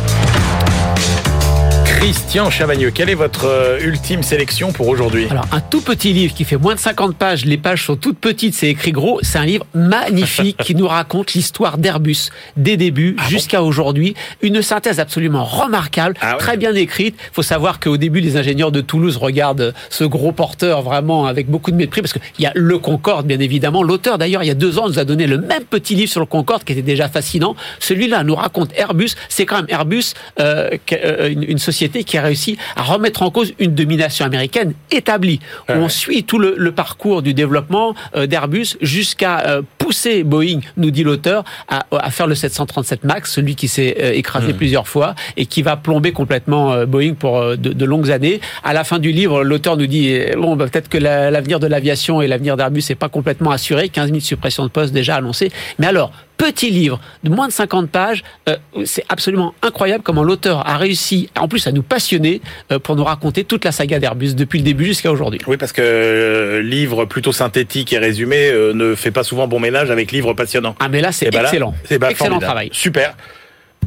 Christian 2.04 2.50
Chavagneux, 2.50 2.92
quelle 2.92 3.10
est 3.10 3.16
votre 3.16 3.46
euh, 3.46 3.80
ultime 3.80 4.24
sélection 4.24 4.74
pour 4.74 4.90
aujourd'hui? 4.90 5.28
Alors, 5.30 5.48
un 5.54 5.62
tout 5.62 5.80
petit 5.80 6.12
livre 6.12 6.34
qui 6.34 6.44
fait 6.44 6.58
moins 6.58 6.76
de 6.76 6.80
50 6.80 7.16
pages, 7.16 7.46
les 7.46 7.56
pages 7.56 7.86
sont 7.86 7.96
toutes 7.96 8.18
petites, 8.18 8.56
c'est 8.56 8.68
écrit 8.68 8.92
gros, 8.92 9.20
c'est 9.22 9.38
un 9.38 9.46
livre 9.46 9.66
magnifique 9.74 10.58
qui 10.66 10.76
nous 10.76 10.86
raconte 10.86 11.32
l'histoire 11.32 11.78
d'Airbus, 11.78 12.30
des 12.58 12.76
débuts 12.76 13.16
ah 13.18 13.30
jusqu'à 13.30 13.64
aujourd'hui. 13.64 14.16
Une 14.42 14.62
synthèse 14.62 15.00
absolument 15.00 15.46
remarquable, 15.46 16.16
ah 16.20 16.36
très 16.38 16.58
bien 16.58 16.76
écrite. 16.76 17.16
Il 17.18 17.36
faut 17.36 17.42
savoir 17.42 17.80
qu'au 17.80 17.96
début, 17.96 18.20
les 18.20 18.36
ingénieurs 18.36 18.74
de 18.74 18.82
Toulouse 18.82 19.16
regardent 19.16 19.74
ce 19.90 20.04
gros 20.04 20.34
porteur 20.34 20.82
vraiment 20.82 21.26
avec 21.26 21.50
beaucoup 21.50 21.72
de 21.72 21.78
mépris, 21.78 22.02
parce 22.02 22.12
qu'il 22.12 22.22
y 22.40 22.46
a 22.46 22.52
le 22.54 22.80
Concorde, 22.80 23.28
bien 23.28 23.40
évidemment. 23.40 23.82
L'auteur, 23.82 24.18
d'ailleurs, 24.18 24.44
il 24.44 24.48
y 24.48 24.52
a 24.52 24.56
deux 24.56 24.78
ans, 24.78 24.90
nous 24.90 25.00
a 25.00 25.06
donné 25.06 25.26
le 25.26 25.38
même 25.38 25.64
petit 25.64 25.96
livre 25.96 26.12
sur 26.12 26.20
le 26.20 26.26
Concorde 26.26 26.66
qui 26.66 26.74
était 26.74 26.82
déjà 26.82 27.08
fascinant. 27.08 27.56
Celui-là 27.80 28.26
nous 28.26 28.36
raconte 28.36 28.78
Airbus. 28.78 29.12
C'est 29.30 29.46
quand 29.46 29.56
même 29.56 29.70
Airbus, 29.70 30.16
euh, 30.42 30.70
euh 30.92 31.30
une, 31.30 31.44
une 31.44 31.60
société 31.94 32.04
qui 32.04 32.18
a 32.18 32.22
réussi 32.22 32.58
à 32.76 32.84
remettre 32.84 33.22
en 33.22 33.30
cause 33.30 33.54
une 33.60 33.76
domination 33.76 34.26
américaine 34.26 34.74
établie. 34.92 35.40
On 35.70 35.90
suit 35.90 36.24
tout 36.24 36.40
le, 36.40 36.72
parcours 36.74 37.22
du 37.22 37.36
développement 37.36 37.94
euh, 38.16 38.26
d'Airbus 38.26 38.78
jusqu'à 38.82 39.42
euh, 39.42 39.62
pousser 39.78 40.24
Boeing, 40.24 40.62
nous 40.76 40.90
dit 40.90 41.04
l'auteur, 41.04 41.44
à, 41.68 42.10
faire 42.10 42.26
le 42.26 42.34
737 42.34 43.04
MAX, 43.04 43.32
celui 43.32 43.56
qui 43.56 43.68
s'est 43.68 43.96
euh, 44.02 44.14
écrasé 44.14 44.54
hmm. 44.54 44.58
plusieurs 44.58 44.88
fois 44.88 45.14
et 45.38 45.46
qui 45.46 45.62
va 45.62 45.76
plomber 45.78 46.12
complètement 46.12 46.86
Boeing 46.86 47.14
pour 47.14 47.56
de, 47.58 47.86
longues 47.86 48.12
années. 48.12 48.42
À 48.64 48.74
la 48.74 48.84
fin 48.84 48.98
du 48.98 49.12
livre, 49.12 49.44
l'auteur 49.44 49.78
nous 49.78 49.88
dit 49.88 50.18
bon, 50.36 50.56
bah, 50.56 50.66
peut-être 50.68 50.90
que 50.90 50.98
l'avenir 50.98 51.60
de 51.60 51.68
l'aviation 51.68 52.22
et 52.22 52.28
l'avenir 52.28 52.58
d'Airbus 52.58 52.84
n'est 52.90 52.96
pas 52.96 53.10
complètement 53.10 53.52
assuré, 53.52 53.90
15 53.90 54.10
000 54.10 54.20
suppressions 54.22 54.64
de 54.64 54.70
postes 54.70 54.94
déjà 54.94 55.16
annoncées. 55.18 55.52
Mais 55.78 55.88
alors, 55.88 56.12
petit 56.38 56.70
livre 56.70 57.00
de 57.24 57.30
moins 57.30 57.48
de 57.48 57.54
50 57.54 57.90
pages. 57.90 58.24
Euh, 58.50 58.58
c'est 58.86 59.06
absolument 59.10 59.54
incroyable 59.62 60.04
comment 60.04 60.24
l'auteur 60.24 60.68
a 60.68 60.78
réussi, 60.78 61.30
en 61.40 61.48
plus, 61.48 61.68
à 61.68 61.72
nous 61.72 61.84
passionner 61.84 62.42
euh, 62.72 62.80
pour 62.80 62.96
nous 62.96 63.04
raconter 63.04 63.44
toute 63.44 63.66
la 63.66 63.72
saga 63.72 64.00
d'Airbus 64.00 64.34
depuis 64.34 64.60
le 64.60 64.66
début 64.66 64.86
jusqu'à 64.86 65.12
aujourd'hui. 65.12 65.40
Oui, 65.48 65.58
parce 65.58 65.72
que 65.72 65.82
euh, 65.82 66.62
livre 66.62 67.06
plutôt 67.06 67.32
synthétique 67.32 67.94
et 67.94 67.98
résumé 67.98 68.52
ne 68.74 68.96
fait 68.96 69.12
pas 69.12 69.24
souvent 69.24 69.48
bon 69.48 69.60
ménage 69.60 69.92
avec 69.92 70.12
livre 70.12 70.34
passionnant. 70.34 70.76
Ah, 70.80 70.90
mais 70.90 71.02
là, 71.02 71.12
c'est 71.12 71.28
eh 71.28 71.32
ben 71.32 71.42
excellent. 71.42 71.74
C'est 71.86 72.00
ben 72.00 72.10
excellent 72.10 72.40
travail. 72.40 72.70
Super. 72.72 73.16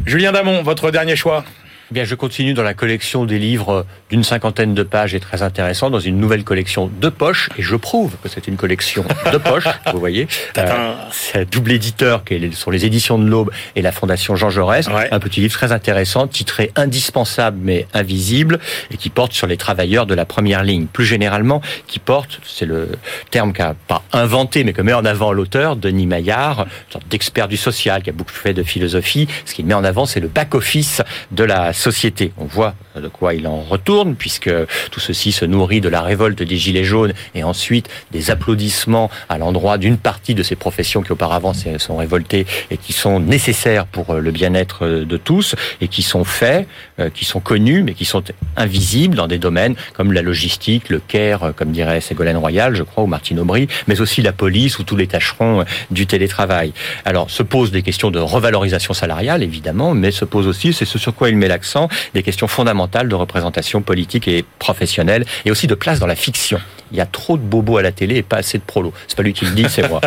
Julien 0.04 0.32
Damon, 0.32 0.62
votre 0.62 0.90
dernier 0.90 1.16
choix 1.16 1.44
eh 1.90 1.94
bien, 1.94 2.04
je 2.04 2.16
continue 2.16 2.52
dans 2.52 2.64
la 2.64 2.74
collection 2.74 3.24
des 3.24 3.38
livres 3.38 3.86
d'une 4.10 4.24
cinquantaine 4.24 4.74
de 4.74 4.82
pages 4.82 5.14
et 5.14 5.20
très 5.20 5.42
intéressant, 5.42 5.88
dans 5.88 6.00
une 6.00 6.18
nouvelle 6.18 6.42
collection 6.42 6.90
de 7.00 7.08
poche, 7.08 7.48
et 7.56 7.62
je 7.62 7.76
prouve 7.76 8.16
que 8.22 8.28
c'est 8.28 8.48
une 8.48 8.56
collection 8.56 9.04
de 9.32 9.38
poche, 9.38 9.68
vous 9.92 10.00
voyez. 10.00 10.26
Euh, 10.58 10.94
c'est 11.12 11.40
un 11.40 11.44
double 11.44 11.72
éditeur 11.72 12.24
qui 12.24 12.52
sont 12.52 12.70
les 12.70 12.86
éditions 12.86 13.18
de 13.18 13.28
l'Aube 13.28 13.52
et 13.76 13.82
la 13.82 13.92
Fondation 13.92 14.34
Jean 14.34 14.50
Jaurès. 14.50 14.88
Un 14.88 15.20
petit 15.20 15.40
livre 15.40 15.52
très 15.52 15.70
intéressant, 15.70 16.26
titré 16.26 16.72
Indispensable 16.74 17.58
mais 17.62 17.86
invisible, 17.94 18.58
et 18.90 18.96
qui 18.96 19.08
porte 19.08 19.32
sur 19.32 19.46
les 19.46 19.56
travailleurs 19.56 20.06
de 20.06 20.14
la 20.14 20.24
première 20.24 20.64
ligne. 20.64 20.86
Plus 20.86 21.06
généralement, 21.06 21.62
qui 21.86 22.00
porte, 22.00 22.40
c'est 22.44 22.66
le 22.66 22.90
terme 23.30 23.52
qu'a 23.52 23.74
pas 23.86 24.02
inventé, 24.12 24.64
mais 24.64 24.72
que 24.72 24.82
met 24.82 24.92
en 24.92 25.04
avant 25.04 25.32
l'auteur, 25.32 25.76
Denis 25.76 26.06
Maillard, 26.06 26.62
une 26.62 26.92
sorte 26.92 27.08
d'expert 27.08 27.46
du 27.46 27.56
social, 27.56 28.02
qui 28.02 28.10
a 28.10 28.12
beaucoup 28.12 28.32
fait 28.32 28.54
de 28.54 28.64
philosophie. 28.64 29.28
Ce 29.44 29.54
qu'il 29.54 29.66
met 29.66 29.74
en 29.74 29.84
avant, 29.84 30.04
c'est 30.04 30.20
le 30.20 30.28
back-office 30.28 31.02
de 31.30 31.44
la 31.44 31.72
société. 31.76 32.32
On 32.38 32.44
voit 32.44 32.74
de 32.96 33.08
quoi 33.08 33.34
il 33.34 33.46
en 33.46 33.60
retourne, 33.60 34.14
puisque 34.14 34.50
tout 34.90 35.00
ceci 35.00 35.32
se 35.32 35.44
nourrit 35.44 35.80
de 35.80 35.88
la 35.88 36.00
révolte 36.00 36.42
des 36.42 36.56
Gilets 36.56 36.84
jaunes 36.84 37.12
et 37.34 37.44
ensuite 37.44 37.88
des 38.12 38.30
applaudissements 38.30 39.10
à 39.28 39.38
l'endroit 39.38 39.78
d'une 39.78 39.98
partie 39.98 40.34
de 40.34 40.42
ces 40.42 40.56
professions 40.56 41.02
qui 41.02 41.12
auparavant 41.12 41.52
sont 41.54 41.96
révoltées 41.96 42.46
et 42.70 42.76
qui 42.76 42.92
sont 42.92 43.20
nécessaires 43.20 43.86
pour 43.86 44.14
le 44.14 44.30
bien-être 44.30 44.86
de 44.86 45.16
tous 45.16 45.54
et 45.80 45.88
qui 45.88 46.02
sont 46.02 46.24
faits, 46.24 46.66
euh, 46.98 47.10
qui 47.10 47.24
sont 47.24 47.40
connus, 47.40 47.82
mais 47.82 47.94
qui 47.94 48.04
sont 48.04 48.22
invisibles 48.56 49.16
dans 49.16 49.26
des 49.26 49.38
domaines 49.38 49.74
comme 49.92 50.12
la 50.12 50.22
logistique, 50.22 50.88
le 50.88 51.00
care, 51.00 51.52
comme 51.54 51.72
dirait 51.72 52.00
Ségolène 52.00 52.36
Royal, 52.36 52.74
je 52.74 52.82
crois, 52.82 53.04
ou 53.04 53.06
Martine 53.06 53.38
Aubry, 53.38 53.68
mais 53.86 54.00
aussi 54.00 54.22
la 54.22 54.32
police 54.32 54.78
ou 54.78 54.82
tous 54.82 54.96
les 54.96 55.06
tâcherons 55.06 55.64
du 55.90 56.06
télétravail. 56.06 56.72
Alors, 57.04 57.30
se 57.30 57.42
posent 57.42 57.70
des 57.70 57.82
questions 57.82 58.10
de 58.10 58.18
revalorisation 58.18 58.94
salariale, 58.94 59.42
évidemment, 59.42 59.94
mais 59.94 60.10
se 60.10 60.24
pose 60.24 60.46
aussi, 60.46 60.72
c'est 60.72 60.84
ce 60.84 60.98
sur 60.98 61.14
quoi 61.14 61.28
il 61.28 61.36
met 61.36 61.48
l'accent, 61.48 61.65
des 62.14 62.22
questions 62.22 62.48
fondamentales 62.48 63.08
de 63.08 63.14
représentation 63.14 63.82
politique 63.82 64.28
et 64.28 64.44
professionnelle, 64.58 65.24
et 65.44 65.50
aussi 65.50 65.66
de 65.66 65.74
place 65.74 65.98
dans 65.98 66.06
la 66.06 66.16
fiction. 66.16 66.60
Il 66.92 66.98
y 66.98 67.00
a 67.00 67.06
trop 67.06 67.36
de 67.36 67.42
bobos 67.42 67.78
à 67.78 67.82
la 67.82 67.92
télé 67.92 68.16
et 68.16 68.22
pas 68.22 68.36
assez 68.36 68.58
de 68.58 68.62
prolos. 68.62 68.92
C'est 69.08 69.16
pas 69.16 69.22
lui 69.22 69.32
qui 69.32 69.44
le 69.44 69.50
dit, 69.52 69.66
c'est 69.68 69.88
moi. 69.88 70.00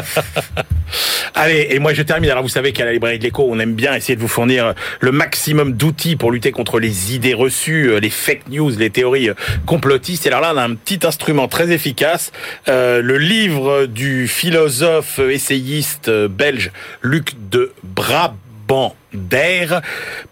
Allez, 1.35 1.67
et 1.71 1.79
moi 1.79 1.93
je 1.93 2.01
termine. 2.01 2.29
Alors 2.29 2.43
vous 2.43 2.49
savez 2.49 2.71
qu'à 2.71 2.85
la 2.85 2.93
librairie 2.93 3.19
de 3.19 3.23
l'écho, 3.23 3.45
on 3.49 3.59
aime 3.59 3.73
bien 3.73 3.93
essayer 3.93 4.15
de 4.15 4.21
vous 4.21 4.29
fournir 4.29 4.73
le 5.01 5.11
maximum 5.11 5.73
d'outils 5.73 6.15
pour 6.15 6.31
lutter 6.31 6.51
contre 6.51 6.79
les 6.79 7.13
idées 7.13 7.33
reçues, 7.33 7.89
euh, 7.89 7.99
les 7.99 8.09
fake 8.09 8.47
news, 8.49 8.71
les 8.71 8.89
théories 8.89 9.29
euh, 9.29 9.35
complotistes. 9.65 10.25
Et 10.25 10.29
alors 10.29 10.41
là, 10.41 10.51
on 10.53 10.57
a 10.57 10.63
un 10.63 10.75
petit 10.75 11.05
instrument 11.05 11.47
très 11.47 11.71
efficace, 11.71 12.31
euh, 12.67 13.01
le 13.01 13.17
livre 13.17 13.85
du 13.85 14.27
philosophe 14.27 15.19
essayiste 15.19 16.09
belge 16.09 16.71
Luc 17.01 17.33
de 17.51 17.73
Brabant 17.83 18.95
d'air. 19.13 19.81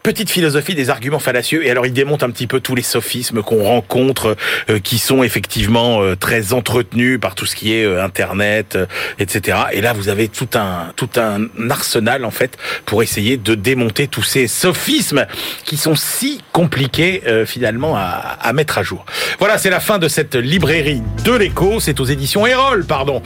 Petite 0.03 0.29
philosophie 0.29 0.75
des 0.75 0.89
arguments 0.89 1.19
fallacieux. 1.19 1.65
Et 1.65 1.71
alors, 1.71 1.85
il 1.85 1.93
démonte 1.93 2.23
un 2.23 2.29
petit 2.29 2.47
peu 2.47 2.59
tous 2.59 2.75
les 2.75 2.81
sophismes 2.81 3.41
qu'on 3.41 3.63
rencontre, 3.63 4.35
euh, 4.69 4.79
qui 4.79 4.97
sont 4.97 5.23
effectivement 5.23 6.01
euh, 6.01 6.15
très 6.15 6.53
entretenus 6.53 7.19
par 7.19 7.35
tout 7.35 7.45
ce 7.45 7.55
qui 7.55 7.73
est 7.73 7.85
euh, 7.85 8.03
Internet, 8.03 8.77
etc. 9.19 9.57
Et 9.71 9.81
là, 9.81 9.93
vous 9.93 10.09
avez 10.09 10.27
tout 10.27 10.49
un, 10.55 10.91
tout 10.95 11.09
un 11.17 11.47
arsenal, 11.69 12.25
en 12.25 12.31
fait, 12.31 12.57
pour 12.85 13.03
essayer 13.03 13.37
de 13.37 13.55
démonter 13.55 14.07
tous 14.07 14.23
ces 14.23 14.47
sophismes 14.47 15.25
qui 15.65 15.77
sont 15.77 15.95
si 15.95 16.41
compliqués, 16.51 17.21
finalement, 17.45 17.95
à, 17.95 18.37
à, 18.41 18.53
mettre 18.53 18.77
à 18.77 18.83
jour. 18.83 19.05
Voilà, 19.39 19.57
c'est 19.57 19.69
la 19.69 19.79
fin 19.79 19.99
de 19.99 20.07
cette 20.07 20.35
librairie 20.35 21.01
de 21.23 21.33
l'écho. 21.33 21.79
C'est 21.79 21.99
aux 21.99 22.05
éditions 22.05 22.45
Erol, 22.47 22.85
pardon, 22.85 23.21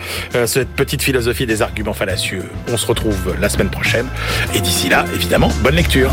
cette 0.45 0.69
petite 0.69 1.01
philosophie 1.01 1.45
des 1.45 1.61
arguments 1.61 1.93
fallacieux. 1.93 2.43
On 2.69 2.77
se 2.77 2.85
retrouve 2.85 3.35
la 3.39 3.49
semaine 3.49 3.69
prochaine. 3.69 4.07
Et 4.55 4.59
d'ici 4.59 4.89
là, 4.89 5.05
bonne 5.49 5.75
lecture. 5.75 6.11